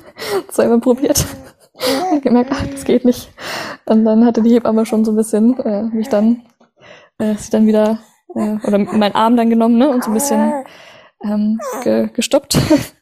selber 0.51 0.79
probiert. 0.81 1.27
und 2.13 2.23
gemerkt, 2.23 2.53
ach, 2.55 2.67
das 2.69 2.85
geht 2.85 3.05
nicht. 3.05 3.31
Und 3.85 4.05
dann 4.05 4.25
hatte 4.25 4.43
die 4.43 4.51
Hebamme 4.51 4.87
schon 4.87 5.05
so 5.05 5.11
ein 5.11 5.17
bisschen 5.17 5.59
äh, 5.59 5.83
mich 5.83 6.09
dann, 6.09 6.43
äh, 7.19 7.35
sie 7.35 7.51
dann 7.51 7.67
wieder, 7.67 7.99
äh, 8.37 8.59
oder 8.67 8.79
meinen 8.79 9.15
Arm 9.15 9.37
dann 9.37 9.51
genommen, 9.51 9.79
ne, 9.79 9.91
und 9.91 10.05
so 10.05 10.11
ein 10.11 10.15
bisschen 10.15 10.53
ähm, 11.25 11.61
ge 11.83 12.09
gestoppt. 12.13 12.59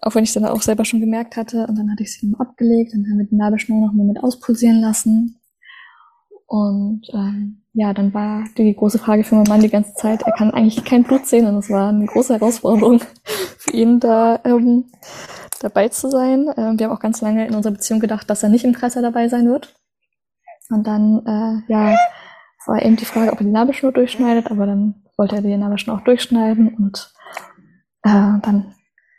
auch 0.00 0.14
wenn 0.14 0.24
ich 0.24 0.32
dann 0.32 0.44
auch 0.44 0.62
selber 0.62 0.84
schon 0.84 1.00
gemerkt 1.00 1.36
hatte. 1.36 1.66
Und 1.66 1.76
dann 1.78 1.90
hatte 1.90 2.02
ich 2.02 2.12
sie 2.12 2.26
nochmal 2.26 2.48
abgelegt 2.48 2.92
und 2.94 3.04
dann 3.04 3.16
mit 3.16 3.30
die 3.30 3.36
Nabelschnur 3.36 3.80
noch 3.80 3.92
mal 3.92 4.06
mit 4.06 4.22
auspulsieren 4.22 4.80
lassen. 4.80 5.40
Und 6.46 7.02
ähm, 7.12 7.62
ja, 7.72 7.92
dann 7.92 8.14
war 8.14 8.44
die 8.56 8.74
große 8.74 8.98
Frage 8.98 9.24
für 9.24 9.34
meinen 9.34 9.48
Mann 9.48 9.60
die 9.60 9.70
ganze 9.70 9.94
Zeit, 9.94 10.22
er 10.22 10.32
kann 10.32 10.52
eigentlich 10.52 10.84
kein 10.84 11.02
Blut 11.02 11.26
sehen 11.26 11.46
und 11.46 11.56
es 11.56 11.70
war 11.70 11.88
eine 11.88 12.06
große 12.06 12.34
Herausforderung 12.34 13.00
für 13.58 13.72
ihn 13.72 13.98
da 13.98 14.38
ähm, 14.44 14.84
dabei 15.60 15.88
zu 15.88 16.10
sein. 16.10 16.48
Ähm, 16.56 16.78
wir 16.78 16.86
haben 16.86 16.96
auch 16.96 17.00
ganz 17.00 17.20
lange 17.20 17.46
in 17.46 17.54
unserer 17.54 17.72
Beziehung 17.72 17.98
gedacht, 17.98 18.28
dass 18.30 18.42
er 18.42 18.50
nicht 18.50 18.64
im 18.64 18.74
Kreiser 18.74 19.02
dabei 19.02 19.28
sein 19.28 19.48
wird. 19.48 19.74
Und 20.70 20.86
dann, 20.86 21.26
äh, 21.26 21.72
ja, 21.72 21.96
war 22.66 22.82
eben 22.82 22.96
die 22.96 23.04
Frage, 23.04 23.32
ob 23.32 23.40
er 23.40 23.44
die 23.44 23.52
Nabelschnur 23.52 23.92
durchschneidet, 23.92 24.50
aber 24.50 24.66
dann 24.66 25.02
wollte 25.16 25.36
er 25.36 25.42
die 25.42 25.56
Nabelschnur 25.56 25.96
auch 25.96 26.04
durchschneiden 26.04 26.74
und 26.74 27.12
äh, 28.02 28.40
dann 28.42 28.74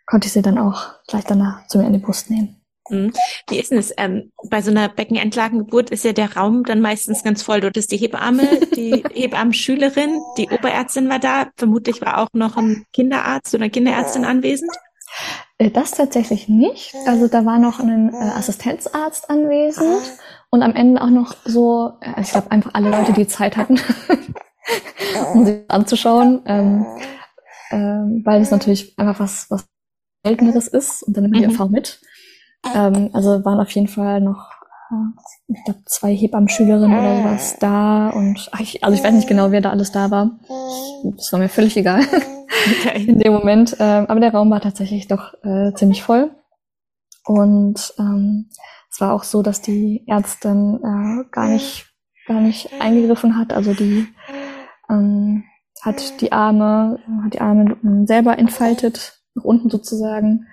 konnte 0.06 0.28
ich 0.28 0.34
sie 0.34 0.42
dann 0.42 0.58
auch 0.58 0.94
gleich 1.08 1.24
danach 1.26 1.66
zu 1.68 1.78
mir 1.78 1.88
in 1.88 1.94
die 1.94 2.00
Brust 2.00 2.30
nehmen. 2.30 2.62
Mhm. 2.90 3.14
Wie 3.50 3.60
ist 3.60 3.72
denn 3.72 3.80
es? 3.80 3.94
Ähm, 3.98 4.32
bei 4.50 4.62
so 4.62 4.70
einer 4.70 4.90
Beckenentlagengeburt 4.90 5.90
ist 5.90 6.06
ja 6.06 6.14
der 6.14 6.36
Raum 6.36 6.64
dann 6.64 6.82
meistens 6.82 7.24
ganz 7.24 7.42
voll. 7.42 7.62
Dort 7.62 7.78
ist 7.78 7.92
die 7.92 7.98
Hebamme, 7.98 8.48
die 8.76 9.04
Hebammenschülerin, 9.14 10.22
die 10.38 10.50
Oberärztin 10.50 11.10
war 11.10 11.20
da. 11.20 11.48
Vermutlich 11.58 12.02
war 12.02 12.20
auch 12.20 12.28
noch 12.34 12.58
ein 12.58 12.86
Kinderarzt 12.94 13.56
oder 13.56 13.70
Kinderärztin 13.70 14.26
anwesend. 14.26 14.72
Äh, 15.58 15.72
das 15.72 15.92
tatsächlich 15.92 16.50
nicht. 16.50 16.94
Also 17.06 17.28
da 17.28 17.46
war 17.46 17.60
noch 17.60 17.80
ein 17.80 18.14
äh, 18.14 18.18
Assistenzarzt 18.18 19.30
anwesend 19.30 20.02
und 20.50 20.64
am 20.64 20.76
Ende 20.76 21.02
auch 21.02 21.10
noch 21.10 21.36
so, 21.46 21.94
äh, 22.02 22.22
ich 22.22 22.32
glaube 22.32 22.52
einfach 22.52 22.74
alle 22.74 22.90
Leute, 22.90 23.14
die 23.14 23.28
Zeit 23.28 23.58
hatten, 23.58 23.80
um 25.34 25.46
sich 25.46 25.60
anzuschauen. 25.68 26.42
Ähm, 26.46 26.86
ähm, 27.72 28.22
weil 28.24 28.42
es 28.42 28.52
natürlich 28.52 28.98
einfach 28.98 29.20
was, 29.20 29.50
was 29.50 29.66
Selteneres 30.24 30.68
ist 30.68 31.04
und 31.04 31.16
dann 31.16 31.24
nimmt 31.24 31.36
mhm. 31.36 31.40
die 31.40 31.46
Erfahrung 31.46 31.72
mit. 31.72 32.00
Ähm, 32.74 33.10
also 33.14 33.44
waren 33.46 33.60
auf 33.60 33.70
jeden 33.72 33.88
Fall 33.88 34.22
noch, 34.22 34.52
äh, 34.92 35.54
ich 35.54 35.64
glaube, 35.66 35.82
zwei 35.86 36.16
Hebammenschülerinnen 36.16 36.98
oder 36.98 37.18
sowas 37.18 37.58
da 37.60 38.10
und 38.10 38.50
ach, 38.52 38.60
ich, 38.60 38.84
also 38.84 38.98
ich 38.98 39.04
weiß 39.04 39.14
nicht 39.14 39.28
genau, 39.28 39.52
wer 39.52 39.62
da 39.62 39.72
alles 39.72 39.92
da 39.92 40.12
war. 40.12 40.32
Das 41.04 41.32
war 41.32 41.40
mir 41.40 41.50
völlig 41.50 41.78
egal. 41.78 42.02
in 42.96 43.20
dem 43.20 43.34
Moment. 43.34 43.76
Ähm, 43.80 44.06
aber 44.08 44.20
der 44.20 44.34
Raum 44.34 44.50
war 44.50 44.62
tatsächlich 44.62 45.08
doch 45.08 45.34
äh, 45.44 45.74
ziemlich 45.74 46.04
voll. 46.04 46.32
Und 47.26 47.94
ähm, 47.98 48.50
es 48.92 49.02
war 49.02 49.14
auch 49.14 49.24
so, 49.24 49.42
dass 49.42 49.62
die 49.62 50.04
Ärztin 50.08 50.80
äh, 50.84 51.30
gar 51.32 51.48
nicht 51.48 51.92
gar 52.26 52.42
nicht 52.42 52.70
eingegriffen 52.80 53.38
hat. 53.38 53.54
Also 53.54 53.74
die 53.74 54.08
ähm, 54.90 55.44
hat 55.82 56.22
die 56.22 56.32
Arme, 56.32 57.00
hat 57.24 57.34
die 57.34 57.42
Arme 57.42 57.78
selber 58.06 58.38
entfaltet, 58.38 59.22
nach 59.36 59.44
unten 59.44 59.70
sozusagen. 59.70 60.48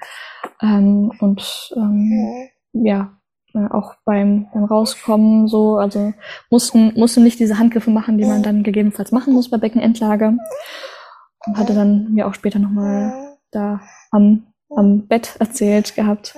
Ähm, 0.61 1.13
und 1.21 1.73
ähm, 1.77 2.49
ja, 2.73 3.17
äh, 3.55 3.67
auch 3.71 3.95
beim, 4.05 4.49
beim 4.53 4.65
Rauskommen 4.65 5.49
so, 5.49 5.77
also 5.77 6.13
mussten, 6.51 6.93
mussten 6.95 7.23
nicht 7.23 7.41
diese 7.41 7.59
Handgriffe 7.59 7.91
machen, 7.91 8.19
die 8.19 8.27
man 8.27 8.43
dann 8.43 8.63
gegebenenfalls 8.63 9.13
machen 9.13 9.33
muss 9.33 9.51
bei 9.51 9.59
Beckenendlage. 9.59 10.37
Und 11.47 11.57
hatte 11.57 11.75
dann 11.75 12.13
mir 12.13 12.27
auch 12.27 12.35
später 12.35 12.59
nochmal 12.59 13.37
da 13.51 13.81
am, 14.11 14.47
am 14.71 15.07
Bett 15.07 15.37
erzählt 15.39 15.95
gehabt, 15.95 16.35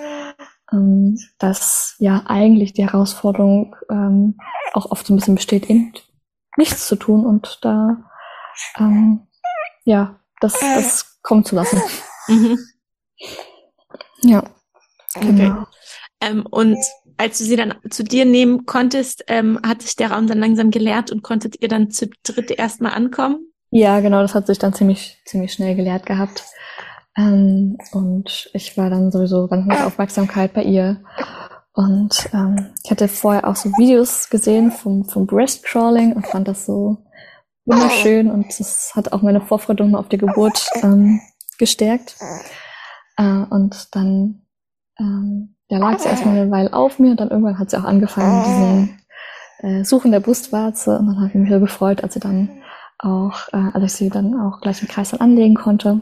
ähm, 0.72 1.18
dass 1.38 1.94
ja 1.98 2.22
eigentlich 2.26 2.72
die 2.72 2.84
Herausforderung 2.84 3.76
ähm, 3.90 4.38
auch 4.72 4.90
oft 4.90 5.06
so 5.06 5.12
ein 5.12 5.16
bisschen 5.16 5.34
besteht, 5.34 5.68
eben 5.68 5.92
nichts 6.56 6.86
zu 6.86 6.96
tun 6.96 7.26
und 7.26 7.58
da 7.62 8.04
ähm, 8.78 9.26
ja, 9.84 10.20
das, 10.40 10.58
das 10.60 11.20
kommen 11.22 11.44
zu 11.44 11.54
lassen. 11.54 11.80
Mhm. 12.28 12.58
Ja. 14.22 14.42
Genau. 15.20 15.60
Okay. 15.60 15.66
Ähm, 16.20 16.46
und 16.46 16.78
als 17.16 17.38
du 17.38 17.44
sie 17.44 17.56
dann 17.56 17.74
zu 17.90 18.02
dir 18.02 18.24
nehmen 18.24 18.66
konntest, 18.66 19.24
ähm, 19.28 19.60
hat 19.64 19.82
sich 19.82 19.96
der 19.96 20.10
Raum 20.10 20.26
dann 20.26 20.38
langsam 20.38 20.70
geleert 20.70 21.12
und 21.12 21.22
konntet 21.22 21.60
ihr 21.60 21.68
dann 21.68 21.90
zu 21.90 22.08
dritt 22.22 22.50
erstmal 22.50 22.92
ankommen? 22.92 23.52
Ja, 23.76 23.98
genau, 23.98 24.22
das 24.22 24.36
hat 24.36 24.46
sich 24.46 24.60
dann 24.60 24.72
ziemlich, 24.72 25.20
ziemlich 25.24 25.52
schnell 25.52 25.74
geleert 25.74 26.06
gehabt. 26.06 26.44
Ähm, 27.16 27.76
und 27.90 28.48
ich 28.52 28.78
war 28.78 28.88
dann 28.88 29.10
sowieso 29.10 29.48
ganz 29.48 29.66
mit 29.66 29.80
Aufmerksamkeit 29.80 30.54
bei 30.54 30.62
ihr. 30.62 31.00
Und 31.72 32.30
ähm, 32.32 32.72
ich 32.84 32.92
hatte 32.92 33.08
vorher 33.08 33.48
auch 33.48 33.56
so 33.56 33.70
Videos 33.70 34.30
gesehen 34.30 34.70
vom, 34.70 35.04
vom 35.04 35.26
Breastcrawling 35.26 36.12
und 36.12 36.24
fand 36.24 36.46
das 36.46 36.66
so 36.66 36.98
wunderschön 37.64 38.30
und 38.30 38.46
das 38.60 38.92
hat 38.94 39.12
auch 39.12 39.22
meine 39.22 39.40
Vorfreude 39.40 39.84
auf 39.98 40.08
die 40.08 40.18
Geburt 40.18 40.68
ähm, 40.84 41.20
gestärkt. 41.58 42.14
Äh, 43.16 43.42
und 43.50 43.88
dann 43.96 44.42
ähm, 45.00 45.56
ja, 45.66 45.78
lag 45.78 45.98
sie 45.98 46.08
erstmal 46.08 46.38
eine 46.38 46.50
Weile 46.52 46.72
auf 46.72 47.00
mir 47.00 47.10
und 47.10 47.18
dann 47.18 47.30
irgendwann 47.30 47.58
hat 47.58 47.70
sie 47.70 47.76
auch 47.76 47.84
angefangen, 47.84 48.44
diesen 48.44 49.00
äh, 49.58 49.84
Suchen 49.84 50.12
der 50.12 50.20
Brustwarze 50.20 50.96
und 50.96 51.08
dann 51.08 51.16
habe 51.16 51.26
ich 51.26 51.34
mich 51.34 51.48
sehr 51.48 51.58
gefreut, 51.58 52.04
als 52.04 52.14
sie 52.14 52.20
dann 52.20 52.60
auch, 53.04 53.48
äh, 53.52 53.70
als 53.72 53.84
ich 53.84 53.92
sie 53.92 54.10
dann 54.10 54.34
auch 54.40 54.60
gleich 54.60 54.82
im 54.82 54.88
Kreis 54.88 55.10
dann 55.10 55.20
anlegen 55.20 55.54
konnte. 55.54 56.00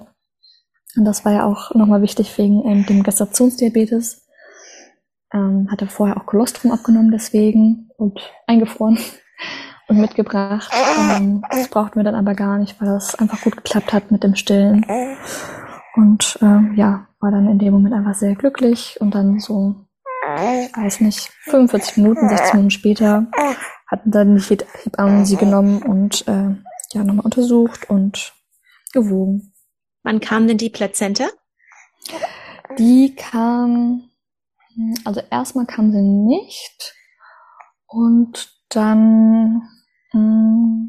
Und 0.97 1.05
das 1.05 1.25
war 1.25 1.33
ja 1.33 1.45
auch 1.45 1.75
nochmal 1.75 2.03
wichtig 2.03 2.37
wegen 2.39 2.65
ähm, 2.67 2.87
dem 2.87 3.03
Gestationsdiabetes. 3.03 4.27
Ähm, 5.33 5.69
hatte 5.71 5.87
vorher 5.87 6.19
auch 6.19 6.27
Kolostrum 6.27 6.73
abgenommen 6.73 7.11
deswegen 7.11 7.89
und 7.97 8.21
eingefroren 8.47 8.99
und 9.89 9.99
mitgebracht. 9.99 10.71
Ähm, 10.99 11.43
das 11.51 11.69
brauchten 11.69 11.99
wir 11.99 12.05
dann 12.05 12.15
aber 12.15 12.35
gar 12.35 12.59
nicht, 12.59 12.81
weil 12.81 12.89
das 12.89 13.15
einfach 13.15 13.41
gut 13.41 13.57
geklappt 13.57 13.93
hat 13.93 14.11
mit 14.11 14.23
dem 14.23 14.35
Stillen. 14.35 14.85
Und 15.95 16.39
äh, 16.43 16.75
ja, 16.77 17.07
war 17.21 17.31
dann 17.31 17.49
in 17.49 17.59
dem 17.59 17.73
Moment 17.73 17.95
einfach 17.95 18.15
sehr 18.15 18.35
glücklich 18.35 18.99
und 19.01 19.15
dann 19.15 19.39
so, 19.41 19.75
weiß 20.27 21.01
nicht, 21.01 21.31
45 21.45 21.99
Minuten, 21.99 22.29
16 22.29 22.57
Minuten 22.57 22.71
später 22.71 23.27
hatten 23.93 24.11
dann 24.11 24.37
die 24.37 24.59
Hebammen 24.85 25.27
sie 25.27 25.37
genommen 25.37 25.83
und 25.83 26.27
äh, 26.27 26.57
ja 26.95 27.05
nochmal 27.05 27.25
untersucht 27.25 27.89
und 27.91 28.33
gewogen. 28.93 29.55
Wann 30.03 30.21
kam 30.21 30.47
denn 30.47 30.59
die 30.59 30.71
Plazenta? 30.71 31.29
Die 32.79 33.15
kam, 33.15 34.11
also 35.05 35.21
erstmal 35.31 35.67
kam 35.67 35.93
sie 35.93 36.03
nicht 36.03 36.95
und 37.87 38.53
dann 38.69 39.63
mh, 40.13 40.19
hm, 40.19 40.21
hm, 40.21 40.82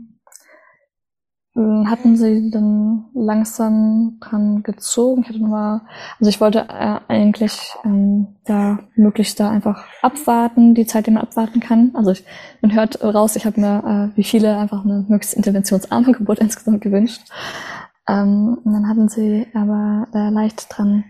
hatten 1.56 2.18
sie 2.18 2.50
dann 2.50 3.06
langsam 3.14 4.18
dran 4.20 4.64
gezogen. 4.64 5.22
Ich 5.22 5.30
hatte 5.30 5.40
nochmal, 5.40 5.82
also 6.20 6.30
ich 6.30 6.42
wollte 6.42 6.68
äh, 6.68 7.00
eigentlich 7.08 7.60
ähm, 7.86 8.36
da 8.46 8.80
möglichst 8.96 9.40
da 9.40 9.52
einfach 9.52 9.86
abwarten, 10.02 10.74
die 10.74 10.88
Zeit, 10.88 11.06
die 11.06 11.12
man 11.12 11.22
abwarten 11.22 11.60
kann. 11.60 11.92
Also 11.94 12.12
ich, 12.12 12.26
man 12.62 12.74
hört 12.74 13.04
raus, 13.04 13.36
ich 13.36 13.46
habe 13.46 13.62
mir 13.62 14.12
äh, 14.14 14.18
wie 14.18 14.24
viele 14.24 14.58
einfach 14.58 14.84
eine 14.84 15.06
möglichst 15.08 15.36
interventionsarme 15.36 16.12
Geburt 16.18 16.40
insgesamt 16.40 16.82
gewünscht. 16.82 17.22
Ähm, 18.08 18.58
und 18.64 18.74
dann 18.74 18.90
hatten 18.90 19.08
sie 19.08 19.46
aber 19.54 20.08
da 20.12 20.30
leicht 20.30 20.66
dran 20.76 21.04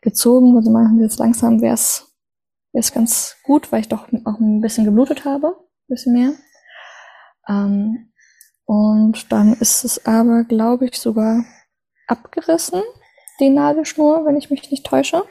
gezogen, 0.00 0.54
weil 0.54 0.62
sie 0.62 0.70
meinten, 0.70 1.00
jetzt 1.00 1.18
langsam 1.18 1.60
wäre 1.60 1.74
es 1.74 2.92
ganz 2.94 3.36
gut, 3.42 3.72
weil 3.72 3.80
ich 3.80 3.88
doch 3.88 4.06
auch 4.24 4.38
ein 4.38 4.60
bisschen 4.60 4.84
geblutet 4.84 5.24
habe, 5.24 5.48
ein 5.48 5.88
bisschen 5.88 6.12
mehr. 6.12 6.32
Ähm, 7.48 8.07
und 8.68 9.32
dann 9.32 9.54
ist 9.54 9.82
es 9.82 10.04
aber, 10.04 10.44
glaube 10.44 10.84
ich, 10.84 10.98
sogar 10.98 11.42
abgerissen, 12.06 12.82
die 13.40 13.48
Nadelschnur, 13.48 14.26
wenn 14.26 14.36
ich 14.36 14.50
mich 14.50 14.70
nicht 14.70 14.84
täusche. 14.84 15.24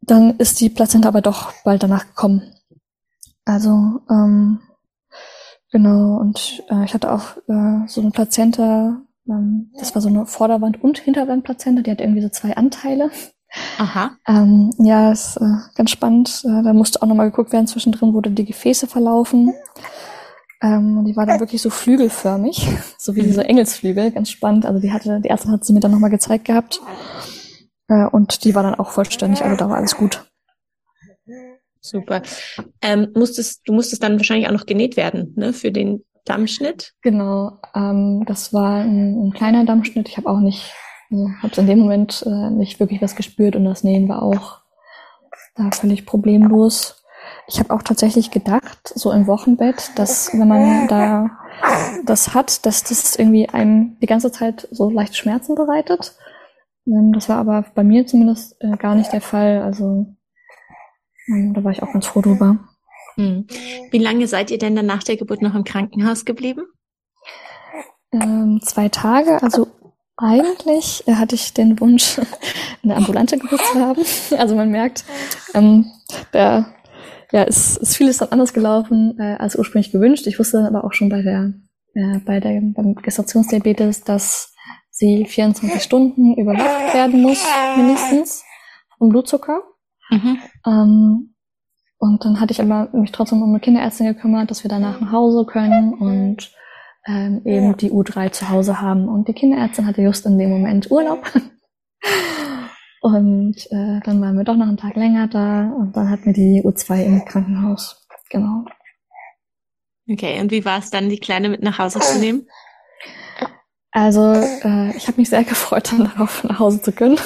Dann 0.00 0.36
ist 0.38 0.60
die 0.60 0.70
Plazenta 0.70 1.08
aber 1.08 1.22
doch 1.22 1.52
bald 1.64 1.82
danach 1.82 2.06
gekommen. 2.06 2.54
Also, 3.44 4.00
ähm, 4.08 4.60
genau, 5.72 6.18
und 6.20 6.62
äh, 6.70 6.84
ich 6.84 6.94
hatte 6.94 7.10
auch 7.10 7.36
äh, 7.48 7.88
so 7.88 8.00
eine 8.00 8.12
Plazenta, 8.12 9.02
ähm, 9.28 9.72
das 9.76 9.92
war 9.96 10.02
so 10.02 10.08
eine 10.08 10.26
Vorderwand- 10.26 10.80
und 10.84 11.00
Hinterwandplazenta, 11.00 11.82
die 11.82 11.90
hat 11.90 12.00
irgendwie 12.00 12.22
so 12.22 12.28
zwei 12.28 12.56
Anteile. 12.56 13.10
Aha. 13.78 14.12
Ähm, 14.28 14.70
ja, 14.78 15.10
ist 15.10 15.36
äh, 15.38 15.56
ganz 15.74 15.90
spannend. 15.90 16.44
Äh, 16.44 16.62
da 16.62 16.72
musste 16.72 17.02
auch 17.02 17.08
nochmal 17.08 17.30
geguckt 17.30 17.52
werden, 17.52 17.66
zwischendrin 17.66 18.14
wurde 18.14 18.30
die 18.30 18.44
Gefäße 18.44 18.86
verlaufen. 18.86 19.52
Ähm, 20.62 20.98
und 20.98 21.04
die 21.06 21.16
war 21.16 21.26
dann 21.26 21.40
wirklich 21.40 21.62
so 21.62 21.70
flügelförmig, 21.70 22.68
so 22.98 23.14
wie 23.14 23.22
diese 23.22 23.44
Engelsflügel, 23.44 24.10
ganz 24.10 24.30
spannend. 24.30 24.66
Also 24.66 24.80
die 24.80 24.92
hatte, 24.92 25.20
die 25.20 25.28
Ärztin 25.28 25.52
hat 25.52 25.64
sie 25.64 25.72
mir 25.72 25.80
dann 25.80 25.90
nochmal 25.90 26.10
gezeigt 26.10 26.44
gehabt. 26.44 26.80
Äh, 27.88 28.06
und 28.06 28.44
die 28.44 28.54
war 28.54 28.62
dann 28.62 28.74
auch 28.74 28.90
vollständig, 28.90 29.42
also 29.42 29.56
da 29.56 29.68
war 29.68 29.76
alles 29.76 29.96
gut. 29.96 30.24
Super. 31.80 32.22
Ähm, 32.82 33.08
musstest, 33.14 33.62
du 33.66 33.72
musstest 33.72 34.02
dann 34.02 34.18
wahrscheinlich 34.18 34.48
auch 34.48 34.52
noch 34.52 34.66
genäht 34.66 34.96
werden, 34.96 35.32
ne, 35.36 35.52
für 35.52 35.72
den 35.72 36.04
Dammschnitt? 36.24 36.92
Genau, 37.02 37.58
ähm, 37.74 38.24
das 38.26 38.52
war 38.52 38.80
ein, 38.80 39.28
ein 39.28 39.32
kleiner 39.32 39.64
Dammschnitt. 39.64 40.08
Ich 40.08 40.16
habe 40.16 40.28
auch 40.28 40.40
nicht, 40.40 40.74
also 41.10 41.28
habe 41.42 41.60
in 41.60 41.66
dem 41.66 41.78
Moment 41.78 42.22
äh, 42.26 42.50
nicht 42.50 42.80
wirklich 42.80 43.00
was 43.00 43.16
gespürt 43.16 43.56
und 43.56 43.64
das 43.64 43.82
Nähen 43.82 44.08
war 44.08 44.22
auch 44.22 44.60
da 45.54 45.70
völlig 45.72 46.06
problemlos. 46.06 46.99
Ich 47.50 47.58
habe 47.58 47.74
auch 47.74 47.82
tatsächlich 47.82 48.30
gedacht, 48.30 48.92
so 48.94 49.10
im 49.10 49.26
Wochenbett, 49.26 49.90
dass 49.96 50.32
wenn 50.32 50.46
man 50.46 50.86
da 50.86 51.30
das 52.04 52.32
hat, 52.32 52.64
dass 52.64 52.84
das 52.84 53.16
irgendwie 53.16 53.48
einem 53.48 53.98
die 54.00 54.06
ganze 54.06 54.30
Zeit 54.30 54.68
so 54.70 54.88
leicht 54.88 55.16
Schmerzen 55.16 55.56
bereitet. 55.56 56.14
Ähm, 56.86 57.12
das 57.12 57.28
war 57.28 57.38
aber 57.38 57.64
bei 57.74 57.82
mir 57.82 58.06
zumindest 58.06 58.56
äh, 58.60 58.76
gar 58.76 58.94
nicht 58.94 59.12
der 59.12 59.20
Fall. 59.20 59.62
Also 59.62 60.06
ähm, 61.26 61.52
da 61.52 61.64
war 61.64 61.72
ich 61.72 61.82
auch 61.82 61.92
ganz 61.92 62.06
froh 62.06 62.20
drüber. 62.20 62.58
Hm. 63.16 63.46
Wie 63.90 63.98
lange 63.98 64.28
seid 64.28 64.52
ihr 64.52 64.58
denn 64.58 64.76
dann 64.76 64.86
nach 64.86 65.02
der 65.02 65.16
Geburt 65.16 65.42
noch 65.42 65.54
im 65.56 65.64
Krankenhaus 65.64 66.24
geblieben? 66.24 66.62
Ähm, 68.12 68.60
zwei 68.62 68.88
Tage. 68.88 69.42
Also 69.42 69.66
eigentlich 70.16 71.02
äh, 71.08 71.14
hatte 71.14 71.34
ich 71.34 71.52
den 71.52 71.80
Wunsch, 71.80 72.20
eine 72.84 72.94
ambulante 72.94 73.38
Geburt 73.38 73.60
zu 73.72 73.80
haben. 73.80 74.02
Also 74.38 74.54
man 74.54 74.70
merkt, 74.70 75.04
ähm, 75.54 75.90
der 76.32 76.66
ja, 77.32 77.42
ist, 77.42 77.76
ist 77.76 77.96
vieles 77.96 78.18
dann 78.18 78.30
anders 78.30 78.52
gelaufen 78.52 79.16
äh, 79.18 79.36
als 79.38 79.56
ursprünglich 79.56 79.92
gewünscht. 79.92 80.26
Ich 80.26 80.38
wusste 80.38 80.58
dann 80.58 80.74
aber 80.74 80.84
auch 80.84 80.92
schon 80.92 81.08
bei 81.08 81.22
der, 81.22 81.52
äh, 81.94 82.18
bei 82.20 82.40
der 82.40 82.60
beim 82.60 82.94
Gestationsdiabetes, 82.94 84.04
dass 84.04 84.54
sie 84.90 85.24
24 85.26 85.82
Stunden 85.82 86.34
überwacht 86.34 86.94
werden 86.94 87.22
muss, 87.22 87.44
mindestens, 87.76 88.44
vom 88.98 89.08
Blutzucker. 89.08 89.62
Mhm. 90.10 90.38
Ähm, 90.66 91.34
und 91.98 92.24
dann 92.24 92.40
hatte 92.40 92.52
ich 92.52 92.60
aber 92.60 92.88
mich 92.92 93.12
trotzdem 93.12 93.42
um 93.42 93.50
eine 93.50 93.60
Kinderärztin 93.60 94.06
gekümmert, 94.06 94.50
dass 94.50 94.64
wir 94.64 94.70
danach 94.70 95.00
nach 95.00 95.12
Hause 95.12 95.44
können 95.44 95.94
und 95.94 96.50
ähm, 97.06 97.42
eben 97.44 97.76
die 97.76 97.90
U3 97.90 98.32
zu 98.32 98.48
Hause 98.48 98.80
haben. 98.80 99.08
Und 99.08 99.28
die 99.28 99.34
Kinderärztin 99.34 99.86
hatte 99.86 100.02
just 100.02 100.26
in 100.26 100.38
dem 100.38 100.50
Moment 100.50 100.90
Urlaub. 100.90 101.24
Und 103.00 103.56
äh, 103.70 104.00
dann 104.04 104.20
waren 104.20 104.36
wir 104.36 104.44
doch 104.44 104.56
noch 104.56 104.66
einen 104.66 104.76
Tag 104.76 104.94
länger 104.94 105.26
da 105.26 105.72
und 105.72 105.96
dann 105.96 106.10
hatten 106.10 106.26
wir 106.26 106.32
die 106.34 106.62
U2 106.62 107.02
im 107.04 107.24
Krankenhaus. 107.24 108.06
Genau. 108.28 108.64
Okay, 110.08 110.40
und 110.40 110.50
wie 110.50 110.64
war 110.64 110.78
es 110.78 110.90
dann, 110.90 111.08
die 111.08 111.18
Kleine 111.18 111.48
mit 111.48 111.62
nach 111.62 111.78
Hause 111.78 112.00
zu 112.00 112.18
nehmen? 112.18 112.46
Also, 113.92 114.32
äh, 114.32 114.96
ich 114.96 115.08
habe 115.08 115.18
mich 115.18 115.30
sehr 115.30 115.44
gefreut, 115.44 115.92
dann 115.92 116.04
darauf 116.04 116.44
nach 116.44 116.58
Hause 116.58 116.82
zu 116.82 116.92
können. 116.92 117.18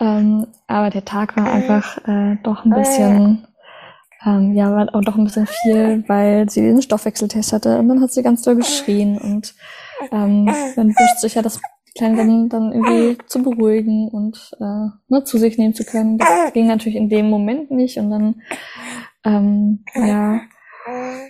ähm, 0.00 0.46
aber 0.66 0.90
der 0.90 1.04
Tag 1.04 1.36
war 1.36 1.52
einfach 1.52 1.98
äh, 2.08 2.36
doch 2.42 2.64
ein 2.64 2.70
bisschen, 2.70 3.46
ähm, 4.24 4.54
ja, 4.54 4.74
war 4.74 4.94
auch 4.94 5.02
doch 5.02 5.16
ein 5.16 5.24
bisschen 5.24 5.46
viel, 5.46 6.04
weil 6.08 6.48
sie 6.48 6.62
den 6.62 6.80
Stoffwechseltest 6.80 7.52
hatte 7.52 7.78
und 7.78 7.88
dann 7.88 8.00
hat 8.00 8.12
sie 8.12 8.22
ganz 8.22 8.42
doll 8.42 8.56
geschrien 8.56 9.18
und 9.18 9.54
ähm, 10.10 10.46
dann 10.74 10.88
wünscht 10.88 11.18
sich 11.18 11.34
ja 11.34 11.42
das 11.42 11.60
Kleine 11.96 12.16
dann, 12.16 12.48
dann 12.48 12.72
irgendwie 12.72 13.18
zu 13.26 13.42
beruhigen 13.42 14.08
und 14.08 14.50
äh, 14.60 14.88
ne, 15.08 15.24
zu 15.24 15.38
sich 15.38 15.58
nehmen 15.58 15.74
zu 15.74 15.84
können. 15.84 16.18
Das 16.18 16.52
ging 16.52 16.66
natürlich 16.66 16.96
in 16.96 17.08
dem 17.08 17.30
Moment 17.30 17.70
nicht 17.70 17.98
und 17.98 18.10
dann 18.10 18.42
ähm, 19.24 19.84
ja 19.94 20.40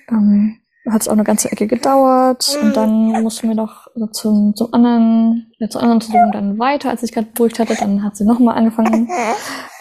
ähm, 0.09 0.61
hat 0.91 1.01
es 1.01 1.09
auch 1.09 1.13
eine 1.13 1.25
ganze 1.25 1.51
Ecke 1.51 1.67
gedauert 1.67 2.59
und 2.61 2.77
dann 2.77 3.23
mussten 3.23 3.49
wir 3.49 3.55
noch 3.55 3.87
zum, 4.13 4.55
zum 4.55 4.75
anderen, 4.75 5.53
ja, 5.59 5.69
zur 5.69 5.81
anderen 5.81 6.01
Untersuchung 6.01 6.33
dann 6.33 6.59
weiter, 6.59 6.91
als 6.91 7.03
ich 7.03 7.13
gerade 7.13 7.29
beruhigt 7.33 7.59
hatte, 7.59 7.75
dann 7.75 8.03
hat 8.03 8.17
sie 8.17 8.25
nochmal 8.25 8.59
angefangen, 8.59 9.09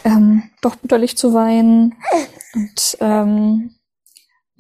ähm, 0.06 0.44
doch 0.62 0.76
bitterlich 0.78 1.18
zu 1.18 1.34
weinen. 1.34 1.96
Und 2.56 2.98
ähm, 3.02 3.72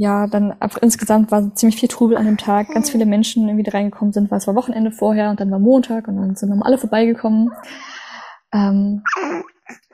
ja, 0.04 0.28
dann 0.28 0.52
einfach 0.60 0.82
insgesamt 0.82 1.32
war 1.32 1.56
ziemlich 1.56 1.80
viel 1.80 1.88
Trubel 1.88 2.18
an 2.18 2.26
dem 2.26 2.38
Tag, 2.38 2.68
ganz 2.74 2.90
viele 2.90 3.06
Menschen 3.06 3.48
irgendwie 3.48 3.70
reingekommen 3.70 4.12
sind, 4.12 4.30
weil 4.30 4.40
es 4.40 4.48
war 4.48 4.56
Wochenende 4.56 4.92
vorher 4.92 5.30
und 5.30 5.40
dann 5.40 5.50
war 5.50 5.60
Montag 5.60 6.10
und 6.10 6.18
dann 6.18 6.36
sind 6.36 6.50
nochmal 6.50 6.68
alle 6.68 6.78
vorbeigekommen. 6.78 7.54
Ähm, 8.54 9.02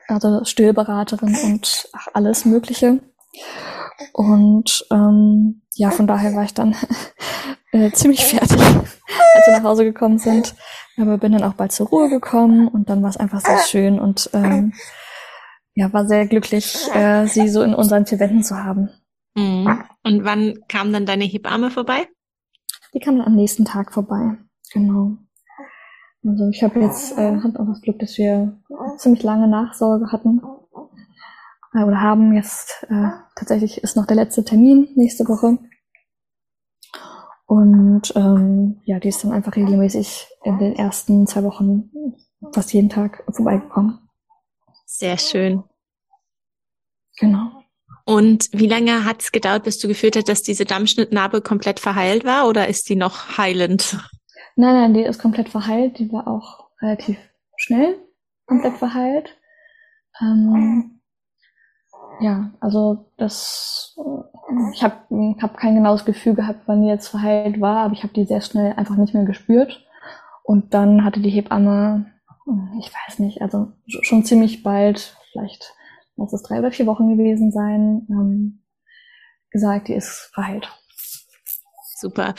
also 0.07 0.43
Stillberaterin 0.45 1.38
und 1.43 1.89
ach, 1.93 2.07
alles 2.16 2.45
Mögliche. 2.45 3.01
Und 4.14 4.84
ähm, 4.91 5.62
ja, 5.76 5.91
von 5.91 6.07
daher 6.07 6.34
war 6.34 6.43
ich 6.43 6.55
dann 6.55 6.76
äh, 7.72 7.91
ziemlich 7.91 8.26
fertig, 8.26 8.60
als 8.60 9.45
wir 9.45 9.57
nach 9.60 9.64
Hause 9.64 9.84
gekommen 9.84 10.18
sind. 10.18 10.55
Aber 10.97 11.20
bin 11.20 11.34
dann 11.34 11.43
auch 11.43 11.53
bald 11.53 11.72
zur 11.72 11.88
Ruhe 11.88 12.10
gekommen 12.10 12.68
und 12.68 12.89
dann 12.89 13.03
war 13.03 13.12
es 13.12 13.18
einfach 13.18 13.41
sehr 13.41 13.60
schön 13.60 13.99
und 13.99 14.32
ähm, 14.34 14.74
ja, 15.76 15.93
war 15.93 16.07
sehr 16.07 16.26
glücklich, 16.26 16.89
äh, 16.95 17.28
sie 17.28 17.47
so 17.47 17.62
in 17.62 17.76
unseren 17.76 18.07
vier 18.07 18.20
Wänden 18.20 18.41
zu 18.41 18.57
haben. 18.57 18.89
Mhm. 19.36 19.84
Und 20.03 20.23
wann 20.23 20.59
kam 20.67 20.91
dann 20.91 21.05
deine 21.05 21.25
Hebamme 21.25 21.71
vorbei? 21.71 22.07
Die 22.93 22.99
kam 22.99 23.17
dann 23.17 23.27
am 23.27 23.36
nächsten 23.36 23.65
Tag 23.65 23.93
vorbei. 23.93 24.38
Genau. 24.73 25.17
Also 26.25 26.49
ich 26.49 26.63
habe 26.63 26.82
jetzt 26.82 27.17
äh, 27.17 27.38
hab 27.38 27.55
auch 27.59 27.67
das 27.67 27.82
Glück, 27.82 27.99
dass 27.99 28.17
wir 28.17 28.59
ziemlich 28.97 29.23
lange 29.23 29.47
Nachsorge 29.47 30.11
hatten 30.11 30.41
äh, 31.73 31.84
oder 31.84 32.01
haben. 32.01 32.34
Jetzt 32.34 32.86
äh, 32.89 33.09
tatsächlich 33.36 33.84
ist 33.84 33.95
noch 33.95 34.05
der 34.05 34.17
letzte 34.17 34.43
Termin 34.43 34.89
nächste 34.95 35.27
Woche. 35.27 35.57
Und 37.45 38.13
ähm, 38.15 38.82
ja, 38.84 38.99
die 38.99 39.07
ist 39.07 39.23
dann 39.23 39.32
einfach 39.32 39.55
regelmäßig 39.55 40.27
in 40.43 40.59
den 40.59 40.75
ersten 40.75 41.25
zwei 41.25 41.43
Wochen 41.43 41.89
fast 42.53 42.73
jeden 42.73 42.89
Tag 42.89 43.23
vorbeigekommen. 43.32 44.07
Sehr 44.86 45.17
schön. 45.17 45.63
Genau. 47.17 47.59
Und 48.10 48.49
wie 48.51 48.66
lange 48.66 49.05
hat 49.05 49.22
es 49.22 49.32
gedauert, 49.32 49.66
bis 49.66 49.78
du 49.78 49.88
gefühlt 49.88 50.16
hast, 50.16 50.28
dass 50.30 50.41
diese 50.41 50.66
Dammschnittnarbe 50.66 51.41
komplett 51.41 51.80
verheilt 51.80 52.26
war 52.26 52.47
oder 52.47 52.68
ist 52.68 52.89
die 52.89 52.95
noch 52.95 53.38
heilend? 53.38 53.99
Nein, 54.55 54.74
nein, 54.74 54.93
die 54.95 55.03
ist 55.03 55.22
komplett 55.22 55.49
verheilt. 55.49 55.99
Die 55.99 56.12
war 56.12 56.28
auch 56.28 56.72
relativ 56.82 57.20
schnell 57.55 57.99
komplett 58.47 58.78
verheilt. 58.78 59.38
Ähm, 60.20 61.01
ja, 62.20 62.49
also 62.60 63.12
das, 63.18 63.95
ich 64.74 64.82
habe 64.82 64.95
hab 65.39 65.57
kein 65.57 65.76
genaues 65.76 66.03
Gefühl 66.03 66.34
gehabt, 66.34 66.62
wann 66.66 66.82
die 66.82 66.88
jetzt 66.88 67.10
verheilt 67.10 67.62
war, 67.62 67.78
aber 67.78 67.93
ich 67.93 68.01
habe 68.01 68.14
die 68.14 68.26
sehr 68.26 68.41
schnell 68.41 68.74
einfach 68.74 68.95
nicht 68.95 69.14
mehr 69.14 69.26
gespürt. 69.26 69.86
Und 70.41 70.74
dann 70.74 71.05
hatte 71.05 71.20
die 71.20 71.30
Hebamme, 71.30 72.07
ich 72.80 72.91
weiß 72.91 73.20
nicht, 73.20 73.43
also 73.43 73.72
schon 73.86 74.26
ziemlich 74.26 74.64
bald, 74.64 75.16
vielleicht 75.32 75.76
lass 76.20 76.34
es 76.34 76.43
drei 76.43 76.59
oder 76.59 76.72
vier 76.72 76.86
Wochen 76.86 77.15
gewesen 77.15 77.51
sein, 77.51 78.07
ähm, 78.09 78.63
gesagt, 79.51 79.88
die 79.88 79.93
ist 79.93 80.30
verheilt. 80.34 80.70
Super. 81.97 82.36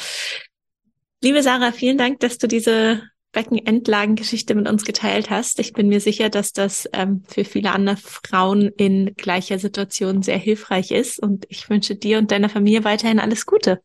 Liebe 1.22 1.43
Sarah, 1.43 1.72
vielen 1.72 1.99
Dank, 1.99 2.20
dass 2.20 2.39
du 2.39 2.47
diese 2.47 3.03
Beckenendlagengeschichte 3.33 4.55
mit 4.55 4.68
uns 4.68 4.85
geteilt 4.85 5.31
hast. 5.31 5.61
Ich 5.61 5.72
bin 5.72 5.89
mir 5.89 6.01
sicher, 6.01 6.31
dass 6.31 6.53
das 6.53 6.89
ähm, 6.93 7.22
für 7.28 7.45
viele 7.45 7.72
andere 7.72 7.97
Frauen 7.97 8.68
in 8.76 9.14
gleicher 9.16 9.59
Situation 9.59 10.22
sehr 10.22 10.39
hilfreich 10.39 10.91
ist. 10.91 11.20
Und 11.20 11.47
ich 11.49 11.68
wünsche 11.70 11.95
dir 11.95 12.18
und 12.18 12.31
deiner 12.31 12.49
Familie 12.49 12.85
weiterhin 12.85 13.20
alles 13.20 13.47
Gute. 13.47 13.81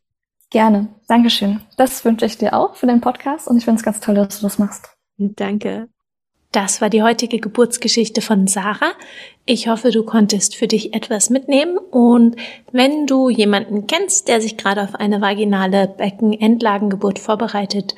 Gerne. 0.50 0.88
Dankeschön. 1.08 1.60
Das 1.76 2.04
wünsche 2.04 2.26
ich 2.26 2.38
dir 2.38 2.54
auch 2.54 2.76
für 2.76 2.86
den 2.86 3.00
Podcast 3.00 3.48
und 3.48 3.56
ich 3.56 3.64
finde 3.64 3.78
es 3.78 3.84
ganz 3.84 4.00
toll, 4.00 4.14
dass 4.14 4.40
du 4.40 4.46
das 4.46 4.58
machst. 4.58 4.88
Danke. 5.18 5.88
Das 6.56 6.80
war 6.80 6.88
die 6.88 7.02
heutige 7.02 7.38
Geburtsgeschichte 7.38 8.22
von 8.22 8.46
Sarah. 8.46 8.92
Ich 9.44 9.68
hoffe, 9.68 9.90
du 9.90 10.04
konntest 10.04 10.56
für 10.56 10.66
dich 10.66 10.94
etwas 10.94 11.28
mitnehmen 11.28 11.76
und 11.76 12.36
wenn 12.72 13.06
du 13.06 13.28
jemanden 13.28 13.86
kennst, 13.86 14.26
der 14.26 14.40
sich 14.40 14.56
gerade 14.56 14.82
auf 14.82 14.94
eine 14.94 15.20
vaginale 15.20 15.86
Beckenendlagengeburt 15.86 17.18
vorbereitet, 17.18 17.94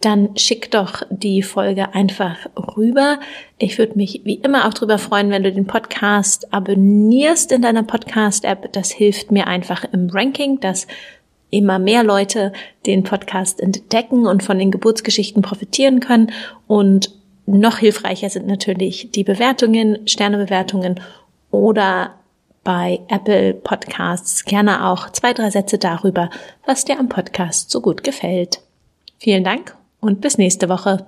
dann 0.00 0.36
schick 0.36 0.72
doch 0.72 1.02
die 1.08 1.42
Folge 1.42 1.94
einfach 1.94 2.34
rüber. 2.76 3.20
Ich 3.58 3.78
würde 3.78 3.96
mich 3.96 4.22
wie 4.24 4.40
immer 4.42 4.66
auch 4.66 4.74
darüber 4.74 4.98
freuen, 4.98 5.30
wenn 5.30 5.44
du 5.44 5.52
den 5.52 5.68
Podcast 5.68 6.52
abonnierst 6.52 7.52
in 7.52 7.62
deiner 7.62 7.84
Podcast-App. 7.84 8.72
Das 8.72 8.90
hilft 8.90 9.30
mir 9.30 9.46
einfach 9.46 9.84
im 9.92 10.10
Ranking, 10.10 10.58
dass 10.58 10.88
immer 11.50 11.78
mehr 11.78 12.02
Leute 12.02 12.52
den 12.86 13.04
Podcast 13.04 13.60
entdecken 13.60 14.26
und 14.26 14.42
von 14.42 14.58
den 14.58 14.72
Geburtsgeschichten 14.72 15.42
profitieren 15.42 16.00
können. 16.00 16.32
Und 16.66 17.19
noch 17.58 17.78
hilfreicher 17.78 18.30
sind 18.30 18.46
natürlich 18.46 19.10
die 19.12 19.24
Bewertungen, 19.24 20.06
Sternebewertungen 20.06 21.00
oder 21.50 22.14
bei 22.62 23.00
Apple 23.08 23.54
Podcasts 23.54 24.44
gerne 24.44 24.86
auch 24.86 25.10
zwei, 25.10 25.32
drei 25.32 25.50
Sätze 25.50 25.78
darüber, 25.78 26.30
was 26.66 26.84
dir 26.84 26.98
am 26.98 27.08
Podcast 27.08 27.70
so 27.70 27.80
gut 27.80 28.04
gefällt. 28.04 28.60
Vielen 29.18 29.44
Dank 29.44 29.74
und 30.00 30.20
bis 30.20 30.38
nächste 30.38 30.68
Woche. 30.68 31.06